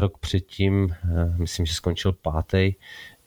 rok 0.00 0.18
předtím, 0.18 0.94
eh, 1.04 1.34
myslím, 1.38 1.66
že 1.66 1.74
skončil 1.74 2.12
pátý, 2.12 2.74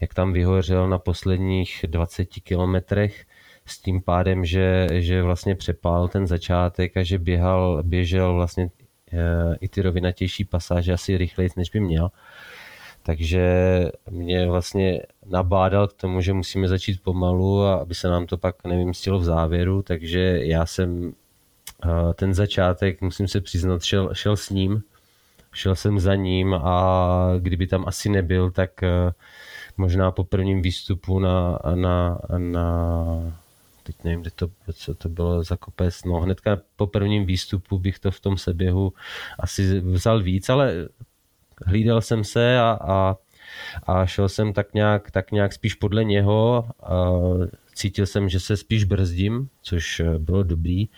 jak 0.02 0.14
tam 0.14 0.34
vyhořel 0.34 0.90
na 0.90 0.98
posledních 0.98 1.86
20 1.88 2.26
kilometrech 2.26 3.26
s 3.66 3.80
tím 3.80 4.02
pádem, 4.02 4.46
že, 4.46 4.88
že 4.92 5.22
vlastně 5.24 5.56
přepál 5.56 6.08
ten 6.08 6.28
začátek 6.28 6.98
a 6.98 7.04
že 7.04 7.20
běhal, 7.20 7.84
běžel 7.84 8.34
vlastně 8.34 8.70
eh, 9.14 9.56
i 9.62 9.68
ty 9.68 9.82
rovinatější 9.82 10.46
pasáže 10.46 10.94
asi 10.94 11.18
rychleji, 11.18 11.50
než 11.58 11.70
by 11.70 11.80
měl. 11.80 12.10
Takže 13.04 13.46
mě 14.10 14.48
vlastně 14.48 15.02
nabádal 15.26 15.88
k 15.88 15.94
tomu, 15.94 16.22
že 16.22 16.34
musíme 16.34 16.68
začít 16.68 17.04
pomalu 17.04 17.64
a 17.64 17.76
aby 17.76 17.96
se 17.96 18.08
nám 18.08 18.26
to 18.26 18.38
pak 18.38 18.64
nevymstilo 18.64 19.20
v 19.20 19.24
závěru, 19.24 19.82
takže 19.82 20.40
já 20.44 20.66
jsem 20.66 21.14
eh, 21.86 22.14
ten 22.14 22.34
začátek, 22.34 23.02
musím 23.02 23.28
se 23.28 23.42
přiznat, 23.42 23.84
šel, 23.84 24.14
šel 24.14 24.38
s 24.38 24.50
ním, 24.50 24.82
šel 25.54 25.76
jsem 25.76 26.00
za 26.00 26.16
ním 26.16 26.54
a 26.54 27.34
kdyby 27.40 27.68
tam 27.68 27.84
asi 27.88 28.10
nebyl, 28.10 28.52
tak 28.52 28.84
eh, 28.84 29.12
možná 29.78 30.12
po 30.12 30.24
prvním 30.24 30.62
výstupu 30.62 31.20
na, 31.20 31.60
na, 31.76 32.20
na 32.38 33.45
teď 33.86 33.96
nevím, 34.04 34.22
kde 34.22 34.32
to, 34.32 34.48
co 34.74 34.96
to 34.96 35.10
bylo 35.10 35.44
za 35.44 35.58
kopec, 35.58 36.04
no 36.04 36.20
hnedka 36.20 36.58
po 36.76 36.88
prvním 36.88 37.26
výstupu 37.26 37.80
bych 37.80 38.00
to 38.00 38.12
v 38.12 38.20
tom 38.20 38.38
seběhu 38.38 38.94
asi 39.40 39.80
vzal 39.80 40.22
víc, 40.22 40.50
ale 40.50 40.88
hlídal 41.66 42.02
jsem 42.02 42.24
se 42.24 42.60
a, 42.60 42.78
a, 42.82 43.16
a 43.84 44.06
šel 44.06 44.30
jsem 44.30 44.54
tak 44.54 44.74
nějak, 44.74 45.12
tak 45.12 45.32
nějak 45.32 45.54
spíš 45.54 45.74
podle 45.74 46.04
něho. 46.04 46.70
A 46.84 47.12
cítil 47.74 48.06
jsem, 48.06 48.30
že 48.30 48.40
se 48.40 48.58
spíš 48.58 48.84
brzdím, 48.84 49.50
což 49.62 50.02
bylo 50.18 50.44
dobrý, 50.44 50.90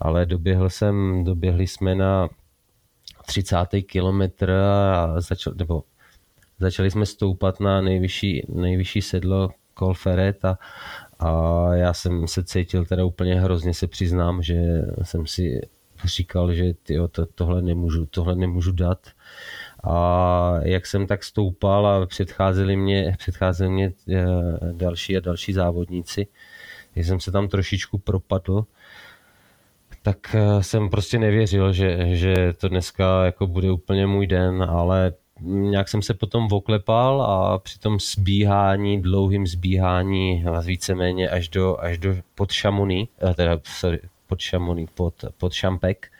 ale 0.00 0.26
doběhl 0.26 0.70
jsem, 0.70 1.24
doběhli 1.24 1.66
jsme 1.66 1.94
na 1.94 2.28
30. 3.26 3.56
kilometr 3.86 4.50
a 4.50 5.20
začal, 5.20 5.52
nebo 5.56 5.84
začali 6.58 6.90
jsme 6.90 7.06
stoupat 7.06 7.60
na 7.60 7.80
nejvyšší, 7.80 8.46
nejvyšší 8.48 9.02
sedlo 9.02 9.50
Kolferet 9.74 10.44
a, 10.44 10.58
a 11.18 11.68
já 11.74 11.92
jsem 11.92 12.28
se 12.28 12.44
cítil 12.44 12.84
teda 12.84 13.04
úplně 13.04 13.40
hrozně, 13.40 13.74
se 13.74 13.86
přiznám, 13.86 14.42
že 14.42 14.82
jsem 15.02 15.26
si 15.26 15.60
říkal, 16.04 16.54
že 16.54 16.74
tyjo, 16.82 17.08
to, 17.08 17.26
tohle, 17.26 17.62
nemůžu, 17.62 18.06
tohle 18.06 18.34
nemůžu 18.34 18.72
dát. 18.72 19.08
A 19.84 20.54
jak 20.62 20.86
jsem 20.86 21.06
tak 21.06 21.24
stoupal 21.24 21.86
a 21.86 22.06
předcházeli 22.06 22.76
mě, 22.76 23.14
předcházeli 23.18 23.70
mě 23.70 23.92
eh, 24.10 24.24
další 24.72 25.16
a 25.16 25.20
další 25.20 25.52
závodníci, 25.52 26.26
když 26.94 27.06
jsem 27.06 27.20
se 27.20 27.32
tam 27.32 27.48
trošičku 27.48 27.98
propadl, 27.98 28.64
tak 30.02 30.34
eh, 30.34 30.62
jsem 30.62 30.90
prostě 30.90 31.18
nevěřil, 31.18 31.72
že, 31.72 32.16
že 32.16 32.52
to 32.52 32.68
dneska 32.68 33.24
jako 33.24 33.46
bude 33.46 33.70
úplně 33.70 34.06
můj 34.06 34.26
den, 34.26 34.62
ale 34.62 35.12
nějak 35.40 35.88
jsem 35.88 36.02
se 36.02 36.14
potom 36.14 36.48
oklepal 36.52 37.22
a 37.22 37.58
při 37.58 37.78
tom 37.78 38.00
zbíhání, 38.00 39.02
dlouhým 39.02 39.46
zbíhání 39.46 40.44
víceméně 40.66 41.28
až 41.28 41.48
do, 41.48 41.80
až 41.80 41.98
do 41.98 42.14
pod 42.34 42.52
Šamuny, 42.52 43.08
eh, 43.30 43.34
teda 43.34 43.58
sorry, 43.64 44.00
pod 44.26 44.40
Šamuny, 44.40 44.86
pod, 44.94 45.24
pod 45.38 45.52
Šampek, 45.52 46.12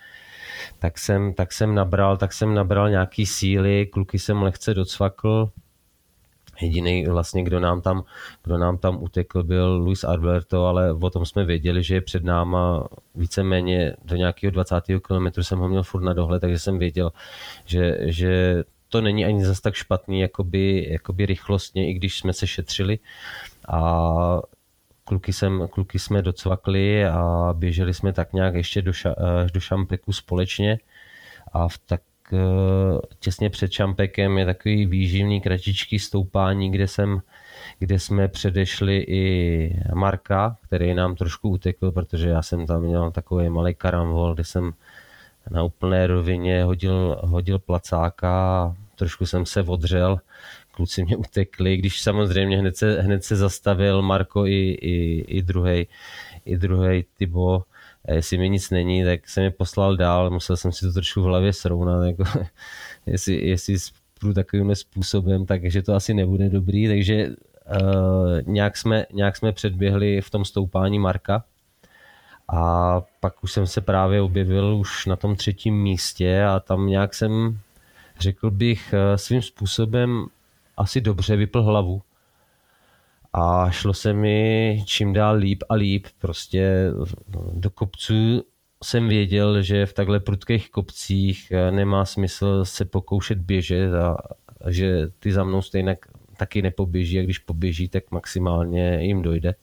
tak 0.78 0.98
jsem, 0.98 1.34
tak 1.34 1.52
jsem 1.52 1.74
nabral, 1.74 2.16
tak 2.16 2.32
jsem 2.32 2.54
nabral 2.54 2.90
nějaký 2.90 3.26
síly, 3.26 3.86
kluky 3.86 4.18
jsem 4.18 4.42
lehce 4.42 4.74
docvakl, 4.74 5.50
Jediný 6.60 7.06
vlastně, 7.06 7.44
kdo 7.44 7.60
nám 7.60 7.80
tam, 7.80 8.04
kdo 8.44 8.58
nám 8.58 8.78
tam 8.78 9.02
utekl, 9.02 9.42
byl 9.42 9.76
Luis 9.76 10.04
Alberto, 10.04 10.66
ale 10.66 10.92
o 10.92 11.10
tom 11.10 11.26
jsme 11.26 11.44
věděli, 11.44 11.82
že 11.82 11.94
je 11.94 12.00
před 12.00 12.24
náma 12.24 12.88
víceméně 13.14 13.96
do 14.04 14.16
nějakého 14.16 14.50
20. 14.50 14.84
kilometru 15.06 15.42
jsem 15.42 15.58
ho 15.58 15.68
měl 15.68 15.82
furt 15.82 16.02
na 16.02 16.12
dohled, 16.12 16.40
takže 16.40 16.58
jsem 16.58 16.78
věděl, 16.78 17.12
že, 17.64 17.98
že 18.00 18.64
to 18.94 19.00
není 19.00 19.24
ani 19.24 19.44
zas 19.44 19.60
tak 19.60 19.74
špatný, 19.74 20.20
jakoby, 20.20 20.86
jakoby 20.90 21.26
rychlostně, 21.26 21.90
i 21.90 21.94
když 21.94 22.18
jsme 22.18 22.32
se 22.32 22.46
šetřili. 22.46 22.98
A 23.68 24.40
kluky, 25.04 25.32
jsem, 25.32 25.68
kluky 25.68 25.98
jsme 25.98 26.22
docvakli 26.22 27.06
a 27.06 27.50
běželi 27.52 27.94
jsme 27.94 28.12
tak 28.12 28.32
nějak 28.32 28.54
ještě 28.54 28.82
do, 28.82 28.92
ša, 28.92 29.14
do 29.52 29.60
Šampeku 29.60 30.12
společně 30.12 30.78
a 31.52 31.68
v 31.68 31.78
tak 31.78 32.02
těsně 33.18 33.50
před 33.50 33.68
Čampekem 33.68 34.38
je 34.38 34.46
takový 34.46 34.86
výživný 34.86 35.40
kratičký 35.40 35.98
stoupání, 35.98 36.70
kde 36.70 36.88
jsem 36.88 37.20
kde 37.78 37.98
jsme 37.98 38.28
předešli 38.28 39.04
i 39.08 39.24
Marka, 39.94 40.56
který 40.60 40.94
nám 40.94 41.14
trošku 41.14 41.48
utekl, 41.48 41.90
protože 41.90 42.28
já 42.28 42.42
jsem 42.42 42.66
tam 42.66 42.82
měl 42.82 43.10
takový 43.10 43.48
malý 43.48 43.74
karamvol, 43.74 44.34
kde 44.34 44.44
jsem 44.44 44.72
na 45.50 45.62
úplné 45.62 46.06
rovině 46.06 46.64
hodil, 46.64 47.20
hodil 47.22 47.58
placáka, 47.58 48.74
trošku 48.94 49.26
jsem 49.26 49.46
se 49.46 49.62
odřel, 49.62 50.20
kluci 50.70 51.04
mě 51.04 51.16
utekli, 51.16 51.76
když 51.76 52.02
samozřejmě 52.02 52.58
hned 52.58 52.76
se, 52.76 53.02
hned 53.02 53.24
se 53.24 53.36
zastavil 53.36 54.02
Marko 54.02 54.46
i, 54.46 54.70
i, 54.70 55.24
i 55.28 55.42
druhý 55.42 55.86
i 56.44 56.56
druhý 56.56 57.04
Tybo, 57.18 57.62
a 58.08 58.12
jestli 58.12 58.38
mi 58.38 58.48
nic 58.48 58.70
není, 58.70 59.04
tak 59.04 59.28
jsem 59.28 59.44
je 59.44 59.50
poslal 59.50 59.96
dál, 59.96 60.30
musel 60.30 60.56
jsem 60.56 60.72
si 60.72 60.86
to 60.86 60.92
trošku 60.92 61.22
v 61.22 61.24
hlavě 61.24 61.52
srovnat, 61.52 62.04
jako, 62.04 62.24
jestli, 63.06 63.48
jestli 63.48 63.76
půjdu 64.20 64.34
takovým 64.34 64.74
způsobem, 64.74 65.46
takže 65.46 65.82
to 65.82 65.94
asi 65.94 66.14
nebude 66.14 66.48
dobrý, 66.48 66.88
takže 66.88 67.28
uh, 67.28 68.40
nějak, 68.46 68.76
jsme, 68.76 69.06
nějak 69.12 69.36
jsme 69.36 69.52
předběhli 69.52 70.20
v 70.20 70.30
tom 70.30 70.44
stoupání 70.44 70.98
Marka 70.98 71.44
a 72.48 73.00
pak 73.20 73.44
už 73.44 73.52
jsem 73.52 73.66
se 73.66 73.80
právě 73.80 74.20
objevil 74.20 74.76
už 74.76 75.06
na 75.06 75.16
tom 75.16 75.36
třetím 75.36 75.82
místě 75.82 76.44
a 76.44 76.60
tam 76.60 76.86
nějak 76.86 77.14
jsem, 77.14 77.58
řekl 78.20 78.50
bych, 78.50 78.92
eh, 78.92 79.18
svým 79.18 79.42
způsobem 79.42 80.26
asi 80.76 81.00
dobře 81.00 81.36
vypl 81.36 81.62
hlavu. 81.62 82.02
A 83.32 83.70
šlo 83.70 83.94
se 83.94 84.12
mi 84.12 84.82
čím 84.86 85.12
dál 85.12 85.36
líp 85.36 85.62
a 85.68 85.74
líp. 85.74 86.06
Prostě 86.18 86.90
do 87.52 87.70
kopců 87.70 88.42
jsem 88.84 89.08
věděl, 89.08 89.62
že 89.62 89.86
v 89.86 89.92
takhle 89.92 90.20
prudkých 90.20 90.70
kopcích 90.70 91.50
eh, 91.50 91.70
nemá 91.70 92.04
smysl 92.04 92.64
se 92.64 92.84
pokoušet 92.84 93.38
běžet 93.38 93.94
a 93.94 94.16
že 94.68 95.06
ty 95.18 95.32
za 95.32 95.44
mnou 95.44 95.62
stejně 95.62 95.96
taky 96.36 96.62
nepoběží. 96.62 97.18
A 97.18 97.22
když 97.22 97.38
poběží, 97.38 97.88
tak 97.88 98.10
maximálně 98.10 98.98
jim 99.04 99.22
dojde 99.22 99.54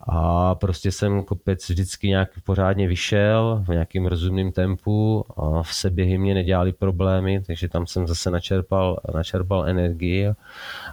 a 0.00 0.54
prostě 0.54 0.92
jsem 0.92 1.24
kopec 1.24 1.68
vždycky 1.68 2.08
nějak 2.08 2.30
pořádně 2.44 2.88
vyšel 2.88 3.64
v 3.66 3.68
nějakým 3.68 4.06
rozumným 4.06 4.52
tempu 4.52 5.24
a 5.36 5.62
v 5.62 5.74
seběhy 5.74 6.18
mě 6.18 6.34
nedělali 6.34 6.72
problémy, 6.72 7.42
takže 7.46 7.68
tam 7.68 7.86
jsem 7.86 8.06
zase 8.06 8.30
načerpal, 8.30 9.00
načerpal 9.14 9.68
energii 9.68 10.28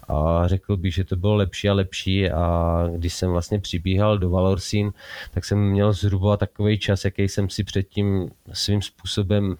a 0.07 0.47
řekl 0.47 0.77
bych, 0.77 0.93
že 0.93 1.03
to 1.03 1.15
bylo 1.15 1.35
lepší 1.35 1.69
a 1.69 1.73
lepší. 1.73 2.31
A 2.31 2.87
když 2.95 3.13
jsem 3.13 3.31
vlastně 3.31 3.59
přibíhal 3.59 4.17
do 4.17 4.29
Valorsín, 4.29 4.91
tak 5.31 5.45
jsem 5.45 5.69
měl 5.69 5.93
zhruba 5.93 6.37
takový 6.37 6.79
čas, 6.79 7.05
jaký 7.05 7.29
jsem 7.29 7.49
si 7.49 7.63
předtím 7.63 8.29
svým 8.53 8.81
způsobem 8.81 9.55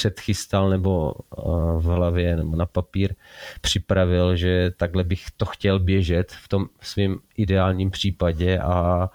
předchystal 0.00 0.70
nebo 0.70 1.14
eh, 1.14 1.42
v 1.76 1.84
hlavě 1.84 2.36
nebo 2.36 2.56
na 2.56 2.66
papír 2.66 3.14
připravil, 3.60 4.36
že 4.36 4.70
takhle 4.76 5.04
bych 5.04 5.24
to 5.36 5.44
chtěl 5.44 5.78
běžet 5.78 6.32
v 6.32 6.48
tom 6.48 6.66
svém 6.80 7.18
ideálním 7.36 7.90
případě. 7.90 8.58
A 8.58 9.08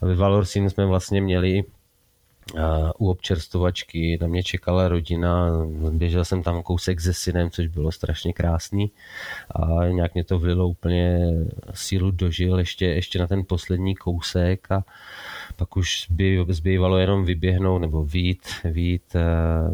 ve 0.00 0.14
Valorsin 0.14 0.70
jsme 0.70 0.86
vlastně 0.86 1.20
měli 1.20 1.64
eh, 1.64 2.62
u 2.98 3.10
občerstovačky, 3.10 4.18
na 4.20 4.26
mě 4.26 4.42
čekala 4.42 4.88
rodina, 4.88 5.50
běžel 5.90 6.24
jsem 6.24 6.42
tam 6.42 6.62
kousek 6.62 7.00
se 7.00 7.14
synem, 7.14 7.50
což 7.50 7.66
bylo 7.66 7.92
strašně 7.92 8.32
krásný. 8.32 8.90
A 9.50 9.86
nějak 9.86 10.14
mě 10.14 10.24
to 10.24 10.38
vlilo 10.38 10.68
úplně 10.68 11.18
sílu 11.74 12.10
dožil 12.10 12.58
ještě, 12.58 12.86
ještě 12.86 13.18
na 13.18 13.26
ten 13.26 13.42
poslední 13.46 13.94
kousek 13.94 14.70
a 14.70 14.84
pak 15.60 15.76
už 15.76 16.06
by 16.10 16.44
zbývalo 16.48 16.98
jenom 16.98 17.24
vyběhnout 17.24 17.80
nebo 17.80 18.04
vít, 18.04 18.48
vít, 18.64 19.14
eh, 19.14 19.20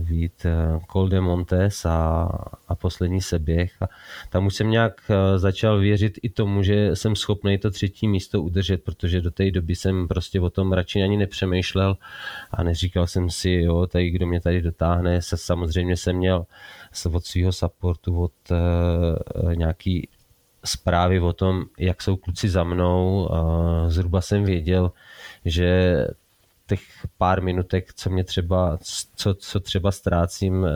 vít 0.00 0.46
eh, 0.46 0.80
Col 0.92 1.08
de 1.08 1.20
Montes 1.20 1.84
a, 1.84 2.28
a 2.68 2.74
poslední 2.74 3.20
seběh. 3.20 3.82
A 3.82 3.88
tam 4.30 4.46
už 4.46 4.54
jsem 4.54 4.70
nějak 4.70 5.00
eh, 5.10 5.38
začal 5.38 5.78
věřit 5.78 6.18
i 6.22 6.28
tomu, 6.28 6.62
že 6.62 6.96
jsem 6.96 7.16
schopný 7.16 7.58
to 7.58 7.70
třetí 7.70 8.08
místo 8.08 8.42
udržet, 8.42 8.84
protože 8.84 9.20
do 9.20 9.30
té 9.30 9.50
doby 9.50 9.76
jsem 9.76 10.08
prostě 10.08 10.40
o 10.40 10.50
tom 10.50 10.72
radši 10.72 11.02
ani 11.02 11.16
nepřemýšlel 11.16 11.96
a 12.50 12.62
neříkal 12.62 13.06
jsem 13.06 13.30
si, 13.30 13.50
jo, 13.50 13.86
tady 13.86 14.10
kdo 14.10 14.26
mě 14.26 14.40
tady 14.40 14.62
dotáhne, 14.62 15.22
se, 15.22 15.36
samozřejmě 15.36 15.96
jsem 15.96 16.16
měl 16.16 16.46
od 17.12 17.24
svého 17.24 17.52
supportu, 17.52 18.22
od 18.22 18.32
nějaký 19.54 20.08
zprávy 20.64 21.20
o 21.20 21.32
tom, 21.32 21.64
jak 21.78 22.02
jsou 22.02 22.16
kluci 22.16 22.48
za 22.48 22.64
mnou. 22.64 23.28
Zhruba 23.88 24.20
jsem 24.20 24.44
věděl, 24.44 24.92
že 25.46 26.06
těch 26.66 26.80
pár 27.18 27.42
minutek, 27.42 27.94
co 27.94 28.10
mě 28.10 28.24
třeba, 28.24 28.78
co, 29.16 29.34
co 29.34 29.60
třeba 29.60 29.92
ztrácím 29.92 30.64
eh, 30.64 30.70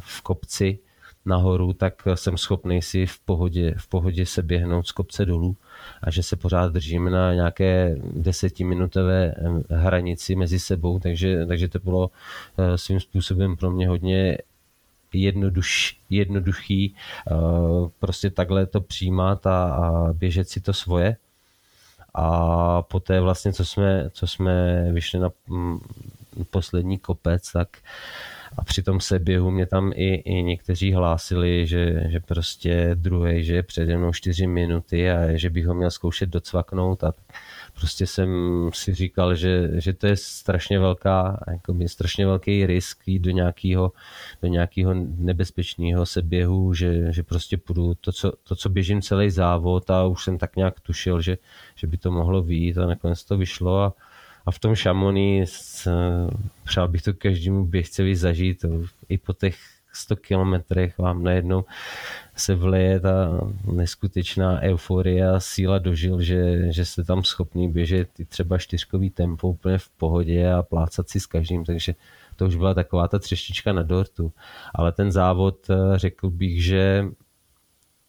v 0.00 0.22
kopci 0.22 0.78
nahoru, 1.26 1.72
tak 1.72 2.08
jsem 2.14 2.38
schopný 2.38 2.82
si 2.82 3.06
v 3.06 3.18
pohodě, 3.18 3.74
v 3.78 3.86
pohodě 3.86 4.26
se 4.26 4.42
běhnout 4.42 4.86
z 4.86 4.92
kopce 4.92 5.24
dolů 5.26 5.56
a 6.02 6.10
že 6.10 6.22
se 6.22 6.36
pořád 6.36 6.72
držím 6.72 7.10
na 7.10 7.34
nějaké 7.34 7.96
desetiminutové 8.12 9.34
eh, 9.36 9.74
hranici 9.76 10.36
mezi 10.36 10.58
sebou, 10.58 10.98
takže, 10.98 11.46
takže 11.46 11.68
to 11.68 11.78
bylo 11.78 12.10
eh, 12.58 12.78
svým 12.78 13.00
způsobem 13.00 13.56
pro 13.56 13.70
mě 13.70 13.88
hodně 13.88 14.38
jednoduš, 15.12 16.00
jednoduchý 16.10 16.94
prostě 17.98 18.30
takhle 18.30 18.66
to 18.66 18.80
přijímat 18.80 19.46
a, 19.46 19.64
a 19.64 20.12
běžet 20.12 20.48
si 20.48 20.60
to 20.60 20.72
svoje 20.72 21.16
a 22.14 22.82
poté 22.82 23.20
vlastně, 23.20 23.52
co 23.52 23.64
jsme, 23.64 24.10
co 24.12 24.26
jsme 24.26 24.86
vyšli 24.92 25.20
na 25.20 25.30
mm, 25.48 25.78
poslední 26.50 26.98
kopec, 26.98 27.52
tak 27.52 27.68
a 28.58 28.64
při 28.64 28.82
tom 28.82 29.00
seběhu 29.00 29.50
mě 29.50 29.66
tam 29.66 29.92
i, 29.94 30.14
i 30.14 30.42
někteří 30.42 30.92
hlásili, 30.92 31.66
že, 31.66 32.02
že 32.08 32.20
prostě 32.20 32.90
druhý, 32.94 33.44
že 33.44 33.54
je 33.54 33.62
přede 33.62 33.96
mnou 33.98 34.12
čtyři 34.12 34.46
minuty 34.46 35.10
a 35.10 35.36
že 35.36 35.50
bych 35.50 35.66
ho 35.66 35.74
měl 35.74 35.90
zkoušet 35.90 36.28
docvaknout 36.28 37.04
a 37.04 37.12
prostě 37.74 38.06
jsem 38.06 38.30
si 38.72 38.94
říkal, 38.94 39.34
že, 39.34 39.70
že 39.80 39.92
to 39.92 40.06
je 40.06 40.16
strašně 40.16 40.78
velká, 40.78 41.44
jako 41.50 41.74
strašně 41.86 42.26
velký 42.26 42.66
risk 42.66 43.08
jít 43.08 43.18
do 43.18 43.30
nějakého, 43.30 43.92
do 44.42 44.48
nějakého 44.48 44.94
nebezpečného 45.16 46.06
seběhu, 46.06 46.74
že, 46.74 47.12
že 47.12 47.22
prostě 47.22 47.56
půjdu 47.56 47.94
to 47.94 48.12
co, 48.12 48.32
to, 48.48 48.56
co 48.56 48.68
běžím 48.68 49.02
celý 49.02 49.30
závod 49.30 49.90
a 49.90 50.06
už 50.06 50.24
jsem 50.24 50.38
tak 50.38 50.56
nějak 50.56 50.80
tušil, 50.80 51.20
že, 51.20 51.38
že 51.74 51.86
by 51.86 51.96
to 51.96 52.10
mohlo 52.10 52.42
výjít 52.42 52.78
a 52.78 52.86
nakonec 52.86 53.24
to 53.24 53.36
vyšlo 53.36 53.82
a, 53.82 53.94
a 54.46 54.50
v 54.50 54.58
tom 54.58 54.74
Šamoni 54.74 55.44
přál 56.64 56.88
bych 56.88 57.02
to 57.02 57.14
každému 57.14 57.66
běžcevi 57.66 58.16
zažít 58.16 58.64
i 59.08 59.18
po 59.18 59.32
těch 59.32 59.79
100 59.92 60.16
kilometrech 60.16 60.98
vám 60.98 61.22
najednou 61.22 61.64
se 62.36 62.54
vleje 62.54 63.00
ta 63.00 63.40
neskutečná 63.72 64.60
euforie 64.60 65.30
a 65.30 65.40
síla 65.40 65.78
dožil, 65.78 66.20
že, 66.20 66.72
že 66.72 66.84
jste 66.84 67.04
tam 67.04 67.24
schopný 67.24 67.70
běžet 67.70 68.20
i 68.20 68.24
třeba 68.24 68.58
čtyřkový 68.58 69.10
tempo 69.10 69.48
úplně 69.48 69.78
v 69.78 69.88
pohodě 69.88 70.52
a 70.52 70.62
plácat 70.62 71.08
si 71.08 71.20
s 71.20 71.26
každým, 71.26 71.64
takže 71.64 71.94
to 72.36 72.46
už 72.46 72.56
byla 72.56 72.74
taková 72.74 73.08
ta 73.08 73.18
třeštička 73.18 73.72
na 73.72 73.82
dortu. 73.82 74.32
Ale 74.74 74.92
ten 74.92 75.12
závod, 75.12 75.70
eh, 75.70 75.98
řekl 75.98 76.30
bych, 76.30 76.64
že 76.64 77.04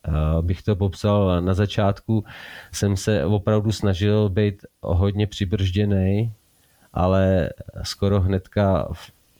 eh, 0.08 0.42
bych 0.42 0.64
to 0.64 0.76
popsal 0.76 1.42
na 1.42 1.54
začátku, 1.54 2.26
jsem 2.72 2.98
se 2.98 3.26
opravdu 3.26 3.72
snažil 3.72 4.30
být 4.30 4.66
hodně 4.82 5.28
přibržděný, 5.28 6.34
ale 6.94 7.50
skoro 7.84 8.22
hnedka 8.22 8.88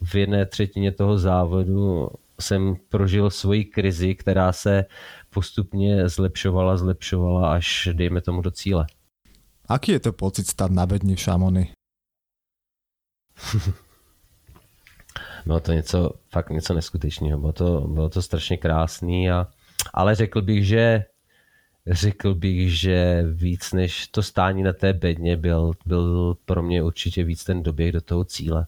v 0.04 0.16
jedné 0.16 0.46
třetině 0.46 0.92
toho 0.92 1.18
závodu 1.18 2.10
jsem 2.42 2.76
prožil 2.90 3.30
svoji 3.30 3.66
krizi, 3.66 4.16
která 4.16 4.52
se 4.52 4.86
postupně 5.30 6.10
zlepšovala, 6.10 6.78
zlepšovala 6.78 7.54
až 7.54 7.90
dejme 7.94 8.22
tomu 8.22 8.42
do 8.42 8.52
cíle. 8.52 8.86
Aký 9.68 9.92
je 9.92 10.00
to 10.00 10.14
pocit 10.14 10.48
stát 10.48 10.72
na 10.72 10.86
bedni 10.86 11.16
v 11.16 11.20
Šamony? 11.20 11.72
bylo 15.46 15.60
to 15.60 15.74
něco, 15.74 16.12
fakt 16.30 16.50
něco 16.50 16.74
neskutečného. 16.74 17.40
Bylo 17.40 17.54
to, 17.54 17.82
bylo 17.82 18.10
to 18.10 18.22
strašně 18.22 18.58
krásný, 18.58 19.32
a, 19.32 19.48
ale 19.94 20.16
řekl 20.16 20.42
bych, 20.42 20.68
že 20.68 21.06
řekl 21.88 22.36
bych, 22.36 22.80
že 22.80 23.24
víc 23.34 23.74
než 23.74 24.08
to 24.08 24.24
stání 24.24 24.64
na 24.64 24.74
té 24.74 24.94
bedně 24.94 25.38
byl, 25.38 25.72
byl 25.86 26.36
pro 26.46 26.64
mě 26.64 26.84
určitě 26.84 27.24
víc 27.24 27.44
ten 27.44 27.64
doběh 27.64 27.92
do 27.92 28.02
toho 28.02 28.24
cíle. 28.24 28.68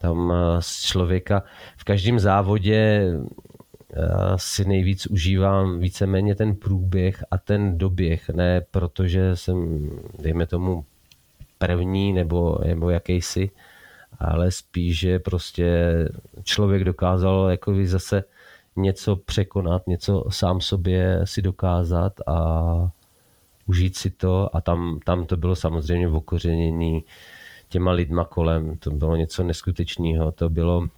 Tam 0.00 0.32
eh, 0.32 0.62
z 0.62 0.82
člověka 0.82 1.42
v 1.76 1.84
každém 1.84 2.18
závodě 2.18 3.10
eh, 3.92 4.06
si 4.36 4.64
nejvíc 4.64 5.06
užívám 5.06 5.78
víceméně 5.78 6.34
ten 6.34 6.56
průběh 6.56 7.24
a 7.30 7.38
ten 7.38 7.78
doběh, 7.78 8.28
ne 8.28 8.60
protože 8.60 9.36
jsem, 9.36 9.90
dejme 10.18 10.46
tomu, 10.46 10.84
první 11.58 12.12
nebo, 12.12 12.58
nebo 12.66 12.90
jakýsi, 12.90 13.50
ale 14.18 14.50
spíš, 14.50 14.98
že 14.98 15.18
prostě 15.18 15.94
člověk 16.42 16.84
dokázal 16.84 17.48
jako 17.50 17.74
zase 17.84 18.24
něco 18.76 19.16
překonat, 19.16 19.86
něco 19.86 20.24
sám 20.30 20.60
sobě 20.60 21.20
si 21.24 21.42
dokázat 21.42 22.12
a 22.26 22.90
užít 23.66 23.96
si 23.96 24.10
to. 24.10 24.56
A 24.56 24.60
tam, 24.60 25.00
tam 25.04 25.26
to 25.26 25.36
bylo 25.36 25.56
samozřejmě 25.56 26.08
v 26.08 26.14
okořenění 26.14 27.04
těma 27.68 27.92
lidma 27.92 28.24
kolem. 28.24 28.76
To 28.78 28.90
bylo 28.90 29.16
něco 29.16 29.42
neskutečného. 29.42 30.32
To 30.32 30.48
bylo 30.48 30.88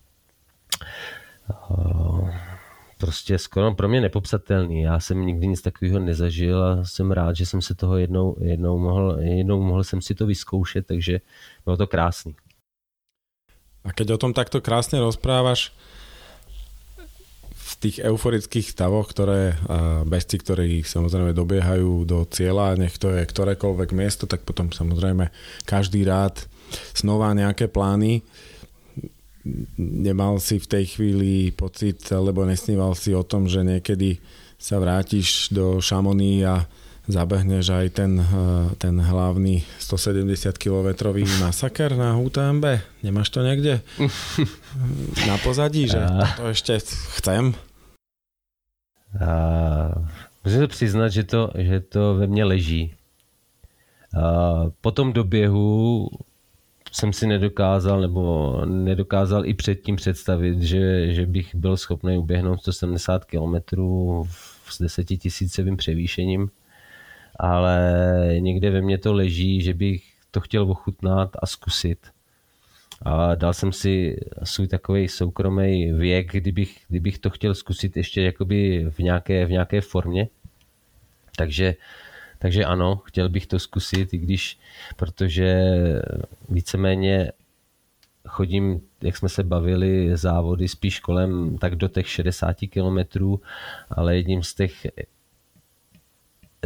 prostě 2.98 3.38
skoro 3.38 3.74
pro 3.74 3.88
mě 3.88 4.00
nepopsatelný. 4.00 4.82
Já 4.82 5.00
jsem 5.00 5.26
nikdy 5.26 5.46
nic 5.46 5.62
takového 5.62 5.98
nezažil 5.98 6.64
a 6.64 6.84
jsem 6.84 7.10
rád, 7.10 7.36
že 7.36 7.46
jsem 7.46 7.62
se 7.62 7.74
toho 7.74 7.96
jednou, 7.96 8.36
jednou, 8.40 8.78
mohl, 8.78 9.16
jednou 9.20 9.62
mohl 9.62 9.84
jsem 9.84 10.02
si 10.02 10.14
to 10.14 10.26
vyzkoušet, 10.26 10.86
takže 10.86 11.20
bylo 11.64 11.76
to 11.76 11.86
krásný. 11.86 12.34
A 13.84 13.96
keď 13.96 14.10
o 14.10 14.20
tom 14.20 14.36
takto 14.36 14.60
krásne 14.60 15.00
rozprávaš, 15.00 15.72
v 17.56 17.72
tých 17.88 18.04
euforických 18.04 18.76
stavoch, 18.76 19.08
ktoré 19.08 19.56
bežci, 20.04 20.36
ktorí 20.36 20.84
samozrejme 20.84 21.32
dobiehajú 21.32 22.04
do 22.04 22.28
cieľa, 22.28 22.76
nech 22.76 23.00
to 23.00 23.08
je 23.08 23.24
ktorékoľvek 23.24 23.96
miesto, 23.96 24.28
tak 24.28 24.44
potom 24.44 24.68
samozrejme 24.68 25.32
každý 25.64 26.04
rád 26.04 26.49
znova 26.94 27.32
nejaké 27.34 27.70
plány. 27.70 28.22
Nemal 29.80 30.36
si 30.38 30.60
v 30.60 30.66
tej 30.68 30.84
chvíli 30.96 31.50
pocit, 31.50 32.04
alebo 32.12 32.44
nesníval 32.44 32.92
si 32.92 33.16
o 33.16 33.24
tom, 33.24 33.48
že 33.48 33.64
niekedy 33.64 34.20
sa 34.60 34.76
vrátiš 34.76 35.48
do 35.48 35.80
Šamoní 35.80 36.44
a 36.44 36.68
zabehneš 37.08 37.72
aj 37.74 37.86
ten, 37.96 38.12
eh, 38.20 38.26
ten 38.78 38.94
hlavný 39.00 39.64
170 39.80 40.60
km 40.60 41.10
masaker 41.42 41.96
na 41.96 42.20
UTMB? 42.20 42.64
Nemáš 43.02 43.32
to 43.32 43.40
niekde 43.42 43.80
na 45.30 45.36
pozadí, 45.42 45.90
že 45.90 46.00
to 46.36 46.52
ešte 46.52 46.78
chcem? 47.18 47.56
A, 49.20 49.90
musím 50.44 50.60
se 50.60 50.66
přiznat, 50.66 51.08
že 51.08 51.24
to, 51.24 51.50
že 51.54 51.80
to 51.80 52.14
ve 52.14 52.26
mně 52.26 52.44
leží. 52.44 52.94
A, 54.14 54.70
po 54.80 54.90
tom 54.90 55.12
doběhu 55.12 56.08
jsem 56.92 57.12
si 57.12 57.26
nedokázal, 57.26 58.00
nebo 58.00 58.56
nedokázal 58.64 59.46
i 59.46 59.54
předtím 59.54 59.96
představit, 59.96 60.62
že, 60.62 61.14
že 61.14 61.26
bych 61.26 61.54
byl 61.54 61.76
schopný 61.76 62.18
uběhnout 62.18 62.60
170 62.60 63.24
km 63.24 63.56
s 64.68 64.78
10 64.82 65.04
tisícovým 65.04 65.76
převýšením 65.76 66.50
ale 67.40 67.94
někde 68.38 68.70
ve 68.70 68.82
mně 68.82 68.98
to 68.98 69.12
leží, 69.12 69.62
že 69.62 69.74
bych 69.74 70.02
to 70.30 70.40
chtěl 70.40 70.70
ochutnat 70.70 71.30
a 71.42 71.46
zkusit. 71.46 71.98
A 73.02 73.34
dal 73.34 73.54
jsem 73.54 73.72
si 73.72 74.20
svůj 74.44 74.68
takový 74.68 75.08
soukromý 75.08 75.92
věk, 75.92 76.32
kdybych, 76.32 76.78
kdybych 76.88 77.18
to 77.18 77.30
chtěl 77.30 77.54
zkusit 77.54 77.96
ještě 77.96 78.22
jakoby 78.22 78.86
v 78.90 78.98
nějaké, 78.98 79.46
v 79.46 79.50
nějaké 79.50 79.80
formě. 79.80 80.28
Takže, 81.36 81.74
takže 82.42 82.64
ano, 82.64 82.96
chtěl 82.96 83.28
bych 83.28 83.46
to 83.46 83.58
zkusit, 83.58 84.14
i 84.14 84.18
když, 84.18 84.58
protože 84.96 85.74
víceméně 86.48 87.32
chodím, 88.28 88.80
jak 89.02 89.16
jsme 89.16 89.28
se 89.28 89.42
bavili, 89.42 90.16
závody 90.16 90.68
spíš 90.68 91.00
kolem 91.00 91.58
tak 91.58 91.74
do 91.74 91.88
těch 91.88 92.08
60 92.08 92.56
kilometrů, 92.70 93.40
ale 93.90 94.16
jedním 94.16 94.42
z 94.42 94.54
těch 94.54 94.86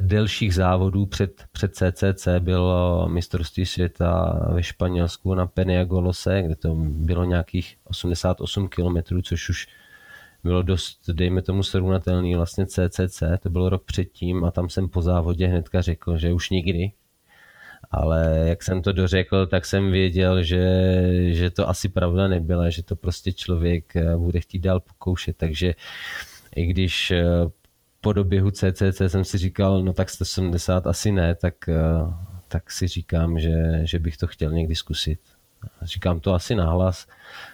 delších 0.00 0.54
závodů 0.54 1.06
před, 1.06 1.44
před 1.52 1.74
CCC 1.74 2.28
bylo 2.38 3.08
mistrovství 3.08 3.66
světa 3.66 4.40
ve 4.52 4.62
Španělsku 4.62 5.34
na 5.34 5.46
Peniagolose, 5.46 6.42
kde 6.42 6.56
to 6.56 6.74
bylo 6.78 7.24
nějakých 7.24 7.76
88 7.84 8.68
km, 8.68 9.22
což 9.22 9.48
už 9.48 9.68
bylo 10.44 10.62
dost, 10.62 11.10
dejme 11.10 11.42
tomu, 11.42 11.62
srovnatelný 11.62 12.34
vlastně 12.34 12.66
CCC, 12.66 13.22
to 13.40 13.50
bylo 13.50 13.68
rok 13.68 13.84
předtím 13.84 14.44
a 14.44 14.50
tam 14.50 14.68
jsem 14.68 14.88
po 14.88 15.02
závodě 15.02 15.46
hnedka 15.46 15.80
řekl, 15.82 16.18
že 16.18 16.32
už 16.32 16.50
nikdy. 16.50 16.92
Ale 17.90 18.44
jak 18.44 18.62
jsem 18.62 18.82
to 18.82 18.92
dořekl, 18.92 19.46
tak 19.46 19.66
jsem 19.66 19.90
věděl, 19.90 20.42
že, 20.42 20.64
že 21.34 21.50
to 21.50 21.68
asi 21.68 21.88
pravda 21.88 22.28
nebyla, 22.28 22.70
že 22.70 22.82
to 22.82 22.96
prostě 22.96 23.32
člověk 23.32 23.92
bude 24.16 24.40
chtít 24.40 24.58
dál 24.58 24.80
pokoušet, 24.80 25.36
takže 25.36 25.74
i 26.56 26.66
když 26.66 27.12
po 28.04 28.12
doběhu 28.12 28.50
CCC 28.50 29.00
jsem 29.06 29.24
si 29.24 29.38
říkal, 29.38 29.82
no 29.82 29.92
tak 29.92 30.10
170 30.10 30.86
asi 30.86 31.12
ne, 31.12 31.34
tak, 31.34 31.68
eh, 31.68 31.74
tak 32.48 32.70
si 32.70 32.88
říkám, 32.88 33.38
že, 33.38 33.80
že 33.84 33.98
bych 33.98 34.16
to 34.16 34.26
chtěl 34.26 34.52
někdy 34.52 34.74
zkusit. 34.74 35.20
Říkám 35.82 36.20
to 36.20 36.34
asi 36.34 36.54
nahlas. 36.54 37.06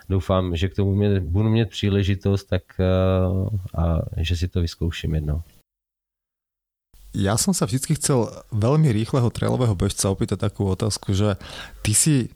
Doufám, 0.09 0.57
že 0.57 0.69
k 0.69 0.75
tomu 0.75 0.95
mě, 0.95 1.21
budu 1.21 1.49
mít 1.49 1.71
příležitost 1.71 2.45
tak, 2.45 2.63
eh, 2.79 2.85
a 3.81 3.99
že 4.17 4.37
si 4.37 4.49
to 4.49 4.61
vyzkouším 4.61 5.15
jednou. 5.15 5.43
Ja 7.11 7.35
som 7.35 7.51
sa 7.51 7.67
vždy 7.67 7.99
chcel 7.99 8.31
veľmi 8.55 8.95
rýchleho 8.95 9.35
trailového 9.35 9.75
bežca 9.75 10.15
opýtať 10.15 10.47
takú 10.47 10.71
otázku, 10.71 11.11
že 11.11 11.35
ty 11.83 11.91
si, 11.91 12.31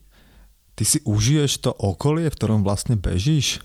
ty 0.75 0.83
si 0.83 0.99
užiješ 1.07 1.63
to 1.63 1.71
okolie, 1.71 2.27
v 2.27 2.35
ktorom 2.35 2.67
vlastne 2.67 2.99
bežíš? 2.99 3.63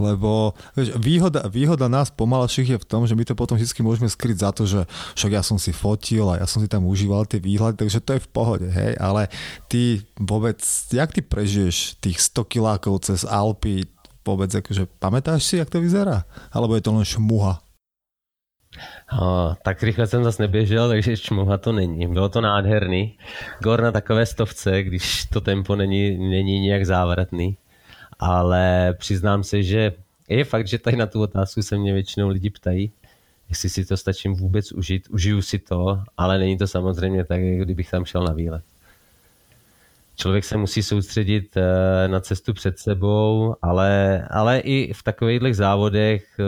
Lebo 0.00 0.56
vieš, 0.72 0.96
výhoda, 0.96 1.44
výhoda 1.52 1.86
nás 1.92 2.08
pomalších 2.08 2.74
je 2.74 2.78
v 2.80 2.88
tom, 2.88 3.04
že 3.04 3.12
my 3.12 3.28
to 3.28 3.36
potom 3.36 3.60
vždy 3.60 3.84
môžeme 3.84 4.08
skryť 4.08 4.36
za 4.40 4.50
to, 4.56 4.64
že 4.64 4.80
však 5.14 5.30
ja 5.36 5.42
som 5.44 5.60
si 5.60 5.76
fotil 5.76 6.24
a 6.32 6.40
ja 6.40 6.46
som 6.48 6.64
si 6.64 6.68
tam 6.72 6.88
užíval 6.88 7.28
tie 7.28 7.36
výhľady, 7.36 7.76
takže 7.76 8.00
to 8.00 8.16
je 8.16 8.24
v 8.24 8.32
pohode, 8.32 8.68
hej, 8.72 8.96
ale 8.96 9.28
ty 9.68 10.00
vôbec, 10.16 10.58
jak 10.88 11.12
ty 11.12 11.20
prežiješ 11.20 12.00
tých 12.00 12.16
100 12.16 12.48
kilákov 12.48 13.04
cez 13.04 13.28
Alpy, 13.28 13.84
vôbec, 14.24 14.48
akože 14.48 14.88
pamätáš 14.96 15.44
si, 15.44 15.60
jak 15.60 15.68
to 15.68 15.84
vyzerá? 15.84 16.24
Alebo 16.48 16.76
je 16.76 16.82
to 16.84 16.96
len 16.96 17.04
šmuha? 17.04 17.60
A, 19.10 19.56
tak 19.64 19.82
rychle 19.82 20.06
jsem 20.06 20.24
zase 20.24 20.42
neběžel, 20.42 20.88
takže 20.88 21.16
čmuha 21.16 21.58
to 21.58 21.72
není. 21.72 22.06
Bylo 22.06 22.28
to 22.28 22.40
nádherný. 22.40 23.18
Gor 23.62 23.82
na 23.82 23.92
takové 23.92 24.26
stovce, 24.26 24.82
když 24.82 25.24
to 25.24 25.40
tempo 25.40 25.76
není, 25.76 26.30
není 26.30 26.60
nějak 26.60 26.86
závratný 26.86 27.58
ale 28.20 28.94
přiznám 28.98 29.44
se, 29.44 29.62
že 29.62 29.92
je 30.28 30.44
fakt, 30.44 30.68
že 30.68 30.78
tady 30.78 30.96
na 30.96 31.06
tu 31.06 31.22
otázku 31.22 31.62
se 31.62 31.78
mě 31.78 31.92
většinou 31.92 32.28
lidi 32.28 32.50
ptají, 32.50 32.92
jestli 33.48 33.68
si 33.68 33.84
to 33.84 33.96
stačím 33.96 34.34
vůbec 34.34 34.72
užít. 34.72 35.08
Užiju 35.10 35.42
si 35.42 35.58
to, 35.58 36.02
ale 36.16 36.38
není 36.38 36.58
to 36.58 36.66
samozřejmě 36.66 37.24
tak, 37.24 37.40
kdybych 37.40 37.90
tam 37.90 38.04
šel 38.04 38.24
na 38.24 38.32
výlet. 38.32 38.64
Člověk 40.16 40.44
se 40.44 40.56
musí 40.56 40.82
soustředit 40.82 41.56
eh, 41.56 42.08
na 42.08 42.20
cestu 42.20 42.52
před 42.52 42.78
sebou, 42.78 43.56
ale, 43.62 44.22
ale 44.30 44.58
i 44.58 44.92
v 44.92 45.02
takovýchhle 45.02 45.54
závodech 45.54 46.26
eh, 46.40 46.44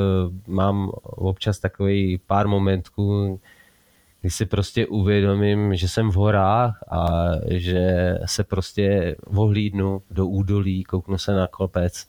mám 0.47 0.91
občas 1.03 1.59
takový 1.59 2.20
pár 2.27 2.49
momentů, 2.49 3.41
kdy 4.23 4.31
si 4.31 4.47
prostě 4.47 4.87
uvědomím, 4.87 5.77
že 5.77 5.89
jsem 5.89 6.11
v 6.11 6.14
horách 6.14 6.83
a 6.91 7.31
že 7.51 8.18
se 8.27 8.45
prostě 8.45 9.16
vohlídnu 9.27 10.03
do 10.11 10.27
údolí, 10.27 10.85
kouknu 10.85 11.18
se 11.18 11.33
na 11.33 11.47
kopec, 11.47 12.09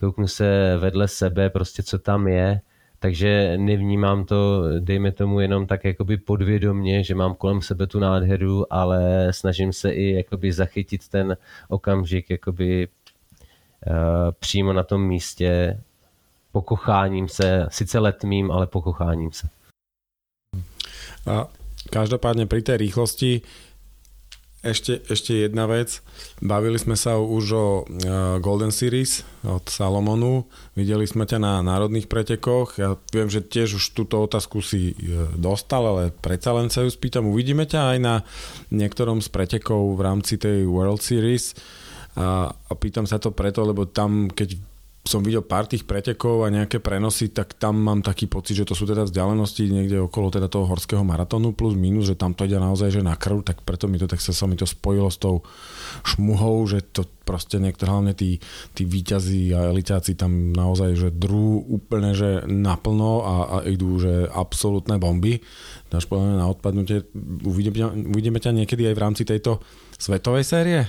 kouknu 0.00 0.28
se 0.28 0.76
vedle 0.76 1.08
sebe, 1.08 1.50
prostě 1.50 1.82
co 1.82 1.98
tam 1.98 2.28
je, 2.28 2.60
takže 2.98 3.58
nevnímám 3.58 4.24
to, 4.24 4.62
dejme 4.78 5.12
tomu, 5.12 5.40
jenom 5.40 5.66
tak 5.66 5.84
jakoby 5.84 6.16
podvědomně, 6.16 7.04
že 7.04 7.14
mám 7.14 7.34
kolem 7.34 7.62
sebe 7.62 7.86
tu 7.86 7.98
nádheru, 7.98 8.72
ale 8.72 9.28
snažím 9.30 9.72
se 9.72 9.90
i 9.90 10.12
jakoby 10.12 10.52
zachytit 10.52 11.08
ten 11.08 11.36
okamžik 11.68 12.30
jakoby 12.30 12.88
uh, 13.86 13.94
přímo 14.38 14.72
na 14.72 14.82
tom 14.82 15.06
místě 15.06 15.80
pokocháním 16.52 17.28
se, 17.28 17.66
sice 17.70 17.98
letmým, 17.98 18.50
ale 18.50 18.66
pokocháním 18.66 19.32
se. 19.32 19.48
A 21.26 21.50
každopádne 21.90 22.46
pri 22.46 22.62
tej 22.62 22.86
rýchlosti 22.86 23.42
ešte, 24.66 24.98
ešte 25.06 25.46
jedna 25.46 25.70
vec. 25.70 26.02
Bavili 26.42 26.74
sme 26.74 26.98
sa 26.98 27.22
už 27.22 27.44
o 27.54 27.66
uh, 27.86 28.42
Golden 28.42 28.74
Series 28.74 29.22
od 29.46 29.62
Salomonu. 29.70 30.50
Videli 30.74 31.06
sme 31.06 31.22
ťa 31.22 31.38
na 31.38 31.62
národných 31.62 32.10
pretekoch. 32.10 32.74
Ja 32.82 32.98
viem, 33.14 33.30
že 33.30 33.46
tiež 33.46 33.78
už 33.78 33.94
túto 33.94 34.18
otázku 34.18 34.58
si 34.66 34.98
uh, 34.98 35.30
dostal, 35.38 35.86
ale 35.86 36.10
predsa 36.10 36.50
len 36.50 36.66
sa 36.66 36.82
ju 36.82 36.90
spýtam. 36.90 37.30
Uvidíme 37.30 37.62
ťa 37.62 37.94
aj 37.94 37.98
na 38.02 38.14
niektorom 38.74 39.22
z 39.22 39.30
pretekov 39.30 39.94
v 39.94 40.00
rámci 40.02 40.34
tej 40.34 40.66
World 40.66 40.98
Series. 40.98 41.54
A, 42.18 42.50
a 42.50 42.72
pýtam 42.74 43.06
sa 43.06 43.22
to 43.22 43.30
preto, 43.30 43.62
lebo 43.62 43.86
tam, 43.86 44.32
keď 44.32 44.56
som 45.06 45.22
videl 45.22 45.40
pár 45.40 45.70
tých 45.70 45.86
pretekov 45.86 46.44
a 46.44 46.52
nejaké 46.52 46.82
prenosy, 46.82 47.30
tak 47.30 47.54
tam 47.56 47.78
mám 47.78 48.02
taký 48.02 48.26
pocit, 48.26 48.58
že 48.58 48.66
to 48.66 48.74
sú 48.74 48.84
teda 48.84 49.06
vzdialenosti 49.06 49.70
niekde 49.70 50.02
okolo 50.02 50.34
teda 50.34 50.50
toho 50.50 50.66
horského 50.66 51.06
maratónu 51.06 51.54
plus 51.54 51.78
minus, 51.78 52.10
že 52.10 52.18
tam 52.18 52.34
to 52.34 52.44
ide 52.44 52.58
naozaj 52.58 52.90
že 52.90 53.06
na 53.06 53.14
krv, 53.14 53.46
tak 53.46 53.62
preto 53.62 53.86
mi 53.86 53.96
to 53.96 54.10
tak 54.10 54.18
sa, 54.18 54.34
sa 54.34 54.50
mi 54.50 54.58
to 54.58 54.66
spojilo 54.66 55.06
s 55.06 55.22
tou 55.22 55.46
šmuhou, 56.02 56.66
že 56.66 56.82
to 56.82 57.06
proste 57.26 57.58
niektoré 57.58 57.90
hlavne 57.90 58.14
tí, 58.14 58.38
tí 58.74 58.86
výťazí 58.86 59.50
a 59.54 59.70
elitáci 59.70 60.14
tam 60.14 60.54
naozaj, 60.54 60.90
že 60.94 61.08
drú 61.10 61.62
úplne, 61.66 62.14
že 62.14 62.46
naplno 62.46 63.26
a, 63.26 63.34
a 63.46 63.56
idú, 63.66 63.98
že 63.98 64.30
absolútne 64.30 64.98
bomby. 65.02 65.42
Dáš 65.90 66.06
povedané 66.06 66.38
na 66.38 66.46
odpadnutie. 66.46 67.02
Uvidíme, 67.42 67.90
uvidíme 68.14 68.38
ťa 68.38 68.54
niekedy 68.54 68.86
aj 68.86 68.94
v 68.94 69.02
rámci 69.02 69.22
tejto 69.26 69.58
svetovej 69.98 70.46
série? 70.46 70.86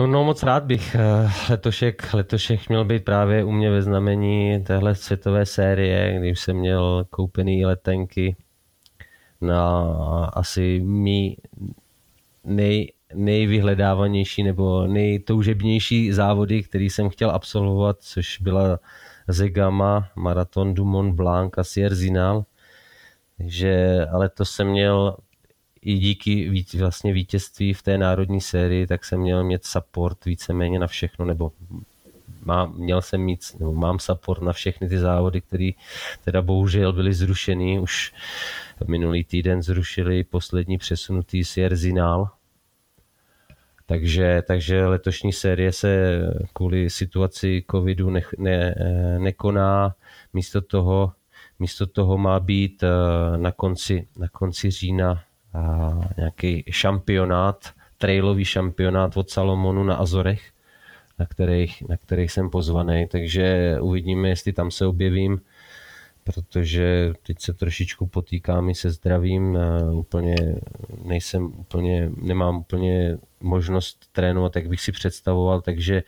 No 0.00 0.24
moc 0.24 0.42
rád 0.42 0.64
bych. 0.64 0.94
Eh, 0.94 1.30
letošek, 1.50 2.14
letošek 2.14 2.68
měl 2.68 2.84
být 2.84 3.04
právě 3.04 3.44
u 3.44 3.50
mě 3.50 3.70
ve 3.70 3.82
znamení 3.82 4.64
téhle 4.64 4.94
světové 4.94 5.46
série, 5.46 6.18
když 6.18 6.40
jsem 6.40 6.56
měl 6.56 7.06
koupený 7.10 7.66
letenky 7.66 8.36
na 9.40 9.80
asi 10.32 10.80
mý 10.84 11.36
nej, 12.44 12.92
nejvyhledávanější 13.14 14.42
nebo 14.42 14.86
nejtoužebnější 14.86 16.12
závody, 16.12 16.62
který 16.62 16.90
jsem 16.90 17.08
chtěl 17.08 17.30
absolvovat, 17.30 17.96
což 18.00 18.38
byla 18.40 18.78
Zegama, 19.28 20.08
Marathon 20.16 20.74
du 20.74 20.84
Mont 20.84 21.14
Blanc 21.14 21.52
a 21.56 21.64
Sierzinal. 21.64 22.44
Že, 23.38 24.06
ale 24.12 24.28
to 24.28 24.44
jsem 24.44 24.68
měl 24.68 25.16
i 25.82 25.98
díky 25.98 26.64
vlastně 26.78 27.12
vítězství 27.12 27.74
v 27.74 27.82
té 27.82 27.98
národní 27.98 28.40
sérii, 28.40 28.86
tak 28.86 29.04
jsem 29.04 29.20
měl 29.20 29.44
mít 29.44 29.64
support 29.64 30.24
víceméně 30.24 30.78
na 30.78 30.86
všechno, 30.86 31.24
nebo 31.24 31.52
mám, 32.44 32.74
měl 32.76 33.02
jsem 33.02 33.20
mít, 33.20 33.40
nebo 33.58 33.74
mám 33.74 33.98
support 33.98 34.42
na 34.42 34.52
všechny 34.52 34.88
ty 34.88 34.98
závody, 34.98 35.40
které 35.40 35.70
teda 36.24 36.42
bohužel 36.42 36.92
byly 36.92 37.14
zrušeny. 37.14 37.80
Už 37.80 38.14
minulý 38.86 39.24
týden 39.24 39.62
zrušili 39.62 40.24
poslední 40.24 40.78
přesunutý 40.78 41.44
Sierzinal, 41.44 42.30
takže, 43.86 44.42
takže 44.46 44.86
letošní 44.86 45.32
série 45.32 45.72
se 45.72 46.20
kvůli 46.52 46.90
situaci 46.90 47.64
covidu 47.70 48.10
ne, 48.10 48.22
ne, 48.38 48.74
nekoná. 49.18 49.94
Místo 50.32 50.60
toho, 50.60 51.12
místo 51.58 51.86
toho 51.86 52.18
má 52.18 52.40
být 52.40 52.82
eh, 52.82 52.88
na 53.36 53.52
konci, 53.52 54.08
na 54.16 54.28
konci 54.28 54.70
října 54.70 55.24
nějaký 56.16 56.64
šampionát, 56.70 57.70
trailový 57.98 58.44
šampionát 58.44 59.16
od 59.16 59.30
Salomonu 59.30 59.84
na 59.84 59.94
Azorech, 59.94 60.42
na 61.18 61.26
kterých, 61.26 61.82
na 61.88 61.96
kterých 61.96 62.32
jsem 62.32 62.50
pozvaný, 62.50 63.06
takže 63.10 63.76
uvidíme, 63.80 64.28
jestli 64.28 64.52
tam 64.52 64.70
se 64.70 64.86
objevím, 64.86 65.40
protože 66.24 67.12
teď 67.26 67.40
se 67.40 67.52
trošičku 67.52 68.06
potýkám 68.06 68.68
i 68.68 68.74
se 68.74 68.90
zdravím, 68.90 69.58
úplně 69.92 70.34
nejsem 71.04 71.44
úplně, 71.44 72.10
nemám 72.16 72.56
úplně 72.56 73.18
možnost 73.40 74.08
trénovat, 74.12 74.56
jak 74.56 74.68
bych 74.68 74.80
si 74.80 74.92
představoval, 74.92 75.60
takže 75.60 76.02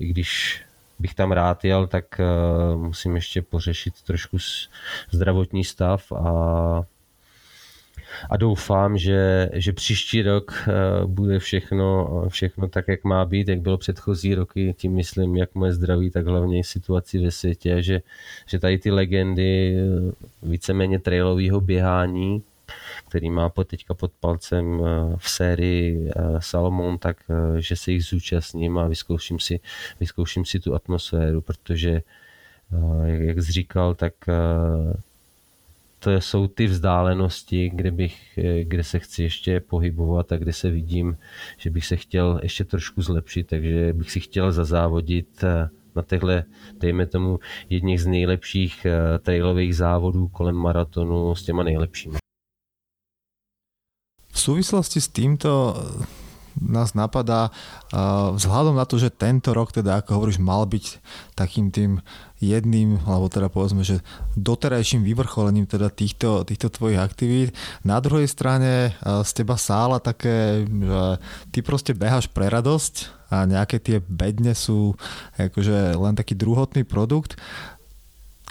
i 0.00 0.06
když 0.06 0.62
bych 0.98 1.14
tam 1.14 1.32
rád 1.32 1.64
jel, 1.64 1.86
tak 1.86 2.20
musím 2.76 3.14
ještě 3.14 3.42
pořešit 3.42 4.02
trošku 4.02 4.38
zdravotní 5.10 5.64
stav 5.64 6.12
a 6.12 6.82
a 8.30 8.36
doufám, 8.36 8.98
že, 8.98 9.50
že 9.52 9.72
příští 9.72 10.22
rok 10.22 10.54
eh, 10.68 10.72
bude 11.06 11.38
všechno, 11.38 12.08
všechno 12.28 12.68
tak, 12.68 12.88
jak 12.88 13.04
má 13.04 13.24
být, 13.24 13.48
jak 13.48 13.60
bylo 13.60 13.78
předchozí 13.78 14.34
roky, 14.34 14.74
tím 14.78 14.92
myslím, 14.94 15.36
jak 15.36 15.54
moje 15.54 15.72
zdraví, 15.72 16.10
tak 16.10 16.26
hlavně 16.26 16.64
situaci 16.64 17.18
ve 17.18 17.30
světě, 17.30 17.82
že, 17.82 18.02
že 18.46 18.58
tady 18.58 18.78
ty 18.78 18.90
legendy 18.90 19.76
víceméně 20.42 20.98
trailového 20.98 21.60
běhání, 21.60 22.42
který 23.08 23.30
má 23.30 23.48
pod 23.48 23.68
teďka 23.68 23.94
pod 23.94 24.12
palcem 24.20 24.80
eh, 24.84 25.16
v 25.16 25.30
sérii 25.30 26.10
eh, 26.16 26.22
Salomon, 26.38 26.98
tak 26.98 27.16
eh, 27.30 27.60
že 27.60 27.76
se 27.76 27.92
jich 27.92 28.04
zúčastním 28.04 28.78
a 28.78 28.88
vyzkouším 28.88 29.40
si, 29.40 29.60
vyzkouším 30.00 30.44
si 30.44 30.60
tu 30.60 30.74
atmosféru, 30.74 31.40
protože 31.40 32.02
jak, 33.04 33.42
jsi 33.42 33.52
říkal, 33.52 33.94
tak 33.94 34.12
jsou 36.18 36.46
ty 36.46 36.66
vzdálenosti, 36.66 37.70
kde, 37.74 37.90
bych, 37.90 38.38
kde 38.62 38.84
se 38.84 38.98
chci 38.98 39.22
ještě 39.22 39.60
pohybovat 39.60 40.32
a 40.32 40.36
kde 40.36 40.52
se 40.52 40.70
vidím, 40.70 41.18
že 41.58 41.70
bych 41.70 41.86
se 41.86 41.96
chtěl 41.96 42.40
ještě 42.42 42.64
trošku 42.64 43.02
zlepšit, 43.02 43.46
takže 43.46 43.92
bych 43.92 44.10
si 44.10 44.20
chtěl 44.20 44.52
zazávodit 44.52 45.44
na 45.96 46.02
těchto, 46.02 46.28
dejme 46.72 47.06
tomu, 47.06 47.38
jedních 47.70 48.02
z 48.02 48.06
nejlepších 48.06 48.86
trailových 49.22 49.76
závodů 49.76 50.28
kolem 50.28 50.56
maratonu 50.56 51.34
s 51.34 51.42
těma 51.42 51.62
nejlepšími. 51.62 52.16
V 54.28 54.40
súvislosti 54.40 55.00
s 55.00 55.08
týmto 55.08 55.74
nás 56.58 56.94
napadá, 56.94 57.50
vzhľadom 58.34 58.78
na 58.78 58.86
to, 58.86 58.98
že 58.98 59.14
tento 59.14 59.50
rok, 59.50 59.74
teda 59.74 60.02
ako 60.02 60.20
hovoríš, 60.20 60.38
mal 60.38 60.66
byť 60.66 61.02
takým 61.34 61.74
tým 61.74 61.98
jedným, 62.38 63.00
alebo 63.08 63.32
teda 63.32 63.48
povedzme, 63.48 63.82
že 63.82 64.04
doterajším 64.36 65.02
vyvrcholením 65.02 65.64
teda 65.64 65.88
týchto, 65.88 66.44
týchto 66.44 66.68
tvojich 66.68 67.00
aktivít. 67.00 67.50
Na 67.82 67.98
druhej 67.98 68.28
strane 68.28 68.92
z 69.00 69.30
teba 69.32 69.56
sála 69.56 69.98
také, 69.98 70.68
že 70.68 71.02
ty 71.50 71.58
proste 71.64 71.96
beháš 71.96 72.28
pre 72.28 72.52
radosť 72.52 73.24
a 73.32 73.48
nejaké 73.48 73.80
tie 73.80 73.98
bedne 74.04 74.52
sú 74.52 74.94
akože 75.40 75.96
len 75.96 76.14
taký 76.14 76.36
druhotný 76.36 76.84
produkt 76.84 77.40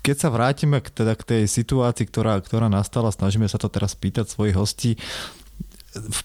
keď 0.04 0.16
sa 0.20 0.30
vrátime 0.36 0.84
k, 0.84 0.92
teda 0.92 1.16
k 1.16 1.24
tej 1.24 1.44
situácii, 1.48 2.04
ktorá, 2.12 2.36
ktorá 2.44 2.68
nastala, 2.68 3.08
snažíme 3.08 3.48
sa 3.48 3.56
to 3.56 3.72
teraz 3.72 3.96
pýtať 3.96 4.28
svojich 4.28 4.60
hostí, 4.60 4.92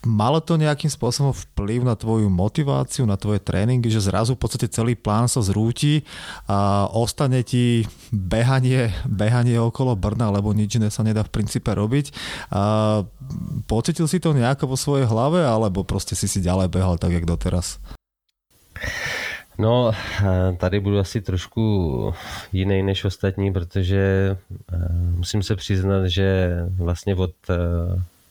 malo 0.06 0.40
to 0.40 0.56
nejakým 0.56 0.88
spôsobom 0.88 1.36
vplyv 1.36 1.84
na 1.84 1.92
tvoju 1.92 2.32
motiváciu, 2.32 3.04
na 3.04 3.20
tvoje 3.20 3.44
tréningy, 3.44 3.92
že 3.92 4.08
zrazu 4.08 4.34
v 4.34 4.40
podstate 4.40 4.72
celý 4.72 4.96
plán 4.96 5.28
sa 5.28 5.44
zrúti 5.44 6.02
a 6.48 6.88
ostane 6.88 7.44
ti 7.44 7.84
behanie, 8.12 8.92
behanie 9.04 9.60
okolo 9.60 9.92
Brna, 9.96 10.32
lebo 10.32 10.56
nič 10.56 10.80
iné 10.80 10.88
sa 10.88 11.04
nedá 11.04 11.20
v 11.20 11.34
princípe 11.34 11.68
robiť. 11.68 12.12
A 12.52 13.04
pocitil 13.68 14.08
si 14.08 14.20
to 14.20 14.32
nejako 14.32 14.72
vo 14.72 14.76
svojej 14.76 15.06
hlave, 15.06 15.44
alebo 15.46 15.84
prostě 15.84 16.16
si 16.16 16.28
si 16.28 16.40
ďalej 16.40 16.68
behal 16.68 16.98
tak, 16.98 17.12
jak 17.12 17.24
doteraz? 17.24 17.78
No, 19.58 19.92
tady 20.56 20.80
budu 20.80 20.98
asi 20.98 21.20
trošku 21.20 22.14
jiný 22.52 22.82
než 22.82 23.04
ostatní, 23.04 23.52
protože 23.52 24.36
musím 25.16 25.42
se 25.42 25.56
přiznat, 25.56 26.06
že 26.06 26.56
vlastně 26.78 27.14
od 27.14 27.34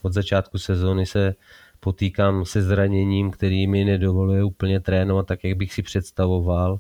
od 0.02 0.14
začátku 0.14 0.58
sezóny 0.58 1.06
se 1.06 1.36
potýkám 1.80 2.46
se 2.46 2.62
zraněním, 2.62 3.32
který 3.32 3.68
mi 3.68 3.86
nedovoluje 3.86 4.44
úplně 4.44 4.80
trénovat 4.80 5.28
tak, 5.28 5.44
jak 5.44 5.58
bych 5.58 5.74
si 5.74 5.82
představoval. 5.82 6.80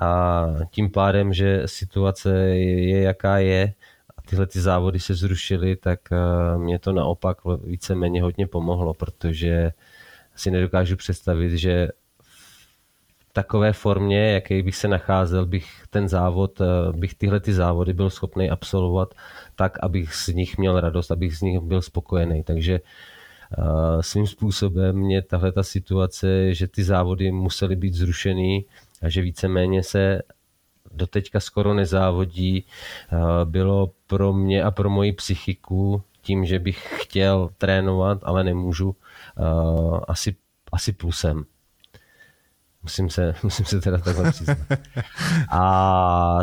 A 0.00 0.46
tím 0.70 0.90
pádem, 0.90 1.32
že 1.32 1.62
situace 1.66 2.38
je, 2.56 3.02
jaká 3.02 3.38
je, 3.38 3.74
a 4.16 4.22
tyhle 4.22 4.46
ty 4.46 4.60
závody 4.60 5.00
se 5.00 5.14
zrušily, 5.14 5.76
tak 5.76 6.00
eh, 6.12 6.58
mě 6.58 6.78
to 6.78 6.92
naopak 6.92 7.38
víceméně 7.64 8.22
hodně 8.22 8.46
pomohlo, 8.46 8.94
protože 8.94 9.72
si 10.36 10.50
nedokážu 10.50 10.96
představit, 10.96 11.58
že 11.58 11.88
takové 13.32 13.72
formě, 13.72 14.32
jaký 14.32 14.62
bych 14.62 14.76
se 14.76 14.88
nacházel, 14.88 15.46
bych 15.46 15.82
ten 15.90 16.08
závod, 16.08 16.60
eh, 16.60 16.64
bych 16.92 17.14
tyhle 17.14 17.40
ty 17.40 17.52
závody 17.52 17.92
byl 17.92 18.10
schopný 18.10 18.50
absolvovat 18.50 19.14
tak, 19.56 19.78
abych 19.82 20.14
z 20.14 20.28
nich 20.28 20.58
měl 20.58 20.80
radost, 20.80 21.10
abych 21.10 21.36
z 21.36 21.40
nich 21.40 21.60
byl 21.60 21.82
spokojený. 21.82 22.42
Takže 22.42 22.80
uh, 23.58 24.00
svým 24.00 24.26
způsobem 24.26 24.96
mě 24.96 25.22
tahle 25.22 25.52
ta 25.52 25.62
situace, 25.62 26.54
že 26.54 26.68
ty 26.68 26.84
závody 26.84 27.32
musely 27.32 27.76
být 27.76 27.94
zrušený 27.94 28.66
a 29.02 29.08
že 29.08 29.22
víceméně 29.22 29.82
se 29.82 30.22
doteďka 30.94 31.40
skoro 31.40 31.74
nezávodí, 31.74 32.64
uh, 33.12 33.18
bylo 33.44 33.90
pro 34.06 34.32
mě 34.32 34.62
a 34.62 34.70
pro 34.70 34.90
moji 34.90 35.12
psychiku 35.12 36.02
tím, 36.22 36.44
že 36.44 36.58
bych 36.58 36.94
chtěl 37.02 37.50
trénovat, 37.58 38.18
ale 38.22 38.44
nemůžu, 38.44 38.96
asi, 40.08 40.36
asi 40.72 40.92
plusem. 40.92 41.44
Musím 42.82 43.10
se, 43.10 43.34
musím 43.42 43.66
se 43.66 43.80
teda 43.80 43.98
takhle 43.98 44.30
přiznat. 44.30 44.58
A 45.50 46.40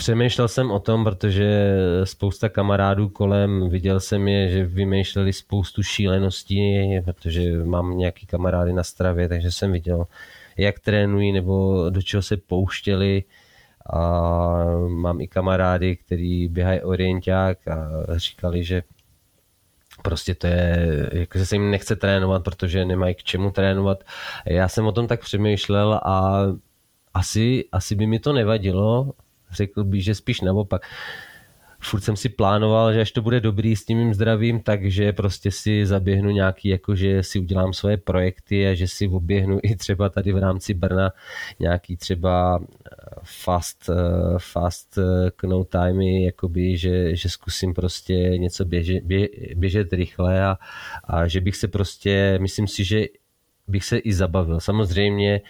Přemýšlel 0.00 0.48
jsem 0.48 0.70
o 0.70 0.80
tom, 0.80 1.04
protože 1.04 1.76
spousta 2.04 2.48
kamarádů 2.48 3.08
kolem, 3.08 3.68
viděl 3.68 4.00
jsem 4.00 4.28
je, 4.28 4.48
že 4.50 4.64
vymýšleli 4.64 5.32
spoustu 5.32 5.82
šíleností, 5.82 7.00
protože 7.04 7.64
mám 7.64 7.98
nějaký 7.98 8.26
kamarády 8.26 8.72
na 8.72 8.82
stravě, 8.82 9.28
takže 9.28 9.52
jsem 9.52 9.72
viděl, 9.72 10.06
jak 10.56 10.78
trénují 10.78 11.32
nebo 11.32 11.84
do 11.90 12.02
čeho 12.02 12.22
se 12.22 12.36
pouštěli. 12.36 13.24
A 13.92 14.00
mám 14.88 15.20
i 15.20 15.28
kamarády, 15.28 15.96
kteří 15.96 16.48
běhají 16.48 16.80
orienták 16.80 17.68
a 17.68 17.88
říkali, 18.16 18.64
že 18.64 18.82
prostě 20.02 20.34
to 20.34 20.46
je, 20.46 21.10
jakože 21.12 21.46
se 21.46 21.54
jim 21.54 21.70
nechce 21.70 21.96
trénovat, 21.96 22.44
protože 22.44 22.84
nemají 22.84 23.14
k 23.14 23.22
čemu 23.22 23.50
trénovat. 23.50 24.04
Já 24.46 24.68
jsem 24.68 24.86
o 24.86 24.92
tom 24.92 25.06
tak 25.06 25.20
přemýšlel 25.20 25.94
a 25.94 26.42
asi, 27.14 27.64
asi 27.72 27.94
by 27.94 28.06
mi 28.06 28.18
to 28.18 28.32
nevadilo, 28.32 29.12
řekl 29.50 29.84
bych, 29.84 30.04
že 30.04 30.14
spíš 30.14 30.40
naopak. 30.40 30.86
Furt 31.82 32.00
jsem 32.00 32.16
si 32.16 32.28
plánoval, 32.28 32.92
že 32.92 33.00
až 33.00 33.12
to 33.12 33.22
bude 33.22 33.40
dobrý 33.40 33.76
s 33.76 33.84
tím 33.84 33.98
mým 33.98 34.14
zdravím, 34.14 34.60
takže 34.60 35.12
prostě 35.12 35.50
si 35.50 35.86
zaběhnu 35.86 36.30
nějaký, 36.30 36.68
jako 36.68 36.94
že 36.94 37.22
si 37.22 37.38
udělám 37.38 37.72
svoje 37.72 37.96
projekty 37.96 38.68
a 38.68 38.74
že 38.74 38.88
si 38.88 39.08
oběhnu 39.08 39.58
i 39.62 39.76
třeba 39.76 40.08
tady 40.08 40.32
v 40.32 40.38
rámci 40.38 40.74
Brna 40.74 41.12
nějaký 41.58 41.96
třeba 41.96 42.60
eh, 42.62 42.96
fast, 43.24 43.90
eh, 43.90 43.94
fast 44.38 44.98
no 45.46 45.64
timey, 45.64 46.24
jakoby, 46.24 46.76
že, 46.76 47.16
že 47.16 47.28
zkusím 47.28 47.74
prostě 47.74 48.14
něco 48.14 48.64
běže, 48.64 49.00
bě, 49.00 49.28
běžet 49.54 49.92
rychle 49.92 50.44
a, 50.44 50.58
a 51.04 51.26
že 51.28 51.40
bych 51.40 51.56
se 51.56 51.68
prostě, 51.68 52.38
myslím 52.40 52.66
si, 52.66 52.84
že 52.84 53.06
bych 53.68 53.84
se 53.84 53.98
i 53.98 54.12
zabavil. 54.12 54.60
Samozřejmě 54.60 55.40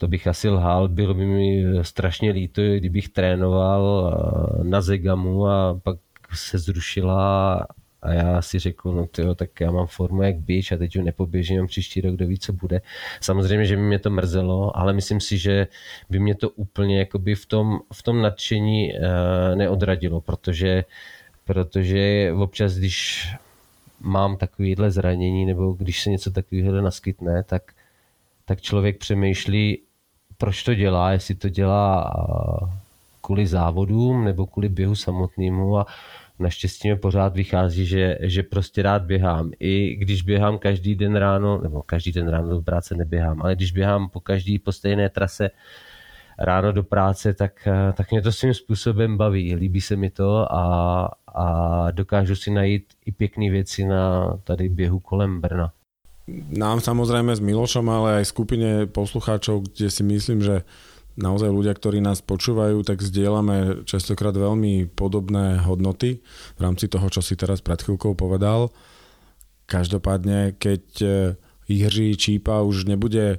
to 0.00 0.08
bych 0.08 0.26
asi 0.26 0.48
lhal, 0.48 0.88
bylo 0.88 1.14
by 1.14 1.26
mi 1.26 1.64
strašně 1.82 2.30
líto, 2.30 2.62
kdybych 2.62 3.08
trénoval 3.08 4.12
eh, 4.60 4.64
na 4.64 4.80
Zegamu 4.80 5.46
a 5.46 5.80
pak 5.82 5.98
se 6.34 6.58
zrušila 6.58 7.66
a 8.02 8.12
já 8.12 8.42
si 8.42 8.58
řekl, 8.58 8.92
no 8.92 9.06
tyjo, 9.06 9.34
tak 9.34 9.60
já 9.60 9.70
mám 9.70 9.86
formu 9.86 10.22
jak 10.22 10.36
běž 10.36 10.72
a 10.72 10.76
teď 10.76 10.96
ju 10.96 11.02
nepoběžím, 11.02 11.66
příští 11.66 12.00
rok, 12.00 12.14
kdo 12.14 12.26
ví, 12.26 12.38
co 12.38 12.52
bude. 12.52 12.80
Samozřejmě, 13.20 13.66
že 13.66 13.76
by 13.76 13.82
mě 13.82 13.98
to 13.98 14.10
mrzelo, 14.10 14.76
ale 14.76 14.92
myslím 14.92 15.20
si, 15.20 15.38
že 15.38 15.66
by 16.10 16.18
mě 16.18 16.34
to 16.34 16.50
úplně 16.50 16.98
jakoby 16.98 17.34
v 17.34 17.46
tom, 17.46 17.78
v 17.92 18.02
tom 18.02 18.22
nadšení 18.22 18.92
uh, 18.92 18.98
neodradilo, 19.54 20.20
protože, 20.20 20.84
protože 21.44 22.32
občas, 22.36 22.74
když 22.74 23.28
mám 24.00 24.36
takovýhle 24.36 24.90
zranění 24.90 25.46
nebo 25.46 25.72
když 25.72 26.02
se 26.02 26.10
něco 26.10 26.30
takového 26.30 26.80
naskytne, 26.80 27.42
tak, 27.42 27.72
tak 28.44 28.60
člověk 28.60 28.98
přemýšlí, 28.98 29.82
proč 30.40 30.62
to 30.62 30.74
dělá, 30.74 31.12
jestli 31.12 31.34
to 31.34 31.48
dělá 31.48 32.10
kvůli 33.20 33.46
závodům 33.46 34.24
nebo 34.24 34.46
kvůli 34.46 34.68
běhu 34.68 34.94
samotnému 34.94 35.78
a 35.78 35.86
naštěstí 36.38 36.88
mi 36.88 36.96
pořád 36.96 37.34
vychází, 37.34 37.86
že, 37.86 38.18
že 38.20 38.42
prostě 38.42 38.82
rád 38.82 39.02
běhám. 39.02 39.50
I 39.60 39.94
když 39.94 40.22
běhám 40.22 40.58
každý 40.58 40.94
den 40.94 41.16
ráno, 41.16 41.60
nebo 41.60 41.82
každý 41.82 42.12
den 42.12 42.28
ráno 42.28 42.48
do 42.48 42.62
práce 42.62 42.94
neběhám, 42.94 43.42
ale 43.42 43.56
když 43.56 43.72
běhám 43.72 44.08
po 44.08 44.20
každý 44.20 44.58
po 44.58 44.72
stejné 44.72 45.08
trase 45.08 45.50
ráno 46.38 46.72
do 46.72 46.82
práce, 46.82 47.34
tak, 47.34 47.68
tak 47.94 48.10
mě 48.10 48.22
to 48.22 48.32
svým 48.32 48.54
způsobem 48.54 49.16
baví. 49.16 49.54
Líbí 49.54 49.80
se 49.80 49.96
mi 49.96 50.10
to 50.10 50.52
a, 50.52 51.04
a 51.34 51.90
dokážu 51.90 52.36
si 52.36 52.50
najít 52.50 52.84
i 53.06 53.12
pěkné 53.12 53.50
věci 53.50 53.84
na 53.84 54.36
tady 54.44 54.68
běhu 54.68 55.00
kolem 55.00 55.40
Brna. 55.40 55.72
Nám 56.54 56.78
samozrejme 56.78 57.34
s 57.34 57.42
Milošom, 57.42 57.86
ale 57.90 58.22
aj 58.22 58.30
skupine 58.30 58.70
poslucháčov, 58.86 59.66
kde 59.66 59.88
si 59.90 60.02
myslím, 60.06 60.40
že 60.44 60.62
naozaj 61.18 61.50
ľudia, 61.50 61.74
ktorí 61.74 61.98
nás 61.98 62.22
počúvajú, 62.22 62.86
tak 62.86 63.02
zdieľame 63.02 63.82
častokrát 63.84 64.32
veľmi 64.32 64.88
podobné 64.94 65.60
hodnoty 65.60 66.22
v 66.56 66.60
rámci 66.60 66.86
toho, 66.86 67.10
čo 67.10 67.20
si 67.20 67.34
teraz 67.34 67.60
pred 67.60 67.82
chvíľkou 67.82 68.14
povedal. 68.14 68.70
Každopádne, 69.66 70.54
keď 70.58 70.84
e, 71.02 71.08
Jiří 71.70 72.16
Čípa 72.18 72.62
už 72.62 72.90
nebude 72.90 73.38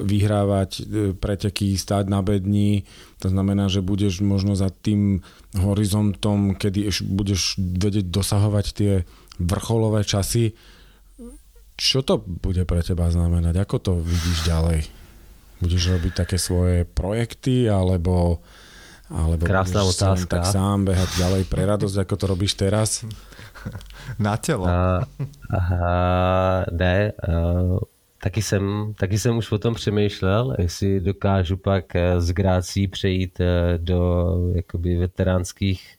vyhrávať 0.00 0.70
e, 0.80 0.82
preteky, 1.12 1.76
stáť 1.76 2.08
na 2.08 2.24
bední. 2.24 2.88
To 3.20 3.28
znamená, 3.28 3.68
že 3.68 3.84
budeš 3.84 4.24
možno 4.24 4.56
za 4.56 4.72
tým 4.72 5.20
horizontom, 5.52 6.56
kedy 6.56 6.88
budeš 7.04 7.60
vedieť 7.60 8.08
dosahovať 8.08 8.66
tie 8.72 8.92
vrcholové 9.36 10.08
časy. 10.08 10.56
Čo 11.78 12.02
to 12.02 12.18
bude 12.18 12.66
pre 12.66 12.82
teba 12.82 13.06
znamenať? 13.06 13.54
Ako 13.62 13.78
to 13.78 13.92
vidíš 14.02 14.50
ďalej? 14.50 14.90
Budeš 15.62 15.82
robiť 15.94 16.12
také 16.26 16.36
svoje 16.36 16.82
projekty, 16.82 17.70
alebo, 17.70 18.42
alebo 19.06 19.46
Krásna 19.46 19.86
budeš 19.86 20.02
otázka. 20.02 20.42
tak 20.42 20.42
sám 20.50 20.90
behať 20.90 21.10
ďalej 21.14 21.42
pre 21.46 21.62
radosť, 21.62 21.96
ako 22.02 22.14
to 22.18 22.24
robíš 22.26 22.58
teraz? 22.58 23.06
Na 24.22 24.34
telo. 24.38 24.66
Uh, 24.66 25.06
uh, 25.54 26.66
ne, 26.74 27.14
uh, 27.14 27.78
taky 28.22 28.42
jsem, 28.42 28.94
taky 28.98 29.18
jsem 29.18 29.36
už 29.36 29.52
o 29.52 29.58
tom 29.58 29.74
přemýšlel, 29.74 30.54
jestli 30.58 31.00
dokážu 31.00 31.56
pak 31.56 31.96
eh, 31.96 32.20
z 32.20 32.32
Grácí 32.32 32.88
přejít 32.88 33.40
eh, 33.40 33.78
do 33.78 34.34
jakoby 34.54 34.96
veteránských 34.96 35.97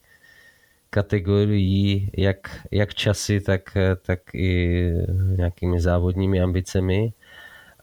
kategorií, 0.90 2.12
jak, 2.18 2.68
jak 2.72 2.94
časy, 2.94 3.42
tak, 3.42 3.78
tak 4.02 4.20
i 4.36 4.92
nějakými 5.38 5.82
závodními 5.82 6.42
ambicemi. 6.42 7.14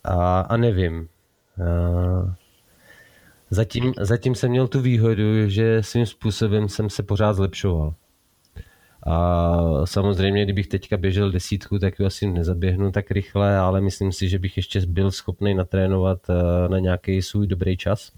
A, 0.04 0.40
a 0.40 0.56
nevím. 0.56 1.08
A 1.58 2.36
zatím, 3.50 3.92
zatím 4.00 4.34
jsem 4.34 4.50
měl 4.50 4.68
tu 4.68 4.80
výhodu, 4.80 5.48
že 5.48 5.82
svým 5.82 6.06
způsobem 6.06 6.68
jsem 6.68 6.90
se 6.90 7.02
pořád 7.02 7.32
zlepšoval. 7.32 7.94
A 9.06 9.60
samozřejmě, 9.84 10.44
kdybych 10.44 10.66
teďka 10.66 10.96
běžel 10.96 11.30
desítku, 11.30 11.78
tak 11.78 12.00
ji 12.00 12.06
asi 12.06 12.26
nezaběhnu 12.26 12.92
tak 12.92 13.10
rychle, 13.10 13.58
ale 13.58 13.80
myslím 13.80 14.12
si, 14.12 14.28
že 14.28 14.38
bych 14.38 14.56
ještě 14.56 14.80
byl 14.86 15.10
schopný 15.10 15.54
natrénovat 15.54 16.18
eh, 16.30 16.68
na 16.68 16.78
nějaký 16.78 17.22
svůj 17.22 17.46
dobrý 17.46 17.76
čas. 17.76 18.12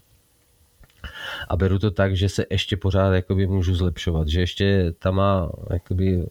A 1.49 1.57
beru 1.57 1.79
to 1.79 1.91
tak, 1.91 2.17
že 2.17 2.29
se 2.29 2.45
ještě 2.51 2.77
pořád 2.77 3.13
jakoby 3.13 3.47
můžu 3.47 3.75
zlepšovat, 3.75 4.29
že 4.29 4.41
ještě 4.41 4.93
ta 4.99 5.11
má, 5.11 5.51
jakoby, 5.73 6.27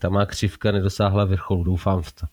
ta 0.00 0.08
má 0.08 0.26
křivka 0.26 0.72
nedosáhla 0.72 1.24
vrcholu, 1.24 1.64
doufám 1.64 2.02
v 2.02 2.12
to. 2.12 2.26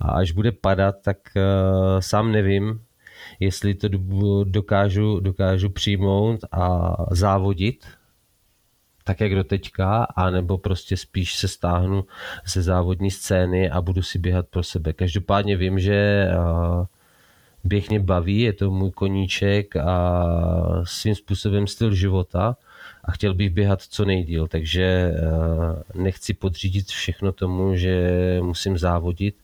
A 0.00 0.10
až 0.10 0.32
bude 0.32 0.52
padat, 0.52 0.94
tak 1.02 1.16
uh, 1.36 2.00
sám 2.00 2.32
nevím, 2.32 2.80
jestli 3.40 3.74
to 3.74 3.88
dokážu, 4.44 5.20
dokážu 5.20 5.70
přijmout 5.70 6.40
a 6.52 6.96
závodit, 7.10 7.86
tak 9.04 9.20
jak 9.20 9.34
do 9.34 9.44
teďka, 9.44 10.04
anebo 10.04 10.58
prostě 10.58 10.96
spíš 10.96 11.36
se 11.36 11.48
stáhnu 11.48 12.04
ze 12.46 12.62
závodní 12.62 13.10
scény 13.10 13.70
a 13.70 13.80
budu 13.80 14.02
si 14.02 14.18
běhat 14.18 14.48
pro 14.48 14.62
sebe. 14.62 14.92
Každopádně 14.92 15.56
vím, 15.56 15.78
že 15.78 16.28
běh 17.64 17.90
mě 17.90 18.00
baví, 18.00 18.40
je 18.40 18.52
to 18.52 18.70
můj 18.70 18.90
koníček 18.90 19.76
a 19.76 20.82
svým 20.84 21.14
způsobem 21.14 21.66
styl 21.66 21.94
života 21.94 22.56
a 23.04 23.12
chtěl 23.12 23.34
bych 23.34 23.50
běhat 23.50 23.82
co 23.82 24.04
nejdíl, 24.04 24.48
takže 24.48 25.14
nechci 25.94 26.34
podřídit 26.34 26.86
všechno 26.86 27.32
tomu, 27.32 27.76
že 27.76 28.16
musím 28.42 28.78
závodit 28.78 29.36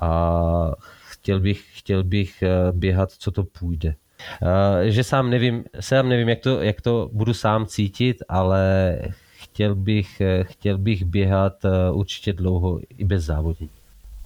a 0.00 0.72
chtěl 1.10 1.40
bych, 1.40 1.64
chtěl 1.72 2.04
bych 2.04 2.42
běhat, 2.72 3.10
co 3.10 3.30
to 3.30 3.44
půjde. 3.44 3.94
Eh, 4.42 4.90
že 4.90 5.04
sám 5.04 5.30
nevím, 5.30 5.64
sám 5.80 6.08
nevím 6.08 6.28
jak, 6.28 6.40
to, 6.40 6.62
jak 6.62 6.80
to 6.80 7.10
budu 7.12 7.34
sám 7.34 7.66
cítit, 7.66 8.22
ale 8.28 8.98
chtěl 9.36 9.74
bych, 9.74 10.20
eh, 10.20 10.44
chtěl 10.44 10.78
bych 10.78 11.04
běhat 11.04 11.64
eh, 11.64 11.90
určitě 11.90 12.32
dlouho 12.32 12.80
i 12.98 13.04
bez 13.04 13.24
závodní. 13.24 13.70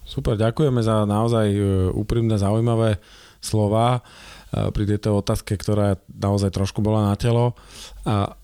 Super, 0.04 0.36
ďakujeme 0.36 0.84
za 0.84 1.08
naozaj 1.08 1.48
úprimné, 1.96 2.36
zaujímavé 2.36 3.00
slova 3.40 4.04
pri 4.52 4.84
tejto 4.84 5.18
otázke, 5.18 5.56
ktorá 5.56 5.98
naozaj 6.12 6.54
trošku 6.54 6.84
bola 6.84 7.10
na 7.10 7.16
telo. 7.16 7.56
A 8.04 8.36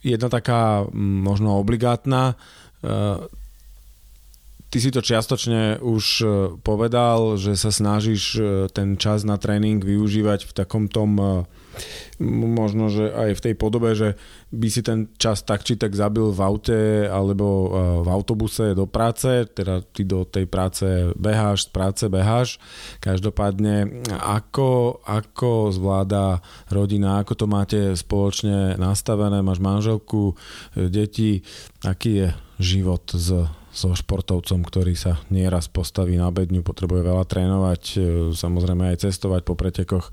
jedna 0.00 0.30
taká 0.30 0.86
možno 0.94 1.58
obligátna, 1.58 2.38
Ty 4.68 4.78
si 4.84 4.92
to 4.92 5.00
čiastočne 5.00 5.80
už 5.80 6.04
e, 6.20 6.26
povedal, 6.60 7.40
že 7.40 7.56
sa 7.56 7.72
snažíš 7.72 8.36
e, 8.36 8.40
ten 8.68 9.00
čas 9.00 9.24
na 9.24 9.40
tréning 9.40 9.80
využívať 9.80 10.44
v 10.44 10.52
takom 10.52 10.92
tom 10.92 11.16
e, 11.16 11.26
možno, 12.22 12.90
že 12.90 13.10
aj 13.10 13.30
v 13.38 13.44
tej 13.44 13.54
podobe, 13.54 13.94
že 13.94 14.18
by 14.50 14.68
si 14.68 14.80
ten 14.80 15.12
čas 15.20 15.44
tak 15.44 15.62
či 15.62 15.76
tak 15.76 15.92
zabil 15.92 16.32
v 16.32 16.40
aute 16.40 16.80
alebo 17.06 17.70
v 18.02 18.08
autobuse 18.08 18.72
do 18.72 18.88
práce, 18.88 19.46
teda 19.52 19.84
ty 19.84 20.02
do 20.08 20.24
tej 20.24 20.48
práce 20.48 20.84
beháš, 21.14 21.68
z 21.68 21.70
práce 21.70 22.04
beháš. 22.08 22.56
Každopádne, 23.04 24.04
ako, 24.18 25.02
ako 25.04 25.70
zvláda 25.70 26.40
rodina, 26.72 27.20
ako 27.20 27.32
to 27.36 27.46
máte 27.46 27.80
spoločne 27.94 28.80
nastavené, 28.80 29.44
máš 29.44 29.60
manželku, 29.60 30.34
deti, 30.74 31.44
aký 31.84 32.10
je 32.24 32.28
život 32.58 33.04
s 33.14 33.48
so 33.78 33.94
športovcom, 33.94 34.66
ktorý 34.66 34.98
sa 34.98 35.22
nieraz 35.30 35.70
postaví 35.70 36.18
na 36.18 36.32
bedňu, 36.34 36.66
potrebuje 36.66 37.06
veľa 37.06 37.24
trénovať, 37.30 37.82
e, 37.94 37.96
samozrejme 38.34 38.90
aj 38.90 39.06
cestovať 39.06 39.46
po 39.46 39.54
pretekoch. 39.54 40.10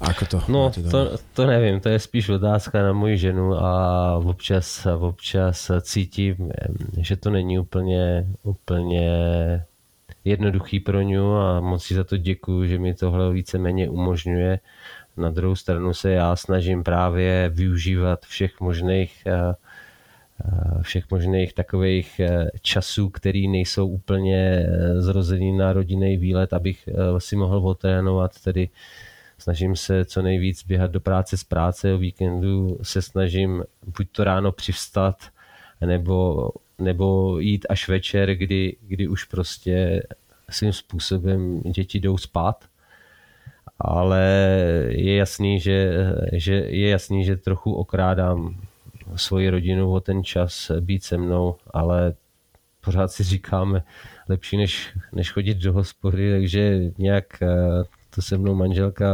Ako 0.00 0.24
to? 0.26 0.38
No, 0.48 0.70
to, 0.90 1.18
to 1.34 1.46
nevím, 1.46 1.80
to 1.80 1.88
je 1.88 1.98
spíš 1.98 2.28
otázka 2.28 2.82
na 2.82 2.92
moji 2.92 3.18
ženu 3.18 3.54
a 3.54 3.72
občas, 4.16 4.86
občas 4.86 5.70
cítím, 5.80 6.50
že 6.98 7.16
to 7.16 7.30
není 7.30 7.58
úplně, 7.58 8.26
úplně 8.42 9.10
jednoduchý 10.24 10.80
pro 10.80 11.02
ňu 11.02 11.36
a 11.36 11.60
moc 11.60 11.84
si 11.84 11.94
za 11.94 12.04
to 12.04 12.16
děkuju, 12.16 12.66
že 12.66 12.78
mi 12.78 12.94
tohle 12.94 13.32
víceméně 13.32 13.88
umožňuje. 13.88 14.58
Na 15.16 15.30
druhou 15.30 15.56
stranu 15.56 15.94
se 15.94 16.10
já 16.10 16.36
snažím 16.36 16.84
právě 16.84 17.50
využívat 17.54 18.26
všech 18.26 18.60
možných 18.60 19.22
uh, 19.26 19.54
Eh, 20.44 20.82
všech 20.82 21.10
možných 21.10 21.54
takových 21.54 22.20
eh, 22.20 22.50
časů, 22.62 23.08
který 23.10 23.48
nejsou 23.48 23.88
úplně 23.88 24.38
eh, 24.38 25.00
zrozený 25.00 25.56
na 25.56 25.72
rodinný 25.72 26.16
výlet, 26.16 26.52
abych 26.52 26.88
si 27.18 27.36
mohl 27.36 27.56
otrénovat, 27.68 28.40
tedy 28.44 28.68
snažím 29.38 29.76
se 29.76 30.04
co 30.04 30.22
nejvíc 30.22 30.64
běhat 30.64 30.90
do 30.90 31.00
práce 31.00 31.36
z 31.36 31.44
práce, 31.44 31.94
o 31.94 31.98
víkendu 31.98 32.78
se 32.82 33.02
snažím 33.02 33.64
buď 33.96 34.08
to 34.12 34.24
ráno 34.24 34.52
přivstat, 34.52 35.16
nebo, 35.86 36.50
nebo 36.78 37.38
jít 37.38 37.66
až 37.68 37.88
večer, 37.88 38.34
kdy, 38.34 38.76
kdy 38.80 39.08
už 39.08 39.24
prostě 39.24 40.02
svým 40.50 40.72
způsobem 40.72 41.62
děti 41.62 42.00
jdou 42.00 42.18
spát. 42.18 42.64
Ale 43.80 44.24
je 44.88 45.16
jasný, 45.16 45.60
že, 45.60 45.92
že, 46.32 46.54
je 46.54 46.88
jasný, 46.88 47.24
že 47.24 47.36
trochu 47.36 47.74
okrádám 47.74 48.60
svoji 49.16 49.50
rodinu 49.50 49.92
o 49.92 50.00
ten 50.00 50.24
čas 50.24 50.70
být 50.80 51.04
se 51.04 51.18
mnou, 51.18 51.56
ale 51.70 52.14
pořád 52.80 53.12
si 53.12 53.24
říkáme 53.24 53.82
lepší 54.28 54.56
než, 54.56 54.96
než 55.12 55.32
chodit 55.32 55.58
do 55.58 55.72
hospody, 55.72 56.30
takže 56.30 56.80
nějak 56.98 57.42
to 58.18 58.22
se 58.22 58.38
mnou 58.38 58.54
manželka 58.54 59.06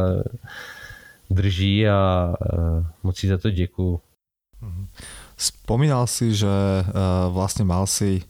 drží 1.31 1.89
a 1.89 2.33
moc 3.03 3.25
za 3.25 3.39
to 3.39 3.51
děkuju. 3.51 4.01
Spomínal 5.37 6.07
si, 6.07 6.33
že 6.35 6.49
eh, 6.49 6.93
vlastně 7.29 7.65
mal 7.65 7.87
si 7.87 8.25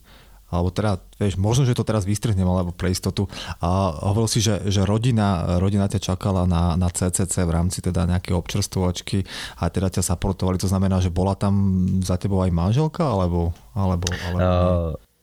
alebo 0.55 0.71
teda, 0.71 1.03
vieš, 1.19 1.35
možno, 1.35 1.67
že 1.67 1.75
to 1.75 1.83
teraz 1.83 2.07
vystrhnem, 2.07 2.47
alebo 2.47 2.71
pre 2.71 2.95
istotu. 2.95 3.27
A 3.59 3.91
hovoril 4.07 4.31
si, 4.31 4.39
že, 4.39 4.63
že 4.71 4.87
rodina, 4.87 5.59
rodina 5.59 5.91
ťa 5.91 6.15
čakala 6.15 6.47
na, 6.47 6.79
na 6.79 6.87
CCC 6.87 7.43
v 7.43 7.51
rámci 7.51 7.83
teda 7.83 8.07
nejaké 8.07 8.31
občerstvovačky 8.31 9.27
a 9.59 9.67
teda 9.67 9.91
ťa 9.91 10.15
supportovali. 10.15 10.63
To 10.63 10.71
znamená, 10.71 11.03
že 11.03 11.11
bola 11.11 11.35
tam 11.35 11.83
za 12.07 12.15
tebou 12.15 12.39
aj 12.39 12.55
manželka, 12.55 13.03
alebo... 13.03 13.51
alebo, 13.75 14.07
alebo... 14.31 14.95
Uh, 14.95 15.14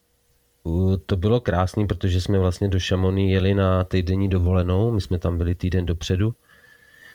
to 1.05 1.15
bylo 1.17 1.39
krásný, 1.39 1.87
protože 1.87 2.21
jsme 2.21 2.39
vlastně 2.39 2.67
do 2.67 2.79
Šamony 2.79 3.31
jeli 3.31 3.53
na 3.53 3.83
týdenní 3.83 4.29
dovolenou, 4.29 4.91
my 4.91 5.01
jsme 5.01 5.19
tam 5.19 5.37
byli 5.37 5.55
týden 5.55 5.85
dopředu, 5.85 6.33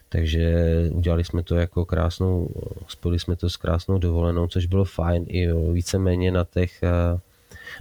takže 0.08 0.64
udělali 0.92 1.24
jsme 1.24 1.42
to 1.42 1.54
jako 1.54 1.84
krásnou, 1.84 2.50
spojili 2.88 3.18
jsme 3.18 3.36
to 3.36 3.50
s 3.50 3.56
krásnou 3.56 3.98
dovolenou, 3.98 4.46
což 4.46 4.66
bylo 4.66 4.84
fajn. 4.84 5.24
I 5.28 5.52
víceméně 5.72 6.30
na 6.30 6.44
těch 6.44 6.80
uh, 6.82 7.20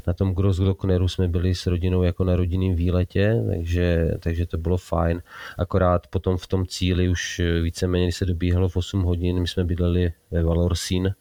na 0.08 0.14
tom 0.14 0.36
Grossglockneru 0.36 1.08
jsme 1.08 1.28
byli 1.28 1.56
s 1.56 1.68
rodinou 1.68 2.04
jako 2.04 2.24
na 2.24 2.36
rodinném 2.36 2.76
výletě, 2.76 3.44
takže, 3.50 4.12
takže 4.20 4.46
to 4.46 4.58
bylo 4.58 4.78
fajn. 4.78 5.22
Akorát 5.58 6.08
potom 6.08 6.38
v 6.38 6.48
tom 6.48 6.66
cíli 6.68 7.10
už 7.10 7.42
víceméně, 7.62 8.06
když 8.06 8.16
se 8.16 8.26
dobíhalo 8.26 8.70
v 8.70 8.78
8 8.78 9.04
hodin, 9.04 9.40
my 9.40 9.48
jsme 9.48 9.64
bydleli 9.64 10.14
ve 10.32 10.44
Valorsín, 10.44 11.16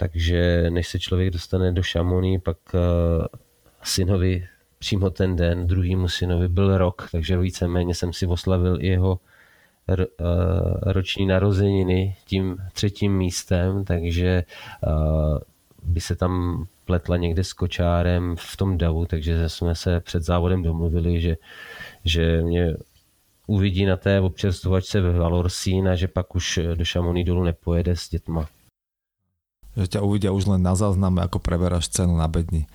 takže 0.00 0.66
než 0.70 0.88
se 0.88 0.98
člověk 0.98 1.30
dostane 1.30 1.72
do 1.72 1.82
Šamoní, 1.82 2.40
pak 2.40 2.56
uh, 2.74 2.80
synovi 3.82 4.48
přímo 4.78 5.10
ten 5.10 5.36
den, 5.36 5.66
druhýmu 5.66 6.08
synovi 6.08 6.48
byl 6.48 6.78
rok, 6.78 7.08
takže 7.12 7.38
víceméně 7.38 7.94
jsem 7.94 8.12
si 8.12 8.26
oslavil 8.26 8.78
i 8.80 8.86
jeho 8.86 9.20
uh, 9.88 10.04
roční 10.82 11.26
narozeniny 11.26 12.16
tím 12.24 12.56
třetím 12.72 13.16
místem, 13.16 13.84
takže 13.84 14.44
uh, 14.86 15.38
by 15.82 16.00
se 16.00 16.16
tam 16.16 16.64
pletla 16.84 17.16
někde 17.16 17.44
s 17.44 17.52
kočárem 17.52 18.36
v 18.38 18.56
tom 18.56 18.78
davu, 18.78 19.06
takže 19.06 19.48
jsme 19.48 19.74
se 19.74 20.00
před 20.00 20.22
závodem 20.22 20.62
domluvili, 20.62 21.20
že, 21.20 21.36
že 22.04 22.42
mě 22.42 22.74
uvidí 23.46 23.84
na 23.84 23.96
té 23.96 24.20
občerstvovačce 24.20 25.00
ve 25.00 25.12
Valorsín 25.18 25.88
a 25.88 25.96
že 25.96 26.08
pak 26.08 26.34
už 26.34 26.58
do 26.74 26.84
Šamoní 26.84 27.24
dolů 27.24 27.44
nepojede 27.44 27.96
s 27.96 28.08
dětma. 28.08 28.48
Že 29.76 29.86
tě 29.86 30.00
uvidí 30.00 30.28
už 30.28 30.46
len 30.46 30.62
na 30.62 30.74
záznam, 30.74 31.16
jako 31.16 31.38
preberáš 31.38 31.88
cenu 31.88 32.16
na 32.16 32.28
bedni. 32.28 32.66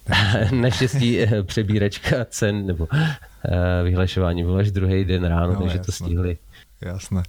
Naštěstí 0.60 1.20
eh, 1.20 1.42
přebíračka 1.42 2.24
cen 2.24 2.66
nebo 2.66 2.88
eh, 2.92 3.82
vyhlašování 3.82 4.42
bylo 4.42 4.56
až 4.56 4.70
druhý 4.70 5.04
den 5.04 5.24
ráno, 5.24 5.52
no, 5.52 5.60
takže 5.60 5.78
jasno. 5.78 5.86
to 5.86 5.92
stihli 5.92 6.38
Jasné. 6.82 7.22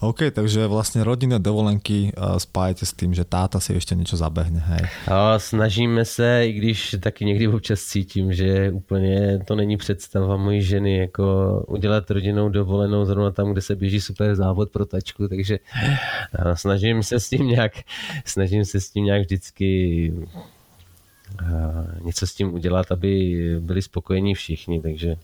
OK, 0.00 0.30
takže 0.30 0.70
vlastne 0.70 1.02
rodinné 1.02 1.42
dovolenky 1.42 2.14
spájete 2.38 2.86
s 2.86 2.94
tým, 2.94 3.10
že 3.10 3.26
táta 3.26 3.58
si 3.58 3.74
ešte 3.74 3.98
niečo 3.98 4.14
zabehne, 4.14 4.62
hej? 4.62 4.86
A 5.10 5.38
snažíme 5.38 6.04
se, 6.04 6.46
i 6.46 6.52
když 6.52 6.96
taky 7.02 7.24
někdy 7.24 7.48
občas 7.48 7.82
cítím, 7.82 8.32
že 8.32 8.70
úplně 8.70 9.38
to 9.44 9.54
není 9.54 9.76
představa 9.76 10.36
mojí 10.36 10.62
ženy, 10.62 10.98
jako 10.98 11.24
udělat 11.68 12.10
rodinnou 12.10 12.48
dovolenou 12.48 13.04
zrovna 13.04 13.30
tam, 13.30 13.52
kde 13.52 13.62
se 13.62 13.76
běží 13.76 14.00
super 14.00 14.34
závod 14.34 14.70
pro 14.70 14.86
tačku, 14.86 15.28
takže 15.28 15.58
snažím 16.54 17.02
se 17.02 17.20
s 17.20 17.28
tím 17.28 17.46
nějak, 17.46 17.72
snažím 18.24 18.64
se 18.64 18.80
s 18.80 18.90
tím 18.90 19.04
nějak 19.04 19.22
vždycky 19.22 20.12
něco 22.04 22.26
s 22.26 22.34
tím 22.34 22.54
udělat, 22.54 22.92
aby 22.92 23.38
byli 23.60 23.82
spokojení 23.82 24.34
všichni, 24.34 24.80
takže 24.82 25.16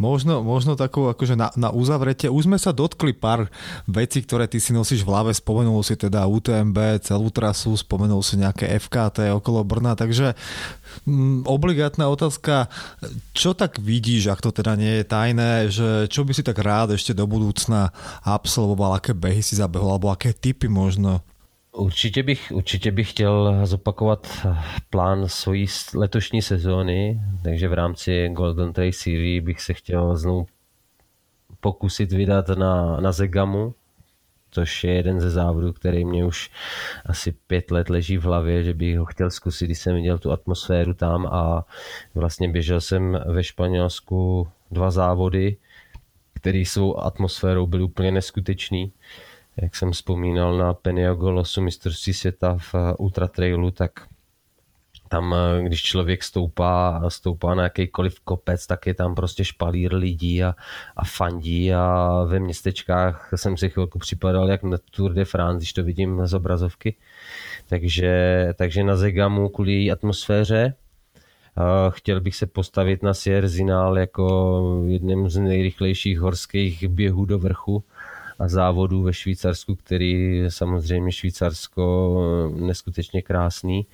Možno, 0.00 0.40
možno 0.40 0.74
takú 0.74 1.06
akože 1.12 1.36
na, 1.36 1.52
na 1.54 1.68
uzavrete. 1.68 2.26
Už 2.26 2.48
sme 2.48 2.56
sa 2.56 2.72
dotkli 2.72 3.12
pár 3.12 3.52
vecí, 3.84 4.24
ktoré 4.24 4.48
ty 4.48 4.58
si 4.58 4.72
nosíš 4.72 5.04
v 5.04 5.12
hlave. 5.12 5.30
Spomenul 5.36 5.78
si 5.84 5.94
teda 5.94 6.26
UTMB, 6.26 7.04
celú 7.04 7.28
trasu, 7.28 7.76
spomenul 7.76 8.24
si 8.24 8.40
nejaké 8.40 8.66
FKT 8.82 9.30
okolo 9.36 9.62
Brna, 9.62 9.94
takže 9.94 10.34
mm, 11.06 11.44
obligátna 11.46 12.08
otázka, 12.08 12.72
čo 13.36 13.52
tak 13.52 13.78
vidíš, 13.78 14.32
ak 14.32 14.40
to 14.42 14.50
teda 14.50 14.74
nie 14.74 15.00
je 15.00 15.04
tajné, 15.04 15.50
že 15.70 15.88
čo 16.08 16.24
by 16.26 16.32
si 16.34 16.42
tak 16.42 16.58
rád 16.58 16.96
ešte 16.96 17.14
do 17.14 17.28
budúcna 17.28 17.94
absolvoval, 18.26 18.98
aké 18.98 19.14
behy 19.14 19.44
si 19.44 19.54
zabehol, 19.54 19.96
alebo 19.96 20.10
aké 20.10 20.34
typy 20.34 20.66
možno 20.66 21.22
Určitě 21.76 22.22
bych, 22.22 22.52
určitě 22.54 22.90
bych 22.90 23.10
chtěl 23.10 23.66
zopakovat 23.66 24.46
plán 24.90 25.28
svojí 25.28 25.66
letošní 25.94 26.42
sezóny, 26.42 27.20
takže 27.42 27.68
v 27.68 27.72
rámci 27.72 28.28
Golden 28.28 28.72
Trail 28.72 28.92
Series 28.92 29.44
bych 29.44 29.60
se 29.60 29.74
chtěl 29.74 30.16
znovu 30.16 30.46
pokusit 31.60 32.12
vydat 32.12 32.48
na, 32.48 33.00
na 33.00 33.12
Zegamu, 33.12 33.74
což 34.50 34.84
je 34.84 34.92
jeden 34.94 35.20
ze 35.20 35.30
závodů, 35.30 35.72
který 35.72 36.04
mě 36.04 36.24
už 36.24 36.50
asi 37.06 37.32
pět 37.32 37.70
let 37.70 37.90
leží 37.90 38.18
v 38.18 38.24
hlavě, 38.24 38.64
že 38.64 38.74
bych 38.74 38.98
ho 38.98 39.04
chtěl 39.04 39.30
zkusit, 39.30 39.64
když 39.66 39.78
jsem 39.78 39.94
viděl 39.94 40.18
tu 40.18 40.32
atmosféru 40.32 40.94
tam 40.94 41.26
a 41.26 41.64
vlastně 42.14 42.48
běžel 42.48 42.80
jsem 42.80 43.18
ve 43.26 43.44
Španělsku 43.44 44.48
dva 44.70 44.90
závody, 44.90 45.56
které 46.34 46.64
svou 46.66 47.00
atmosférou 47.00 47.66
byly 47.66 47.82
úplně 47.82 48.10
neskutečný 48.10 48.92
jak 49.56 49.76
jsem 49.76 49.92
vzpomínal 49.92 50.58
na 50.58 50.74
Peniagolosu 50.74 51.62
mistrovství 51.62 52.14
světa 52.14 52.56
v 52.58 52.74
eh, 52.74 52.94
Ultra 52.98 53.28
Trailu, 53.28 53.70
tak 53.70 53.90
tam, 55.08 55.34
eh, 55.34 55.62
když 55.62 55.82
člověk 55.82 56.22
stoupá, 56.22 57.02
stoupá 57.08 57.54
na 57.54 57.62
jakýkoliv 57.62 58.20
kopec, 58.20 58.66
tak 58.66 58.86
je 58.86 58.94
tam 58.94 59.14
prostě 59.14 59.44
špalír 59.44 59.94
lidí 59.94 60.44
a, 60.44 60.54
a 60.96 61.04
fandí 61.04 61.74
a 61.74 62.08
ve 62.26 62.40
městečkách 62.40 63.30
jsem 63.36 63.56
si 63.56 63.70
chvilku 63.70 63.98
připadal 63.98 64.50
jak 64.50 64.62
na 64.62 64.78
Tour 64.90 65.12
de 65.12 65.24
France, 65.24 65.58
když 65.58 65.72
to 65.72 65.82
vidím 65.82 66.26
z 66.26 66.34
obrazovky. 66.34 66.96
Takže, 67.68 68.48
takže 68.56 68.84
na 68.84 68.96
Zegamu 68.96 69.48
kvůli 69.48 69.72
její 69.72 69.92
atmosféře 69.92 70.74
Chtěl 71.90 72.20
bych 72.20 72.36
se 72.36 72.46
postavit 72.46 73.02
na 73.02 73.14
Sierra 73.14 73.48
Zinal 73.48 73.98
jako 73.98 74.84
jedním 74.86 75.28
z 75.28 75.36
nejrychlejších 75.36 76.20
horských 76.20 76.88
běhů 76.88 77.24
do 77.24 77.38
vrchu 77.38 77.84
závodů 78.46 79.02
ve 79.02 79.12
Švýcarsku, 79.12 79.74
který 79.76 80.36
je 80.36 80.50
samozřejmě 80.50 81.12
Švýcarsko 81.12 82.16
eh, 82.20 82.60
neskutečně 82.60 83.22
krásný 83.22 83.86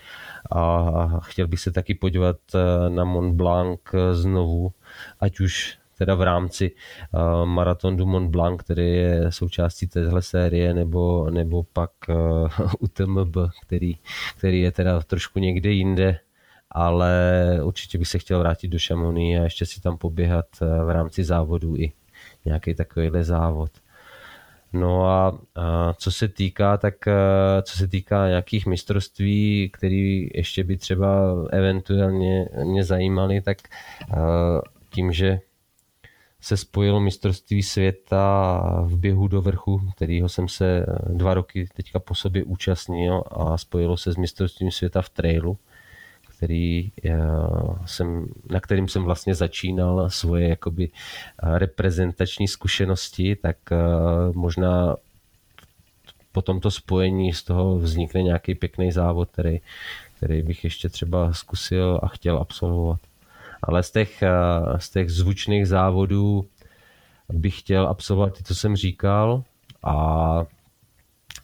a 0.53 1.21
chtěl 1.21 1.47
bych 1.47 1.61
se 1.61 1.73
taky 1.73 1.95
podívat 1.95 2.37
eh, 2.55 2.91
na 2.91 3.05
Mont 3.05 3.35
Blanc 3.35 3.81
eh, 3.95 4.15
znovu, 4.15 4.73
ať 5.21 5.41
už 5.41 5.79
teda 5.99 6.15
v 6.15 6.23
rámci 6.23 6.71
uh, 7.13 7.47
Marathon 7.47 7.97
du 7.97 8.07
Mont 8.07 8.31
Blanc, 8.31 8.61
který 8.63 8.95
je 8.95 9.33
součástí 9.33 9.87
téhle 9.87 10.23
série, 10.23 10.75
nebo, 10.75 11.31
nebo 11.31 11.63
pak 11.63 11.91
uh, 12.09 12.73
UTMB, 12.79 13.37
který, 13.67 13.95
který 14.39 14.61
je 14.61 14.73
teda 14.73 15.01
trošku 15.01 15.39
někde 15.39 15.71
jinde, 15.71 16.19
ale 16.71 17.13
určitě 17.63 17.99
bych 17.99 18.09
se 18.09 18.19
chtěl 18.19 18.39
vrátit 18.39 18.69
do 18.69 18.79
Šamoní 18.79 19.39
a 19.39 19.43
ještě 19.43 19.67
si 19.67 19.81
tam 19.81 19.99
poběhat 19.99 20.47
v 20.61 20.91
rámci 20.91 21.25
závodu 21.25 21.77
i 21.77 21.93
nějaký 22.45 22.75
takovýhle 22.75 23.25
závod. 23.25 23.71
No 24.73 25.07
a, 25.07 25.39
a 25.55 25.95
co 25.95 26.13
se 26.13 26.29
týká, 26.29 26.77
tak 26.77 27.09
e, 27.09 27.13
co 27.63 27.79
se 27.79 27.89
týká 27.89 28.29
nějakých 28.29 28.67
mistrovství, 28.67 29.71
které 29.73 30.27
ještě 30.35 30.65
by 30.65 30.77
třeba 30.77 31.35
eventuálně 31.51 32.49
mě 32.65 32.85
zajímaly, 32.85 33.41
tak 33.41 33.59
e, 33.63 34.17
tím, 34.91 35.13
že 35.13 35.41
se 36.41 36.57
spojilo 36.57 37.01
mistrovství 37.01 37.63
světa 37.63 38.61
v 38.85 38.97
běhu 38.97 39.29
do 39.29 39.43
vrchu, 39.43 39.81
kterýho 39.97 40.29
jsem 40.29 40.49
se 40.49 40.87
dva 41.09 41.35
roky 41.35 41.69
teďka 41.75 41.99
po 41.99 42.15
sobě 42.15 42.45
účastnil 42.45 43.23
a 43.31 43.59
spojilo 43.59 43.97
se 43.97 44.13
s 44.13 44.17
mistrovstvím 44.17 44.71
světa 44.71 45.03
v 45.03 45.09
trailu, 45.09 45.59
který 46.39 46.93
jsem, 47.87 48.27
na 48.51 48.61
kterým 48.61 48.89
jsem 48.89 49.05
vlastně 49.05 49.35
začínal 49.35 50.11
svoje 50.11 50.49
jakoby 50.49 50.91
reprezentační 51.43 52.49
zkušenosti, 52.49 53.37
tak 53.37 53.57
možná 54.35 54.97
po 56.33 56.43
tomto 56.43 56.71
spojení 56.71 57.33
z 57.33 57.43
toho 57.43 57.79
vznikne 57.79 58.23
nějaký 58.23 58.55
pěkný 58.55 58.93
závod, 58.93 59.31
který, 59.31 59.61
který 60.17 60.43
bych 60.43 60.65
ještě 60.65 60.89
třeba 60.89 61.33
zkusil 61.33 62.01
a 62.03 62.09
chtěl 62.09 62.39
absolvovat. 62.39 63.01
Ale 63.63 63.83
z 63.83 63.91
těch, 63.91 64.23
z 64.79 64.91
těch 64.91 65.11
zvučných 65.11 65.69
závodů 65.69 66.47
bych 67.29 67.59
chtěl 67.59 67.89
absolvovat 67.89 68.39
ty, 68.39 68.45
co 68.45 68.55
jsem 68.55 68.77
říkal 68.77 69.43
a, 69.83 69.95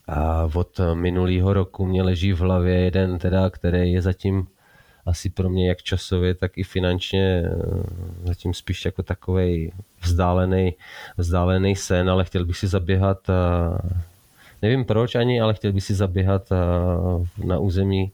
a 0.09 0.49
od 0.55 0.81
minulého 0.95 1.53
roku 1.53 1.87
mě 1.87 2.03
leží 2.03 2.33
v 2.33 2.41
hlavě 2.41 2.75
jeden 2.75 3.19
teda, 3.19 3.51
který 3.51 3.93
je 3.93 4.03
zatím 4.03 4.47
asi 5.07 5.31
pro 5.31 5.51
mě 5.51 5.69
jak 5.69 5.83
časově, 5.83 6.35
tak 6.35 6.59
i 6.59 6.63
finančně 6.63 7.43
eh, 7.45 7.51
zatím 8.25 8.55
spíš 8.55 8.85
jako 8.85 9.03
takový 9.03 9.73
vzdálený, 10.03 10.75
vzdálený 11.17 11.77
sen, 11.77 12.11
ale 12.11 12.25
chtěl 12.25 12.45
bych 12.45 12.57
si 12.57 12.67
zaběhat, 12.67 13.31
eh, 13.31 13.91
nevím 14.63 14.85
proč 14.85 15.15
ani, 15.15 15.41
ale 15.41 15.55
chtěl 15.55 15.73
bych 15.73 15.85
si 15.85 15.95
zaběhat 15.95 16.53
eh, 16.53 17.47
na 17.47 17.59
území 17.59 18.13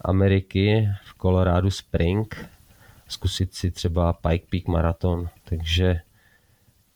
Ameriky 0.00 0.88
v 1.04 1.14
Colorado 1.18 1.70
Spring, 1.70 2.48
zkusit 3.08 3.54
si 3.54 3.70
třeba 3.70 4.12
Pike 4.12 4.46
Peak 4.50 4.68
Marathon, 4.68 5.28
takže 5.44 6.00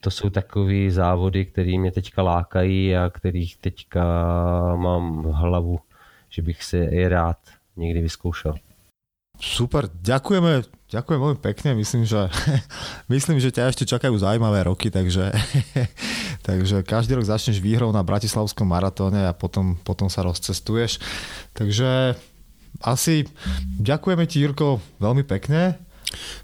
to 0.01 0.11
jsou 0.11 0.29
takové 0.29 0.91
závody, 0.91 1.45
které 1.45 1.77
mě 1.77 1.91
teďka 1.91 2.21
lákají 2.21 2.95
a 2.95 3.09
kterých 3.09 3.57
teďka 3.57 4.03
mám 4.75 5.23
v 5.23 5.31
hlavu, 5.31 5.79
že 6.29 6.41
bych 6.41 6.63
si 6.63 6.77
je 6.77 7.09
rád 7.09 7.37
někdy 7.75 8.01
vyzkoušel. 8.01 8.55
Super, 9.37 9.85
ďakujeme, 10.01 10.65
ďakujem 10.89 11.19
veľmi 11.21 11.39
pekne, 11.45 11.77
myslím, 11.77 12.09
že, 12.09 12.25
myslím, 13.13 13.37
že 13.37 13.53
ťa 13.53 13.69
ešte 13.69 13.85
čakajú 13.85 14.17
zaujímavé 14.17 14.65
roky, 14.65 14.89
takže, 14.89 15.29
takže 16.47 16.81
každý 16.81 17.13
rok 17.13 17.29
začneš 17.29 17.61
výhrou 17.61 17.93
na 17.93 18.01
Bratislavskom 18.01 18.65
maratóne 18.65 19.29
a 19.29 19.37
potom, 19.37 19.77
potom 19.85 20.09
sa 20.09 20.25
rozcestuješ. 20.25 20.97
Takže 21.53 22.17
asi 22.81 23.29
ďakujeme 23.77 24.25
ti, 24.25 24.41
Jirko, 24.41 24.81
veľmi 24.97 25.21
pekne. 25.21 25.77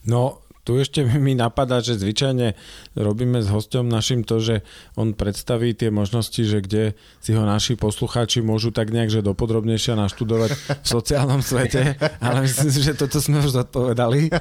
No, 0.05 0.42
tu 0.63 0.79
ešte 0.79 1.03
mi 1.25 1.35
napadá, 1.35 1.83
že 1.83 1.99
zvyčajne 1.99 2.55
robíme 2.95 3.43
s 3.43 3.51
hostom 3.51 3.91
našim 3.91 4.23
to, 4.23 4.39
že 4.39 4.63
on 4.95 5.13
predstaví 5.13 5.75
tie 5.75 5.91
možnosti, 5.91 6.39
že 6.39 6.63
kde 6.63 6.83
si 7.19 7.35
ho 7.35 7.43
naši 7.43 7.75
poslucháči 7.75 8.39
môžu 8.39 8.71
tak 8.71 8.89
nejak, 8.89 9.11
že 9.11 9.19
dopodrobnejšie 9.21 9.99
naštudovať 9.99 10.51
v 10.81 10.87
sociálnom 10.87 11.43
svete, 11.43 11.99
ale 12.25 12.47
myslím 12.47 12.69
si, 12.71 12.81
že 12.81 12.95
toto 12.95 13.19
sme 13.19 13.43
už 13.43 13.63
zodpovedali. 13.63 14.31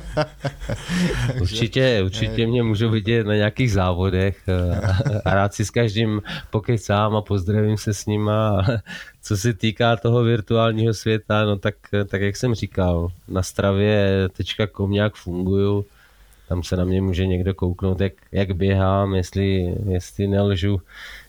Určitě, 1.40 2.00
určitě 2.04 2.46
mě 2.46 2.62
můžu 2.62 2.90
vidět 2.90 3.26
na 3.26 3.34
nějakých 3.34 3.72
závodech 3.72 4.36
a 5.24 5.34
rád 5.34 5.54
si 5.54 5.64
s 5.64 5.70
každým 5.70 6.22
pokecám 6.50 7.16
a 7.16 7.22
pozdravím 7.22 7.76
se 7.76 7.94
s 7.94 8.06
nima. 8.06 8.62
Co 9.22 9.36
se 9.36 9.54
týká 9.54 9.96
toho 9.96 10.22
virtuálního 10.22 10.94
světa, 10.94 11.44
no 11.44 11.56
tak, 11.58 11.74
tak 12.06 12.20
jak 12.20 12.36
jsem 12.36 12.54
říkal, 12.54 13.08
na 13.28 13.42
stravě 13.42 14.28
.com 14.76 14.90
nějak 14.90 15.14
funguju, 15.14 15.86
tam 16.52 16.62
se 16.62 16.76
na 16.76 16.84
mě 16.84 17.02
může 17.02 17.26
někdo 17.26 17.54
kouknout, 17.54 18.00
jak, 18.00 18.12
jak 18.32 18.52
běhám, 18.52 19.14
jestli, 19.14 19.74
jestli 19.88 20.26
nelžu, 20.26 20.80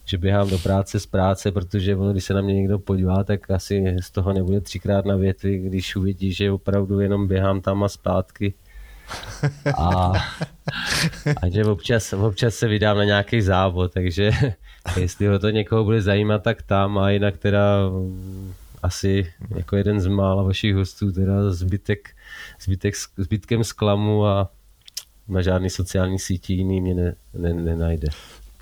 že 0.05 0.17
běhám 0.17 0.49
do 0.49 0.57
práce 0.57 0.99
z 0.99 1.05
práce, 1.05 1.51
protože 1.51 1.95
když 2.11 2.23
se 2.23 2.33
na 2.33 2.41
mě 2.41 2.53
někdo 2.53 2.79
podívá, 2.79 3.23
tak 3.23 3.51
asi 3.51 3.95
z 3.99 4.11
toho 4.11 4.33
nebude 4.33 4.61
třikrát 4.61 5.05
na 5.05 5.15
větvi, 5.15 5.57
když 5.57 5.95
uvidí, 5.95 6.33
že 6.33 6.51
opravdu 6.51 6.99
jenom 6.99 7.27
běhám 7.27 7.61
tam 7.61 7.83
a 7.83 7.89
zpátky. 7.89 8.53
A, 9.77 10.11
a 11.41 11.49
že 11.49 11.65
občas, 11.65 12.13
občas 12.13 12.55
se 12.55 12.67
vydám 12.67 12.97
na 12.97 13.03
nějaký 13.03 13.41
závod, 13.41 13.93
takže 13.93 14.31
jestli 14.99 15.27
ho 15.27 15.39
to 15.39 15.49
někoho 15.49 15.83
bude 15.83 16.01
zajímat, 16.01 16.43
tak 16.43 16.61
tam 16.61 16.97
a 16.97 17.09
jinak 17.09 17.37
teda 17.37 17.79
asi 18.81 19.33
jako 19.55 19.75
jeden 19.75 19.99
z 20.01 20.07
mála 20.07 20.43
vašich 20.43 20.75
hostů, 20.75 21.11
teda 21.11 21.51
zbytek, 21.51 22.09
zbytek, 22.61 22.93
zbytkem 23.17 23.63
sklamu 23.63 24.25
a 24.25 24.49
na 25.33 25.41
žádný 25.41 25.69
sociální 25.69 26.19
síti 26.19 26.53
jiný 26.53 26.81
mě 26.81 26.95
ne, 26.95 27.15
ne, 27.33 27.53
nenajde. 27.53 28.07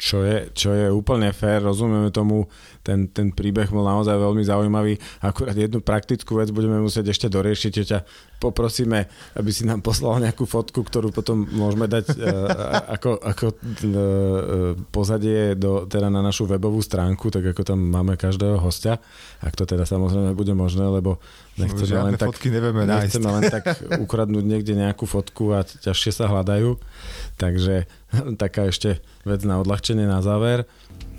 Čo 0.01 0.25
je, 0.25 0.49
čo 0.57 0.73
je 0.73 0.89
úplne 0.89 1.29
fér, 1.29 1.61
rozumieme 1.61 2.09
tomu, 2.09 2.49
ten, 2.81 3.05
ten 3.13 3.29
príbeh 3.29 3.69
bol 3.69 3.85
naozaj 3.85 4.17
veľmi 4.17 4.41
zaujímavý. 4.41 4.97
Akurát 5.21 5.53
jednu 5.53 5.85
praktickú 5.85 6.41
vec 6.41 6.49
budeme 6.49 6.81
musieť 6.81 7.13
ešte 7.13 7.29
doriešiť, 7.29 7.73
ťa 7.85 7.99
poprosíme, 8.41 9.05
aby 9.37 9.49
si 9.53 9.69
nám 9.69 9.85
poslal 9.85 10.17
nejakú 10.17 10.49
fotku, 10.49 10.81
ktorú 10.81 11.13
potom 11.13 11.45
môžeme 11.53 11.85
dať 11.85 12.17
uh, 12.17 12.25
ako, 12.97 13.21
ako 13.21 13.45
uh, 13.53 13.55
pozadie 14.89 15.53
do, 15.53 15.85
teda 15.85 16.09
na 16.09 16.25
našu 16.25 16.49
webovú 16.49 16.81
stránku, 16.81 17.29
tak 17.29 17.53
ako 17.53 17.61
tam 17.61 17.85
máme 17.85 18.17
každého 18.17 18.57
hostia. 18.57 18.97
Ak 19.45 19.53
to 19.53 19.69
teda 19.69 19.85
samozrejme 19.85 20.33
bude 20.33 20.57
možné, 20.57 20.89
lebo 20.89 21.21
nechceme 21.61 22.01
len 22.09 22.17
tak, 22.17 22.33
fotky 22.33 22.49
nevieme 22.49 22.89
nechceme 22.89 23.29
len 23.29 23.43
tak 23.53 23.77
ukradnúť 24.01 24.45
niekde 24.49 24.73
nejakú 24.73 25.05
fotku 25.05 25.53
a 25.53 25.61
ťažšie 25.61 26.09
sa 26.09 26.25
hľadajú. 26.25 26.81
Takže 27.37 27.85
taká 28.41 28.67
ešte 28.69 28.99
vec 29.23 29.41
na 29.47 29.59
odľahčenie 29.61 30.05
na 30.05 30.19
záver. 30.23 30.67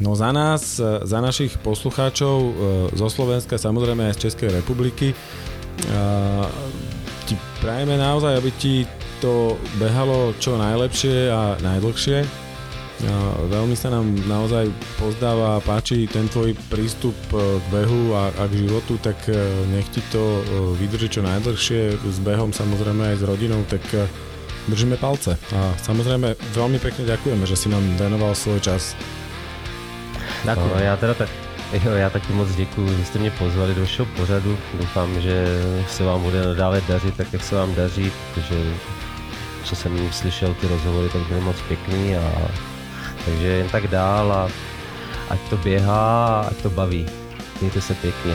No 0.03 0.19
za 0.19 0.35
nás, 0.35 0.81
za 0.83 1.19
našich 1.23 1.55
poslucháčov 1.63 2.37
e, 2.43 2.53
zo 2.97 3.09
Slovenska, 3.13 3.61
samozrejme 3.61 4.11
aj 4.11 4.15
z 4.19 4.23
Českej 4.29 4.51
republiky, 4.51 5.13
e, 5.13 5.17
ti 7.29 7.35
prajeme 7.63 7.95
naozaj, 7.95 8.33
aby 8.35 8.51
ti 8.59 8.75
to 9.23 9.55
behalo 9.79 10.35
čo 10.43 10.59
najlepšie 10.59 11.31
a 11.31 11.55
najdlhšie. 11.63 12.27
Veľmi 13.51 13.75
sa 13.75 13.91
nám 13.91 14.07
naozaj 14.31 14.71
pozdáva 14.95 15.59
a 15.59 15.63
páči 15.63 16.07
ten 16.07 16.31
tvoj 16.31 16.55
prístup 16.71 17.15
k 17.35 17.65
behu 17.75 18.15
a, 18.15 18.31
a 18.31 18.47
k 18.47 18.63
životu, 18.63 18.95
tak 19.03 19.19
nech 19.75 19.87
ti 19.91 19.99
to 20.15 20.43
vydrží 20.79 21.11
čo 21.11 21.23
najdlhšie 21.27 21.99
s 21.99 22.19
behom 22.23 22.55
samozrejme 22.55 23.15
aj 23.15 23.17
s 23.19 23.27
rodinou, 23.27 23.59
tak 23.67 23.83
držíme 24.69 24.97
palce. 24.97 25.39
A 25.57 25.75
samozrejme 25.83 26.35
veľmi 26.55 26.79
pekne 26.79 27.05
ďakujeme, 27.05 27.45
že 27.47 27.57
si 27.57 27.69
nám 27.69 27.83
venoval 27.99 28.35
svoj 28.35 28.61
čas. 28.61 28.95
Ďakujem. 30.45 30.75
No, 30.75 30.79
já 30.79 30.97
teda 30.97 31.15
tak, 31.15 31.29
jo, 31.73 31.93
já 31.93 32.11
taky 32.11 32.33
moc 32.33 32.49
děkuji, 32.55 32.89
že 32.99 33.05
jste 33.05 33.19
mě 33.19 33.31
pozvali 33.31 33.75
do 33.75 33.81
vašeho 33.81 34.07
pořadu. 34.07 34.59
Doufám, 34.75 35.21
že 35.21 35.47
se 35.89 36.05
vám 36.05 36.23
bude 36.23 36.47
nadále 36.47 36.83
dařit 36.89 37.17
tak, 37.17 37.33
jak 37.33 37.45
se 37.45 37.55
vám 37.55 37.75
daří, 37.75 38.13
protože 38.35 38.75
co 39.65 39.77
jsem 39.77 40.13
slyšel, 40.13 40.55
ty 40.55 40.69
rozhovory, 40.69 41.09
tak 41.09 41.23
byly 41.23 41.41
moc 41.41 41.57
pěkný 41.69 42.17
a 42.17 42.33
takže 43.25 43.47
jen 43.47 43.69
tak 43.69 43.87
dál 43.87 44.33
a 44.33 44.49
ať 45.29 45.39
to 45.51 45.57
běhá, 45.57 46.41
ať 46.41 46.57
to 46.63 46.71
baví. 46.71 47.07
Mějte 47.61 47.81
se 47.81 47.95
pěkně. 47.95 48.35